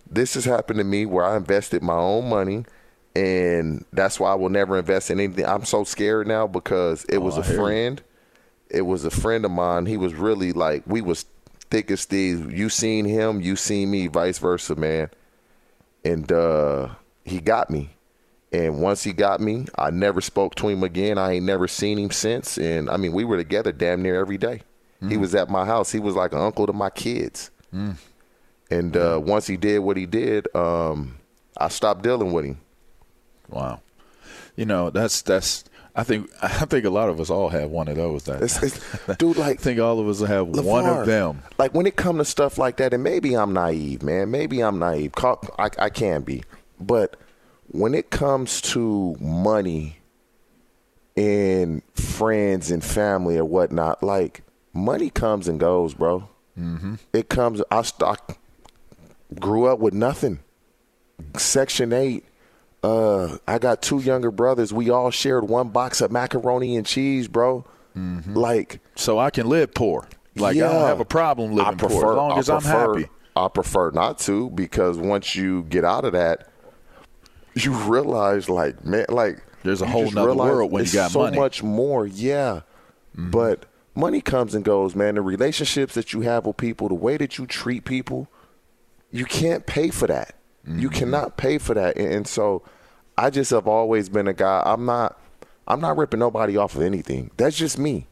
this 0.08 0.34
has 0.34 0.44
happened 0.44 0.78
to 0.78 0.84
me 0.84 1.04
where 1.04 1.24
I 1.24 1.36
invested 1.36 1.82
my 1.82 1.94
own 1.94 2.28
money 2.28 2.64
and 3.16 3.84
that's 3.92 4.18
why 4.18 4.32
I 4.32 4.34
will 4.34 4.48
never 4.48 4.78
invest 4.78 5.10
in 5.10 5.20
anything. 5.20 5.44
I'm 5.46 5.64
so 5.64 5.84
scared 5.84 6.26
now 6.26 6.46
because 6.46 7.04
it 7.06 7.18
was 7.18 7.36
oh, 7.36 7.40
a 7.40 7.44
friend. 7.44 8.00
You. 8.70 8.78
It 8.78 8.82
was 8.82 9.04
a 9.04 9.10
friend 9.10 9.44
of 9.44 9.50
mine. 9.50 9.86
He 9.86 9.96
was 9.96 10.14
really 10.14 10.52
like 10.52 10.84
we 10.86 11.00
was 11.00 11.26
thick 11.70 11.90
as 11.90 12.04
thieves. 12.04 12.52
You 12.52 12.68
seen 12.68 13.04
him, 13.04 13.40
you 13.40 13.56
seen 13.56 13.90
me, 13.90 14.06
vice 14.06 14.38
versa, 14.38 14.76
man. 14.76 15.10
And 16.04 16.30
uh, 16.30 16.90
he 17.24 17.40
got 17.40 17.68
me. 17.68 17.93
And 18.54 18.80
once 18.80 19.02
he 19.02 19.12
got 19.12 19.40
me, 19.40 19.66
I 19.76 19.90
never 19.90 20.20
spoke 20.20 20.54
to 20.56 20.68
him 20.68 20.84
again. 20.84 21.18
I 21.18 21.32
ain't 21.32 21.44
never 21.44 21.66
seen 21.66 21.98
him 21.98 22.12
since. 22.12 22.56
And 22.56 22.88
I 22.88 22.96
mean, 22.96 23.12
we 23.12 23.24
were 23.24 23.36
together 23.36 23.72
damn 23.72 24.00
near 24.00 24.20
every 24.20 24.38
day. 24.38 24.62
Mm. 25.02 25.10
He 25.10 25.16
was 25.16 25.34
at 25.34 25.50
my 25.50 25.64
house. 25.64 25.90
He 25.90 25.98
was 25.98 26.14
like 26.14 26.32
an 26.32 26.38
uncle 26.38 26.68
to 26.68 26.72
my 26.72 26.88
kids. 26.88 27.50
Mm. 27.74 27.96
And 28.70 28.96
uh, 28.96 29.20
once 29.20 29.48
he 29.48 29.56
did 29.56 29.80
what 29.80 29.96
he 29.96 30.06
did, 30.06 30.46
um, 30.54 31.18
I 31.58 31.66
stopped 31.66 32.04
dealing 32.04 32.32
with 32.32 32.44
him. 32.44 32.60
Wow. 33.48 33.80
You 34.54 34.66
know, 34.66 34.90
that's 34.90 35.22
that's 35.22 35.64
I 35.96 36.04
think 36.04 36.30
I 36.42 36.48
think 36.48 36.84
a 36.84 36.90
lot 36.90 37.08
of 37.08 37.18
us 37.18 37.30
all 37.30 37.48
have 37.48 37.70
one 37.70 37.88
of 37.88 37.96
those. 37.96 38.22
That 38.22 38.40
it's, 38.40 38.62
it's, 38.62 39.16
dude, 39.18 39.36
like 39.36 39.58
I 39.58 39.62
think 39.62 39.80
all 39.80 39.98
of 39.98 40.06
us 40.06 40.20
have 40.20 40.46
LaVar, 40.46 40.62
one 40.62 40.86
of 40.86 41.06
them. 41.06 41.42
Like 41.58 41.74
when 41.74 41.86
it 41.86 41.96
comes 41.96 42.18
to 42.18 42.24
stuff 42.24 42.56
like 42.56 42.76
that, 42.76 42.94
and 42.94 43.02
maybe 43.02 43.34
I'm 43.34 43.52
naive, 43.52 44.04
man. 44.04 44.30
Maybe 44.30 44.60
I'm 44.62 44.78
naive. 44.78 45.10
I, 45.18 45.70
I 45.76 45.90
can 45.90 46.22
be, 46.22 46.44
but 46.78 47.16
when 47.68 47.94
it 47.94 48.10
comes 48.10 48.60
to 48.60 49.16
money 49.20 49.98
and 51.16 51.82
friends 51.94 52.70
and 52.70 52.82
family 52.82 53.38
or 53.38 53.44
whatnot, 53.44 54.02
like 54.02 54.42
money 54.72 55.10
comes 55.10 55.48
and 55.48 55.58
goes, 55.58 55.94
bro. 55.94 56.28
Mm-hmm. 56.58 56.94
It 57.12 57.28
comes. 57.28 57.62
I, 57.70 57.84
I 58.00 58.16
grew 59.38 59.66
up 59.66 59.78
with 59.78 59.94
nothing. 59.94 60.40
Section 61.36 61.92
eight 61.92 62.24
uh, 62.84 63.38
I 63.48 63.58
got 63.58 63.80
two 63.80 63.98
younger 63.98 64.30
brothers. 64.30 64.72
We 64.72 64.90
all 64.90 65.10
shared 65.10 65.48
one 65.48 65.70
box 65.70 66.02
of 66.02 66.12
macaroni 66.12 66.76
and 66.76 66.84
cheese, 66.84 67.28
bro. 67.28 67.64
Mm-hmm. 67.96 68.34
Like, 68.34 68.80
so 68.94 69.18
I 69.18 69.30
can 69.30 69.48
live 69.48 69.72
poor. 69.72 70.06
Like, 70.36 70.54
yeah, 70.54 70.68
I 70.68 70.72
don't 70.72 70.88
have 70.88 71.00
a 71.00 71.04
problem 71.06 71.54
living 71.54 71.78
prefer, 71.78 72.00
poor 72.00 72.12
as 72.12 72.16
long 72.16 72.32
I 72.32 72.38
as 72.38 72.48
prefer, 72.48 72.68
I'm 72.68 72.94
happy. 72.94 73.10
I 73.34 73.48
prefer 73.48 73.90
not 73.92 74.18
to 74.20 74.50
because 74.50 74.98
once 74.98 75.34
you 75.34 75.62
get 75.62 75.84
out 75.84 76.04
of 76.04 76.12
that, 76.12 76.48
you 77.54 77.72
realize, 77.72 78.48
like, 78.48 78.84
man, 78.84 79.06
like 79.08 79.42
there's 79.62 79.82
a 79.82 79.86
whole 79.86 80.10
nother 80.10 80.34
world 80.34 80.70
when 80.70 80.84
you 80.84 80.92
got 80.92 81.10
so 81.10 81.20
money. 81.20 81.36
So 81.36 81.40
much 81.40 81.62
more, 81.62 82.06
yeah. 82.06 82.60
Mm-hmm. 83.16 83.30
But 83.30 83.66
money 83.94 84.20
comes 84.20 84.54
and 84.54 84.64
goes, 84.64 84.94
man. 84.94 85.14
The 85.14 85.22
relationships 85.22 85.94
that 85.94 86.12
you 86.12 86.22
have 86.22 86.46
with 86.46 86.56
people, 86.56 86.88
the 86.88 86.94
way 86.94 87.16
that 87.16 87.38
you 87.38 87.46
treat 87.46 87.84
people, 87.84 88.28
you 89.10 89.24
can't 89.24 89.66
pay 89.66 89.90
for 89.90 90.06
that. 90.06 90.34
Mm-hmm. 90.66 90.80
You 90.80 90.90
cannot 90.90 91.36
pay 91.36 91.58
for 91.58 91.74
that, 91.74 91.96
and, 91.96 92.12
and 92.12 92.28
so 92.28 92.62
I 93.16 93.30
just 93.30 93.50
have 93.50 93.68
always 93.68 94.08
been 94.08 94.28
a 94.28 94.34
guy. 94.34 94.62
I'm 94.64 94.84
not. 94.84 95.18
I'm 95.66 95.80
not 95.80 95.96
ripping 95.96 96.20
nobody 96.20 96.58
off 96.58 96.76
of 96.76 96.82
anything. 96.82 97.30
That's 97.38 97.56
just 97.56 97.78
me. 97.78 98.06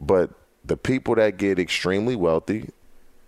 But 0.00 0.30
the 0.64 0.76
people 0.76 1.16
that 1.16 1.36
get 1.36 1.58
extremely 1.58 2.16
wealthy, 2.16 2.70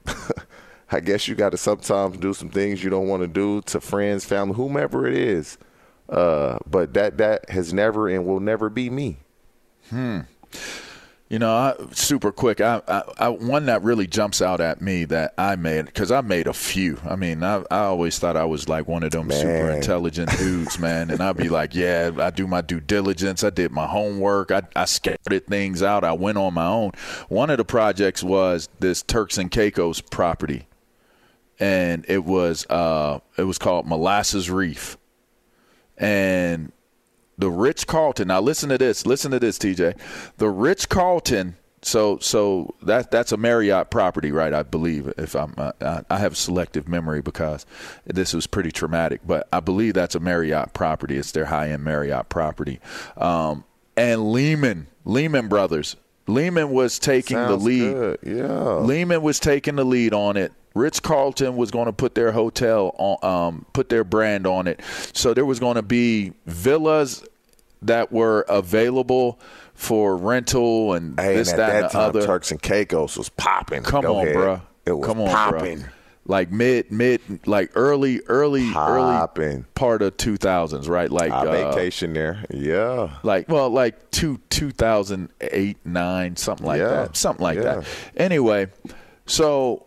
I 0.92 1.00
guess 1.00 1.28
you 1.28 1.34
got 1.34 1.50
to 1.50 1.56
sometimes 1.56 2.16
do 2.16 2.34
some 2.34 2.50
things 2.50 2.82
you 2.82 2.90
don't 2.90 3.08
want 3.08 3.22
to 3.22 3.28
do 3.28 3.60
to 3.62 3.80
friends, 3.80 4.24
family, 4.24 4.54
whomever 4.54 5.06
it 5.06 5.16
is. 5.16 5.58
Uh, 6.08 6.58
but 6.66 6.94
that 6.94 7.18
that 7.18 7.48
has 7.50 7.72
never 7.72 8.08
and 8.08 8.26
will 8.26 8.40
never 8.40 8.68
be 8.68 8.90
me. 8.90 9.18
Hmm. 9.90 10.20
You 11.30 11.38
know, 11.38 11.54
I, 11.54 11.76
super 11.92 12.32
quick. 12.32 12.60
I, 12.60 12.82
I, 12.88 13.02
I, 13.16 13.28
one 13.28 13.66
that 13.66 13.84
really 13.84 14.08
jumps 14.08 14.42
out 14.42 14.60
at 14.60 14.80
me 14.80 15.04
that 15.04 15.32
I 15.38 15.54
made 15.54 15.86
because 15.86 16.10
I 16.10 16.22
made 16.22 16.48
a 16.48 16.52
few. 16.52 16.98
I 17.08 17.14
mean, 17.14 17.44
I, 17.44 17.62
I 17.70 17.82
always 17.82 18.18
thought 18.18 18.36
I 18.36 18.46
was 18.46 18.68
like 18.68 18.88
one 18.88 19.04
of 19.04 19.12
them 19.12 19.28
man. 19.28 19.38
super 19.38 19.70
intelligent 19.70 20.28
dudes, 20.38 20.80
man. 20.80 21.08
And 21.08 21.22
I'd 21.22 21.36
be 21.36 21.48
like, 21.48 21.72
yeah, 21.72 22.10
I 22.18 22.30
do 22.30 22.48
my 22.48 22.62
due 22.62 22.80
diligence. 22.80 23.44
I 23.44 23.50
did 23.50 23.70
my 23.70 23.86
homework. 23.86 24.50
I, 24.50 24.62
I 24.74 24.86
scouted 24.86 25.46
things 25.46 25.84
out. 25.84 26.02
I 26.02 26.14
went 26.14 26.36
on 26.36 26.52
my 26.52 26.66
own. 26.66 26.90
One 27.28 27.48
of 27.48 27.58
the 27.58 27.64
projects 27.64 28.24
was 28.24 28.68
this 28.80 29.00
Turks 29.00 29.38
and 29.38 29.52
Caicos 29.52 30.00
property, 30.00 30.66
and 31.60 32.04
it 32.08 32.24
was 32.24 32.66
uh, 32.70 33.20
it 33.36 33.44
was 33.44 33.58
called 33.58 33.86
Molasses 33.86 34.50
Reef, 34.50 34.96
and 35.98 36.72
the 37.38 37.50
Ritz 37.50 37.84
Carlton. 37.84 38.28
Now 38.28 38.40
listen 38.40 38.68
to 38.70 38.78
this. 38.78 39.06
Listen 39.06 39.30
to 39.30 39.38
this, 39.38 39.58
TJ. 39.58 39.96
The 40.38 40.48
Ritz 40.48 40.86
Carlton. 40.86 41.56
So 41.82 42.18
so 42.18 42.74
that 42.82 43.10
that's 43.10 43.32
a 43.32 43.38
Marriott 43.38 43.90
property, 43.90 44.32
right? 44.32 44.52
I 44.52 44.62
believe 44.62 45.12
if 45.16 45.34
I'm 45.34 45.54
uh, 45.56 46.02
I 46.10 46.18
have 46.18 46.36
selective 46.36 46.88
memory 46.88 47.22
because 47.22 47.64
this 48.04 48.34
was 48.34 48.46
pretty 48.46 48.70
traumatic, 48.70 49.22
but 49.26 49.48
I 49.50 49.60
believe 49.60 49.94
that's 49.94 50.14
a 50.14 50.20
Marriott 50.20 50.74
property. 50.74 51.16
It's 51.16 51.32
their 51.32 51.46
high 51.46 51.70
end 51.70 51.82
Marriott 51.82 52.28
property. 52.28 52.80
Um, 53.16 53.64
and 53.96 54.30
Lehman, 54.32 54.88
Lehman 55.06 55.48
Brothers. 55.48 55.96
Lehman 56.26 56.70
was 56.70 56.98
taking 56.98 57.36
Sounds 57.38 57.48
the 57.50 57.56
lead. 57.56 57.92
good. 57.94 58.18
Yeah. 58.24 58.74
Lehman 58.74 59.22
was 59.22 59.40
taking 59.40 59.76
the 59.76 59.84
lead 59.84 60.12
on 60.12 60.36
it. 60.36 60.52
Ritz 60.74 61.00
Carlton 61.00 61.56
was 61.56 61.70
going 61.70 61.86
to 61.86 61.92
put 61.92 62.14
their 62.14 62.32
hotel 62.32 62.94
on, 62.98 63.18
um, 63.28 63.66
put 63.72 63.88
their 63.88 64.04
brand 64.04 64.46
on 64.46 64.66
it. 64.68 64.80
So 65.12 65.34
there 65.34 65.44
was 65.46 65.58
going 65.58 65.74
to 65.76 65.82
be 65.82 66.32
villas 66.46 67.24
that 67.82 68.12
were 68.12 68.42
available 68.48 69.40
for 69.74 70.16
rental 70.16 70.92
and 70.94 71.18
Hey, 71.18 71.36
this, 71.36 71.50
and 71.50 71.58
that, 71.58 71.66
that 71.68 71.74
and 71.76 71.84
the 71.84 71.88
time, 71.88 72.02
other. 72.10 72.26
Turks 72.26 72.50
and 72.52 72.60
Caicos 72.62 73.16
was 73.16 73.28
popping. 73.30 73.82
Come 73.82 74.02
Go 74.02 74.16
on, 74.16 74.26
ahead. 74.26 74.36
bruh. 74.36 74.60
It 74.86 74.92
was 74.92 75.06
Come 75.06 75.20
on, 75.22 75.28
popping. 75.28 75.78
bruh. 75.80 75.88
Like 76.26 76.52
mid, 76.52 76.92
mid, 76.92 77.20
like 77.48 77.72
early, 77.74 78.20
early, 78.28 78.70
early 78.76 79.64
part 79.74 80.02
of 80.02 80.16
2000s, 80.18 80.88
right? 80.88 81.10
Like 81.10 81.32
I 81.32 81.46
uh, 81.46 81.72
vacation 81.72 82.12
there. 82.12 82.44
Yeah. 82.50 83.16
like 83.24 83.48
well 83.48 83.70
like 83.70 84.10
two 84.12 84.38
2008 84.50 85.78
9 85.84 86.36
something 86.36 86.66
like 86.66 86.78
Yeah. 86.78 86.88
that 86.88 87.16
something 87.16 87.42
like 87.42 87.56
Yeah. 87.56 87.62
that 87.80 87.84
anyway 88.16 88.68
so 89.26 89.86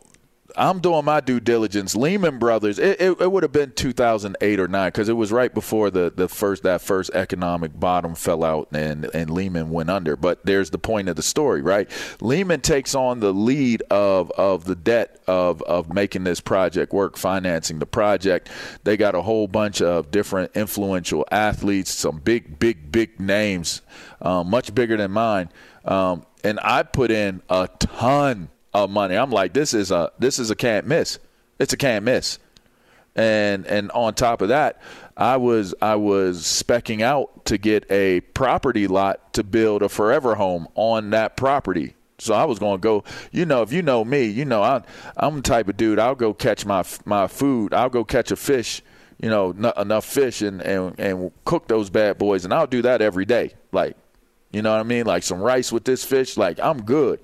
i'm 0.58 0.80
doing 0.80 1.06
my 1.06 1.20
due 1.20 1.40
diligence. 1.40 1.96
Lehman 1.96 2.40
brothers 2.40 2.80
it, 2.80 3.00
it, 3.02 3.22
it 3.22 3.32
would 3.32 3.44
have 3.44 3.52
been 3.52 3.72
2008 3.72 4.60
or 4.60 4.68
9 4.68 4.88
because 4.88 5.10
it 5.10 5.14
was 5.14 5.32
right 5.32 5.54
before 5.54 5.90
the, 5.90 6.12
the 6.16 6.28
first 6.28 6.64
that 6.64 6.82
first 6.82 7.12
economic 7.14 7.80
bottom 7.80 8.16
fell 8.16 8.44
out 8.44 8.68
and, 8.72 9.06
and 9.14 9.30
lehman 9.30 9.70
went 9.70 9.90
under. 9.90 10.16
But 10.16 10.46
there's 10.46 10.70
the 10.70 10.78
point 10.78 11.10
of 11.10 11.16
the 11.16 11.24
story 11.24 11.62
right? 11.62 11.90
Lehman 12.22 12.62
takes 12.62 12.96
on 12.96 13.20
the 13.20 13.34
lead 13.34 13.84
of, 13.90 14.32
of 14.32 14.66
the 14.66 14.76
debt 14.76 15.22
of, 15.28 15.62
of 15.64 15.94
making 15.94 16.24
this 16.24 16.40
project 16.40 16.94
work 16.94 17.18
financing 17.18 17.80
the 17.80 17.86
project. 17.86 18.50
They 18.84 18.98
got 18.98 19.16
a 19.16 19.22
whole 19.22 19.48
bunch 19.48 19.82
of 19.82 20.12
different 20.12 20.52
influential 20.56 21.26
athletes 21.32 21.92
some 21.92 22.18
big 22.18 22.60
big 22.60 22.92
big 22.92 23.20
names 23.20 23.82
um, 24.22 24.50
much 24.50 24.74
bigger 24.74 24.98
than 24.98 25.12
mine. 25.12 25.50
Um, 25.86 26.26
and 26.44 26.60
i 26.62 26.84
put 26.84 27.12
in 27.12 27.42
a 27.50 27.70
ton 27.80 28.50
of 28.74 28.90
money. 28.90 29.16
I'm 29.16 29.32
like 29.32 29.54
this 29.54 29.74
is 29.74 29.92
a 29.92 30.12
this 30.20 30.40
is 30.40 30.50
a 30.52 30.56
can't 30.56 30.86
miss. 30.88 31.20
It's 31.60 31.74
a 31.74 31.78
can't 31.78 32.04
miss. 32.06 32.40
And 33.16 33.66
and 33.68 33.92
on 33.92 34.16
top 34.16 34.42
of 34.42 34.50
that 34.50 34.82
i 35.16 35.38
was 35.38 35.76
i 35.84 35.94
was 35.94 36.42
specking 36.42 37.02
out 37.02 37.46
to 37.46 37.60
get 37.60 37.86
a 37.92 38.22
property 38.22 38.88
lot 38.88 39.32
to 39.34 39.44
build 39.44 39.84
a 39.84 39.90
forever 39.90 40.34
home 40.34 40.68
on 40.74 41.12
that 41.12 41.38
property. 41.38 41.94
So 42.18 42.34
i 42.34 42.46
was 42.46 42.58
going 42.58 42.80
to 42.80 42.82
go 42.82 43.04
you 43.32 43.46
know 43.46 43.62
if 43.62 43.72
you 43.72 43.84
know 43.84 44.04
me 44.04 44.26
you 44.26 44.46
know 44.46 44.64
I, 44.64 44.82
i'm 45.16 45.36
the 45.36 45.42
type 45.44 45.68
of 45.68 45.78
dude 45.78 46.00
i'll 46.00 46.16
go 46.16 46.34
catch 46.34 46.66
my 46.66 46.84
my 47.06 47.28
food. 47.28 47.74
I'll 47.74 47.90
go 47.90 48.04
catch 48.04 48.32
a 48.32 48.36
fish 48.36 48.82
you 49.22 49.30
know 49.30 49.52
n- 49.52 49.74
enough 49.78 50.06
fish 50.06 50.42
and, 50.42 50.60
and 50.62 51.00
and 51.00 51.32
cook 51.46 51.68
those 51.68 51.92
bad 51.92 52.18
boys. 52.18 52.46
And 52.46 52.54
i'll 52.54 52.66
do 52.66 52.82
that 52.82 53.00
every 53.00 53.26
day. 53.26 53.54
Like 53.72 53.96
you 54.52 54.64
know 54.64 54.72
what 54.72 54.80
i 54.80 54.84
mean? 54.84 55.06
Like 55.06 55.22
some 55.22 55.40
rice 55.40 55.72
with 55.72 55.86
this 55.86 56.04
fish 56.04 56.36
like 56.36 56.60
i'm 56.60 56.82
good 56.82 57.20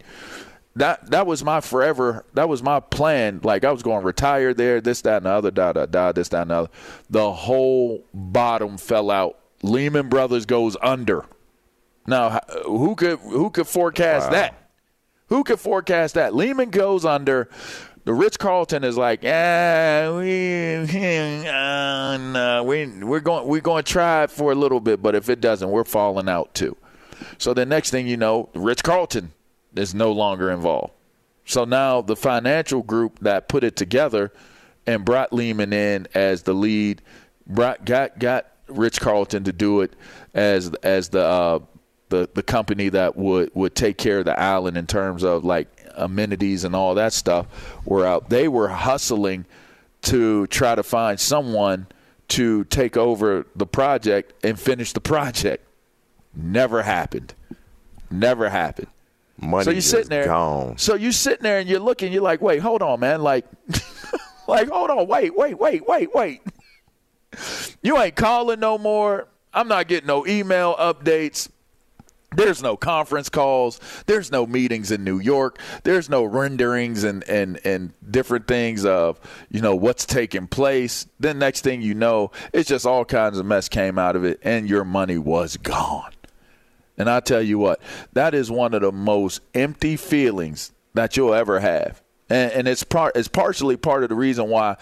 that 0.80 1.12
that 1.12 1.28
was 1.28 1.44
my 1.44 1.62
forever 1.62 2.26
that 2.34 2.50
was 2.50 2.64
my 2.64 2.80
plan. 2.80 3.42
Like 3.44 3.64
i 3.64 3.72
was 3.72 3.84
going 3.84 4.02
to 4.02 4.06
retire 4.06 4.54
there 4.54 4.82
this 4.82 5.02
that 5.02 5.18
and 5.18 5.26
the 5.26 5.30
other 5.30 5.52
da 5.52 5.74
da 5.74 5.86
da 5.86 6.12
this 6.12 6.30
that 6.30 6.44
and 6.44 6.52
the 6.52 6.56
other. 6.56 6.70
The 7.10 7.32
whole 7.32 8.04
bottom 8.14 8.78
fell 8.78 9.12
out. 9.12 9.38
Lehman 9.62 10.10
brothers 10.10 10.46
goes 10.46 10.78
under. 10.82 11.26
Now 12.08 12.40
who 12.66 12.96
could 12.96 13.20
who 13.20 13.50
could 13.50 13.68
forecast 13.68 14.32
that? 14.32 14.56
Who 15.28 15.44
could 15.44 15.60
forecast 15.60 16.16
that? 16.16 16.34
Lehman 16.34 16.72
goes 16.72 17.06
under. 17.06 17.50
The 18.06 18.14
Ritz 18.14 18.38
Carlton 18.38 18.84
is 18.84 18.98
like, 18.98 19.22
yeah, 19.22 20.18
we, 20.18 20.74
uh, 21.48 22.18
no, 22.18 22.64
we, 22.66 22.88
we're 23.04 23.20
going, 23.20 23.46
we're 23.46 23.62
going 23.62 23.84
to 23.84 23.92
try 23.92 24.24
it 24.24 24.32
for 24.32 24.52
a 24.52 24.56
little 24.56 24.80
bit, 24.80 25.00
but 25.00 25.14
if 25.14 25.30
it 25.30 25.42
doesn't, 25.42 25.70
we're 25.70 25.84
falling 25.84 26.28
out 26.28 26.56
too. 26.56 26.76
So 27.38 27.54
the 27.54 27.68
next 27.68 27.92
thing 27.92 28.08
you 28.08 28.18
know, 28.18 28.50
Ritz 28.56 28.82
Carlton 28.82 29.34
is 29.76 29.94
no 29.94 30.12
longer 30.12 30.52
involved. 30.52 30.94
So 31.46 31.66
now 31.66 32.02
the 32.02 32.16
financial 32.16 32.84
group 32.84 33.20
that 33.20 33.48
put 33.50 33.64
it 33.64 33.76
together 33.76 34.32
and 34.86 35.04
brought 35.04 35.34
Lehman 35.34 35.74
in 35.74 36.08
as 36.14 36.44
the 36.44 36.54
lead, 36.54 37.02
brought 37.48 37.86
got 37.86 38.20
got 38.20 38.48
Ritz 38.68 39.00
Carlton 39.00 39.44
to 39.46 39.52
do 39.52 39.82
it 39.82 39.96
as 40.34 40.74
as 40.84 41.10
the 41.10 41.24
uh, 41.24 41.60
the 42.10 42.30
the 42.34 42.44
company 42.44 42.90
that 42.90 43.16
would 43.16 43.52
would 43.54 43.76
take 43.76 43.98
care 43.98 44.20
of 44.20 44.26
the 44.26 44.40
island 44.40 44.78
in 44.78 44.88
terms 44.88 45.24
of 45.24 45.44
like 45.44 45.68
amenities 45.96 46.64
and 46.64 46.76
all 46.76 46.96
that 46.96 47.14
stuff. 47.14 47.48
Were 47.86 48.06
out. 48.06 48.30
They 48.30 48.48
were 48.48 48.68
hustling 48.68 49.46
to 50.04 50.48
try 50.48 50.76
to 50.76 50.84
find 50.84 51.20
someone 51.20 51.88
to 52.30 52.64
take 52.66 52.96
over 52.96 53.46
the 53.56 53.66
project 53.66 54.34
and 54.46 54.60
finish 54.60 54.94
the 54.94 55.02
project. 55.02 55.66
Never 56.34 56.84
happened. 56.84 57.34
Never 58.12 58.50
happened. 58.50 58.88
Money 59.42 59.64
so 59.64 59.70
you're 59.72 59.78
is 59.78 59.90
sitting 59.90 60.10
there. 60.10 60.26
gone. 60.26 60.78
So 60.78 60.96
you're 60.96 61.12
sitting 61.12 61.44
there 61.44 61.60
and 61.60 61.70
you're 61.70 61.80
looking. 61.80 62.12
You're 62.12 62.22
like, 62.24 62.42
wait, 62.42 62.60
hold 62.60 62.82
on, 62.82 63.00
man. 63.00 63.22
Like, 63.22 63.46
like, 64.48 64.70
hold 64.70 64.90
on, 64.90 65.08
wait, 65.08 65.36
wait, 65.36 65.58
wait, 65.58 65.88
wait, 65.88 66.14
wait. 66.14 66.42
You 67.82 67.98
ain't 68.02 68.16
calling 68.16 68.60
no 68.60 68.78
more. 68.78 69.28
I'm 69.54 69.68
not 69.68 69.88
getting 69.88 70.08
no 70.08 70.26
email 70.28 70.76
updates. 70.76 71.48
There's 72.36 72.62
no 72.62 72.76
conference 72.76 73.30
calls. 73.30 73.80
There's 74.06 74.32
no 74.32 74.46
meetings 74.46 74.92
in 74.92 75.04
New 75.04 75.20
York. 75.20 75.60
There's 75.84 76.10
no 76.10 76.24
renderings 76.24 77.04
and, 77.04 77.24
and, 77.30 77.60
and 77.64 77.94
different 78.12 78.48
things 78.48 78.84
of, 78.86 79.20
you 79.50 79.62
know, 79.62 79.76
what's 79.76 80.06
taking 80.06 80.48
place. 80.48 81.08
Then 81.20 81.40
next 81.40 81.62
thing 81.62 81.82
you 81.82 81.94
know, 81.96 82.32
it's 82.52 82.68
just 82.68 82.86
all 82.86 83.06
kinds 83.06 83.40
of 83.40 83.46
mess 83.46 83.70
came 83.70 83.98
out 83.98 84.16
of 84.16 84.26
it 84.26 84.40
and 84.44 84.70
your 84.70 84.84
money 84.84 85.18
was 85.18 85.58
gone. 85.58 86.12
And 87.00 87.10
I 87.10 87.22
tell 87.22 87.42
you 87.42 87.58
what, 87.58 87.82
that 88.14 88.36
is 88.36 88.52
one 88.52 88.74
of 88.74 88.82
the 88.82 88.92
most 88.92 89.42
empty 89.56 89.96
feelings 89.96 90.74
that 90.94 91.16
you'll 91.16 91.34
ever 91.34 91.62
have. 91.62 92.04
And, 92.30 92.52
and 92.52 92.68
it's 92.68 92.84
part 92.84 93.16
it's 93.16 93.30
partially 93.30 93.78
part 93.78 94.04
of 94.04 94.10
the 94.10 94.16
reason 94.16 94.50
why 94.50 94.76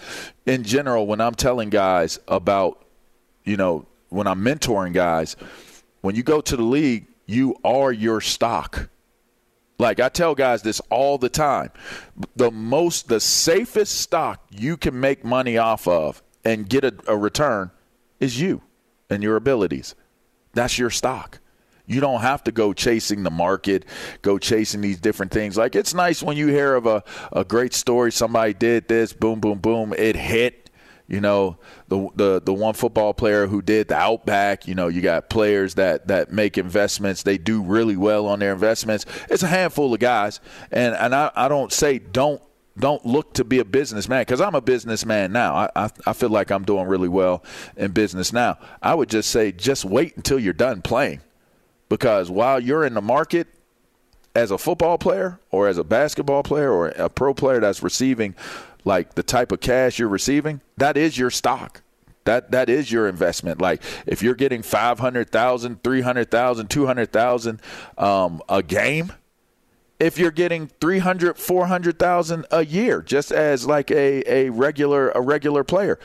in 0.44 0.64
general 0.64 1.06
when 1.06 1.20
I'm 1.20 1.34
telling 1.34 1.70
guys 1.70 2.18
about 2.28 2.84
you 3.44 3.56
know, 3.56 3.86
when 4.10 4.26
I'm 4.26 4.44
mentoring 4.44 4.92
guys, 4.92 5.36
when 6.02 6.14
you 6.14 6.22
go 6.22 6.40
to 6.42 6.56
the 6.56 6.62
league, 6.62 7.06
you 7.24 7.56
are 7.64 7.90
your 7.90 8.20
stock. 8.20 8.90
Like 9.78 10.00
I 10.00 10.08
tell 10.08 10.34
guys 10.34 10.62
this 10.62 10.80
all 10.90 11.18
the 11.18 11.28
time. 11.28 11.70
The 12.36 12.50
most 12.50 13.08
the 13.08 13.20
safest 13.20 14.00
stock 14.00 14.44
you 14.50 14.76
can 14.76 14.98
make 14.98 15.24
money 15.24 15.56
off 15.56 15.86
of 15.86 16.22
and 16.44 16.68
get 16.68 16.84
a, 16.84 16.94
a 17.06 17.16
return 17.16 17.70
is 18.18 18.40
you 18.40 18.62
and 19.08 19.22
your 19.22 19.36
abilities. 19.36 19.94
That's 20.52 20.78
your 20.78 20.90
stock. 20.90 21.38
You 21.88 22.00
don't 22.00 22.20
have 22.20 22.44
to 22.44 22.52
go 22.52 22.72
chasing 22.72 23.22
the 23.22 23.30
market, 23.30 23.84
go 24.22 24.38
chasing 24.38 24.80
these 24.80 25.00
different 25.00 25.32
things. 25.32 25.56
Like 25.56 25.74
it's 25.74 25.94
nice 25.94 26.22
when 26.22 26.36
you 26.36 26.48
hear 26.48 26.74
of 26.74 26.86
a, 26.86 27.02
a 27.32 27.44
great 27.44 27.74
story, 27.74 28.12
somebody 28.12 28.54
did 28.54 28.86
this, 28.88 29.12
boom, 29.12 29.40
boom, 29.40 29.58
boom, 29.58 29.94
it 29.96 30.14
hit. 30.14 30.70
You 31.08 31.22
know, 31.22 31.56
the 31.88 32.06
the 32.16 32.42
the 32.44 32.52
one 32.52 32.74
football 32.74 33.14
player 33.14 33.46
who 33.46 33.62
did 33.62 33.88
the 33.88 33.96
Outback. 33.96 34.68
You 34.68 34.74
know, 34.74 34.88
you 34.88 35.00
got 35.00 35.30
players 35.30 35.76
that 35.76 36.08
that 36.08 36.30
make 36.30 36.58
investments. 36.58 37.22
They 37.22 37.38
do 37.38 37.62
really 37.62 37.96
well 37.96 38.26
on 38.26 38.40
their 38.40 38.52
investments. 38.52 39.06
It's 39.30 39.42
a 39.42 39.46
handful 39.46 39.94
of 39.94 40.00
guys, 40.00 40.38
and 40.70 40.94
and 40.94 41.14
I, 41.14 41.30
I 41.34 41.48
don't 41.48 41.72
say 41.72 41.98
don't 41.98 42.42
don't 42.78 43.04
look 43.06 43.32
to 43.34 43.44
be 43.44 43.58
a 43.58 43.64
businessman 43.64 44.20
because 44.20 44.42
I'm 44.42 44.54
a 44.54 44.60
businessman 44.60 45.32
now. 45.32 45.54
I, 45.54 45.70
I 45.74 45.90
I 46.08 46.12
feel 46.12 46.28
like 46.28 46.50
I'm 46.50 46.64
doing 46.64 46.86
really 46.86 47.08
well 47.08 47.42
in 47.78 47.92
business 47.92 48.30
now. 48.30 48.58
I 48.82 48.94
would 48.94 49.08
just 49.08 49.30
say 49.30 49.50
just 49.50 49.86
wait 49.86 50.14
until 50.16 50.38
you're 50.38 50.52
done 50.52 50.82
playing, 50.82 51.22
because 51.88 52.30
while 52.30 52.60
you're 52.60 52.84
in 52.84 52.94
the 52.94 53.02
market 53.02 53.48
as 54.34 54.50
a 54.50 54.58
football 54.58 54.98
player 54.98 55.40
or 55.50 55.68
as 55.68 55.78
a 55.78 55.84
basketball 55.84 56.42
player 56.42 56.70
or 56.70 56.88
a 56.88 57.08
pro 57.08 57.34
player 57.34 57.60
that's 57.60 57.82
receiving 57.82 58.34
like 58.84 59.14
the 59.14 59.22
type 59.22 59.52
of 59.52 59.60
cash 59.60 59.98
you're 59.98 60.08
receiving, 60.08 60.60
that 60.76 60.96
is 60.96 61.18
your 61.18 61.30
stock. 61.30 61.82
That 62.24 62.50
that 62.50 62.68
is 62.68 62.92
your 62.92 63.08
investment. 63.08 63.60
Like 63.60 63.82
if 64.06 64.22
you're 64.22 64.34
getting 64.34 64.62
500,000, 64.62 65.82
300,000, 65.82 66.68
200,000 66.68 67.60
um, 67.96 68.42
a 68.48 68.62
game, 68.62 69.12
if 69.98 70.18
you're 70.18 70.30
getting 70.30 70.68
300, 70.80 71.38
400,000 71.38 72.46
a 72.50 72.64
year 72.64 73.02
just 73.02 73.32
as 73.32 73.66
like 73.66 73.90
a, 73.90 74.30
a 74.30 74.50
regular 74.50 75.08
a 75.10 75.20
regular 75.20 75.64
player, 75.64 75.98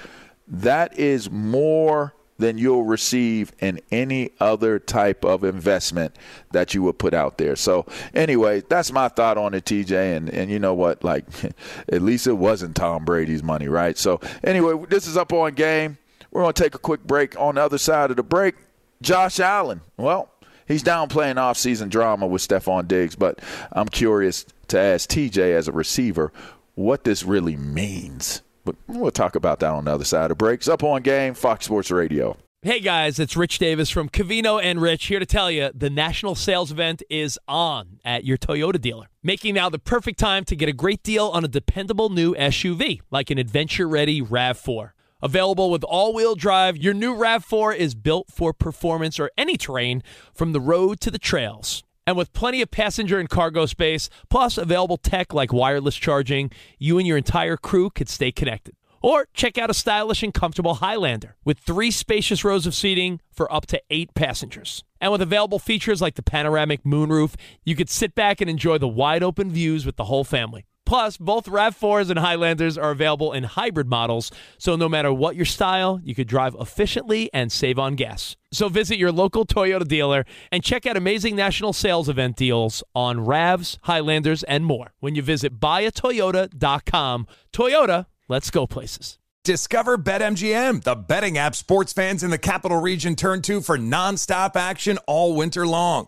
that 0.48 0.98
is 0.98 1.30
more 1.30 2.14
than 2.38 2.58
you'll 2.58 2.84
receive 2.84 3.52
in 3.60 3.80
any 3.92 4.32
other 4.40 4.80
type 4.80 5.24
of 5.24 5.44
investment 5.44 6.16
that 6.52 6.74
you 6.74 6.84
would 6.84 6.98
put 6.98 7.14
out 7.14 7.38
there. 7.38 7.56
So 7.56 7.86
anyway, 8.14 8.62
that's 8.68 8.92
my 8.92 9.08
thought 9.08 9.38
on 9.38 9.54
it, 9.54 9.66
TJ. 9.66 10.18
And 10.18 10.30
and 10.30 10.50
you 10.50 10.60
know 10.60 10.74
what? 10.74 11.04
Like 11.04 11.26
at 11.90 12.02
least 12.02 12.28
it 12.28 12.34
wasn't 12.34 12.76
Tom 12.76 13.06
Brady's 13.06 13.44
money, 13.44 13.68
right? 13.68 13.98
So 13.98 14.20
anyway, 14.44 14.86
this 14.90 15.08
is 15.08 15.18
up 15.18 15.32
on 15.34 15.54
game. 15.54 15.98
We're 16.32 16.42
gonna 16.42 16.54
take 16.54 16.76
a 16.76 16.80
quick 16.80 17.04
break. 17.04 17.40
On 17.40 17.56
the 17.56 17.62
other 17.62 17.78
side 17.78 18.10
of 18.10 18.18
the 18.18 18.24
break, 18.24 18.56
Josh 19.02 19.40
Allen. 19.40 19.82
Well, 19.98 20.30
he's 20.68 20.82
down 20.82 21.10
playing 21.10 21.38
off-season 21.38 21.90
drama 21.90 22.26
with 22.26 22.48
Stefon 22.48 22.88
Diggs, 22.88 23.16
but 23.16 23.40
I'm 23.72 23.88
curious 23.88 24.46
to 24.70 24.80
ask 24.80 25.10
TJ 25.10 25.56
as 25.56 25.68
a 25.68 25.72
receiver 25.72 26.32
what 26.76 27.04
this 27.04 27.24
really 27.24 27.56
means. 27.56 28.42
But 28.66 28.76
we'll 28.88 29.12
talk 29.12 29.36
about 29.36 29.60
that 29.60 29.72
on 29.72 29.86
the 29.86 29.92
other 29.92 30.06
side 30.06 30.32
of 30.32 30.38
breaks. 30.38 30.68
Up 30.68 30.84
on 30.84 31.02
game, 31.02 31.34
Fox 31.34 31.66
Sports 31.66 31.92
Radio. 31.92 32.38
Hey 32.62 32.80
guys, 32.80 33.20
it's 33.20 33.36
Rich 33.36 33.60
Davis 33.60 33.90
from 33.90 34.08
Covino 34.08 34.58
and 34.64 34.82
Rich 34.82 35.08
here 35.08 35.20
to 35.20 35.26
tell 35.26 35.52
you 35.52 35.70
the 35.76 35.90
national 35.90 36.34
sales 36.34 36.72
event 36.72 37.04
is 37.10 37.38
on 37.46 38.00
at 38.06 38.24
your 38.24 38.38
Toyota 38.38 38.80
dealer, 38.80 39.08
making 39.22 39.56
now 39.56 39.70
the 39.70 39.80
perfect 39.80 40.18
time 40.18 40.46
to 40.46 40.56
get 40.56 40.70
a 40.70 40.72
great 40.74 41.04
deal 41.04 41.28
on 41.28 41.44
a 41.44 41.50
dependable 41.50 42.08
new 42.08 42.34
SUV 42.36 43.02
like 43.12 43.30
an 43.30 43.38
adventure 43.38 43.86
ready 43.86 44.22
RAV4. 44.22 44.92
Available 45.22 45.72
with 45.72 45.84
all 45.84 46.14
wheel 46.14 46.36
drive, 46.36 46.78
your 46.78 46.94
new 46.94 47.14
RAV4 47.14 47.76
is 47.76 47.96
built 47.96 48.32
for 48.32 48.54
performance 48.54 49.20
or 49.20 49.30
any 49.38 49.58
terrain 49.58 50.02
from 50.34 50.54
the 50.54 50.62
road 50.62 51.02
to 51.02 51.12
the 51.12 51.20
trails. 51.20 51.84
And 52.06 52.18
with 52.18 52.34
plenty 52.34 52.62
of 52.62 52.70
passenger 52.70 53.20
and 53.20 53.30
cargo 53.30 53.66
space, 53.66 54.10
plus 54.30 54.58
available 54.58 54.98
tech 54.98 55.34
like 55.34 55.54
wireless 55.54 55.96
charging, 55.96 56.52
you 56.78 56.98
and 56.98 57.08
your 57.08 57.18
entire 57.18 57.58
crew 57.58 57.90
could 57.90 58.10
stay 58.10 58.32
connected. 58.32 58.76
Or 59.02 59.28
check 59.34 59.58
out 59.58 59.70
a 59.70 59.74
stylish 59.74 60.24
and 60.24 60.34
comfortable 60.34 60.76
Highlander 60.76 61.36
with 61.44 61.60
three 61.60 61.92
spacious 61.92 62.46
rows 62.46 62.66
of 62.66 62.74
seating 62.74 63.20
for 63.32 63.52
up 63.54 63.66
to 63.68 63.82
eight 63.90 64.14
passengers. 64.16 64.84
And 65.02 65.12
with 65.12 65.22
available 65.22 65.60
features 65.60 66.02
like 66.02 66.16
the 66.16 66.24
panoramic 66.24 66.84
moonroof, 66.84 67.36
you 67.66 67.76
could 67.76 67.90
sit 67.90 68.16
back 68.16 68.40
and 68.40 68.50
enjoy 68.50 68.78
the 68.78 68.88
wide 68.88 69.22
open 69.22 69.52
views 69.52 69.86
with 69.86 69.98
the 69.98 70.06
whole 70.06 70.24
family. 70.24 70.66
Plus, 70.86 71.18
both 71.18 71.46
RAV4s 71.46 72.10
and 72.10 72.20
Highlanders 72.20 72.78
are 72.78 72.92
available 72.92 73.32
in 73.32 73.44
hybrid 73.44 73.88
models, 73.88 74.32
so 74.58 74.76
no 74.76 74.90
matter 74.90 75.14
what 75.14 75.36
your 75.36 75.46
style, 75.46 76.00
you 76.04 76.14
could 76.14 76.28
drive 76.28 76.56
efficiently 76.60 77.30
and 77.34 77.52
save 77.52 77.80
on 77.80 77.96
gas. 77.96 78.36
So 78.52 78.70
visit 78.70 78.98
your 78.98 79.12
local 79.12 79.46
Toyota 79.46 79.88
dealer 79.88 80.26
and 80.52 80.64
check 80.64 80.86
out 80.86 80.98
amazing 80.98 81.36
national 81.36 81.74
sales 81.74 82.10
event 82.10 82.36
deals 82.36 82.84
on 82.94 83.20
RAVs, 83.20 83.78
Highlanders, 83.84 84.44
and 84.44 84.66
more 84.66 84.94
when 85.00 85.16
you 85.16 85.22
visit 85.22 85.60
buyatoyota.com. 85.60 87.28
Toyota, 87.52 88.06
let's 88.28 88.52
go 88.52 88.68
places. 88.68 89.20
Discover 89.44 89.98
BetMGM, 89.98 90.84
the 90.84 90.96
betting 90.96 91.38
app 91.38 91.54
sports 91.56 91.92
fans 91.92 92.24
in 92.24 92.30
the 92.30 92.38
capital 92.38 92.80
region 92.80 93.16
turn 93.16 93.42
to 93.42 93.60
for 93.60 93.78
nonstop 93.78 94.56
action 94.56 94.98
all 95.06 95.36
winter 95.36 95.68
long. 95.68 96.08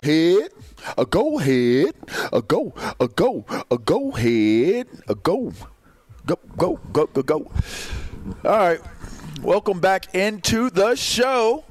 Head, 0.00 0.50
a 0.96 1.04
go 1.04 1.38
head, 1.38 1.92
a 2.32 2.40
go, 2.40 2.72
a 3.00 3.08
go, 3.08 3.44
a 3.68 3.76
go 3.78 4.12
head, 4.12 4.86
a 5.08 5.16
go, 5.16 5.52
go, 6.24 6.38
go, 6.56 6.78
go, 6.92 7.06
go, 7.06 7.22
go. 7.22 7.50
All 8.44 8.58
right, 8.58 8.80
welcome 9.42 9.80
back 9.80 10.14
into 10.14 10.70
the 10.70 10.94
show. 10.94 11.64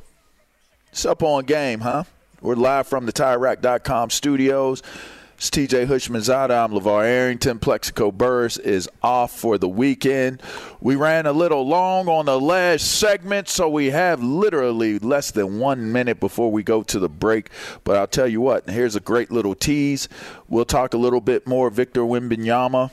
It's 0.91 1.05
up 1.05 1.23
on 1.23 1.45
game, 1.45 1.79
huh? 1.79 2.03
We're 2.41 2.55
live 2.55 2.87
from 2.87 3.05
the 3.05 3.13
TireRack.com 3.13 4.09
studios. 4.09 4.83
It's 5.37 5.51
TJ 5.51 5.85
Houshmandzadeh. 5.85 6.63
I'm 6.63 6.71
LaVar 6.71 7.05
Arrington. 7.05 7.59
Plaxico 7.59 8.11
Burress 8.11 8.57
is 8.57 8.89
off 9.03 9.37
for 9.39 9.59
the 9.59 9.69
weekend. 9.69 10.41
We 10.81 10.95
ran 10.95 11.27
a 11.27 11.31
little 11.31 11.67
long 11.67 12.07
on 12.07 12.25
the 12.25 12.41
last 12.41 12.99
segment, 12.99 13.47
so 13.47 13.69
we 13.69 13.91
have 13.91 14.23
literally 14.23 14.97
less 14.97 15.29
than 15.29 15.59
one 15.59 15.91
minute 15.91 16.19
before 16.19 16.51
we 16.51 16.63
go 16.63 16.81
to 16.81 16.97
the 16.97 17.07
break. 17.07 17.51
But 17.83 17.97
I'll 17.97 18.07
tell 18.07 18.27
you 18.27 18.41
what, 18.41 18.67
here's 18.67 18.95
a 18.95 18.99
great 18.99 19.29
little 19.29 19.53
tease. 19.53 20.09
We'll 20.47 20.65
talk 20.65 20.95
a 20.95 20.97
little 20.97 21.21
bit 21.21 21.45
more 21.45 21.69
Victor 21.69 22.01
Wembanyama. 22.01 22.89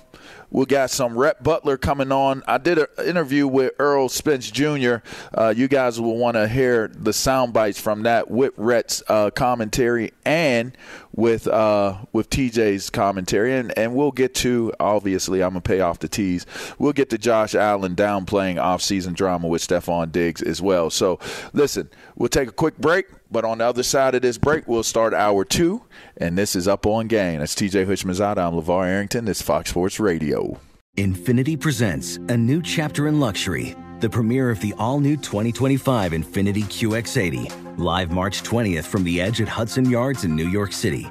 We 0.55 0.67
got 0.67 0.91
some 0.91 1.19
Rhett 1.19 1.43
Butler 1.43 1.77
coming 1.77 2.13
on. 2.13 2.45
I 2.47 2.59
did 2.59 2.79
an 2.79 2.87
interview 3.05 3.49
with 3.49 3.73
Errol 3.81 4.09
Spence 4.09 4.49
Jr. 4.49 4.99
Uh, 5.37 5.53
you 5.55 5.67
guys 5.67 6.01
will 6.01 6.17
want 6.17 6.37
to 6.37 6.47
hear 6.47 6.87
the 6.95 7.13
sound 7.13 7.53
bites 7.53 7.81
from 7.81 8.05
that 8.05 8.31
with 8.31 8.53
Rhett's 8.57 9.03
uh, 9.09 9.31
commentary 9.31 10.13
and 10.25 10.79
with 11.13 11.49
uh, 11.49 11.97
with 12.13 12.31
TJ's 12.31 12.89
commentary, 12.91 13.57
and, 13.57 13.77
and 13.77 13.97
we'll 13.97 14.13
get 14.13 14.33
to 14.37 14.73
obviously 14.79 15.43
I'm 15.43 15.51
gonna 15.51 15.61
pay 15.61 15.81
off 15.81 15.99
the 15.99 16.09
tease. 16.09 16.47
We'll 16.79 16.93
get 16.93 17.11
to 17.11 17.19
Josh 17.19 17.57
Allen 17.57 17.97
downplaying 17.97 18.63
off-season 18.63 19.15
drama 19.15 19.49
with 19.49 19.67
Stefon 19.67 20.13
Diggs 20.13 20.41
as 20.41 20.63
well. 20.63 20.89
So 20.89 21.19
listen, 21.53 21.91
we'll 22.15 22.29
take 22.29 22.49
a 22.49 22.53
quick 22.53 22.79
break, 22.79 23.07
but 23.35 23.45
on 23.45 23.59
the 23.59 23.67
other 23.67 23.83
side 23.83 24.15
of 24.15 24.23
this 24.23 24.39
break, 24.39 24.69
we'll 24.69 24.85
start 24.85 25.13
hour 25.13 25.45
two, 25.45 25.83
and 26.17 26.39
this 26.39 26.55
is 26.55 26.69
up 26.69 26.87
on 26.87 27.09
game. 27.09 27.41
That's 27.41 27.57
TJ 27.57 27.85
Houshmandzadeh. 27.85 28.39
I'm 28.39 28.55
LaVar 28.55 28.87
Arrington. 28.87 29.25
This 29.25 29.41
is 29.41 29.43
Fox 29.43 29.71
Sports 29.71 29.99
Radio. 29.99 30.59
Infiniti 30.97 31.59
presents 31.59 32.17
a 32.29 32.37
new 32.37 32.63
chapter 32.63 33.09
in 33.09 33.19
luxury, 33.19 33.75
the 33.99 34.09
premiere 34.09 34.51
of 34.51 34.61
the 34.61 34.73
all-new 34.79 35.17
2025 35.17 36.13
Infiniti 36.13 36.63
QX80, 36.63 37.77
live 37.77 38.13
March 38.13 38.45
20th 38.45 38.85
from 38.85 39.03
the 39.03 39.21
Edge 39.21 39.41
at 39.41 39.49
Hudson 39.49 39.91
Yards 39.91 40.23
in 40.23 40.37
New 40.37 40.49
York 40.49 40.73
City, 40.73 41.11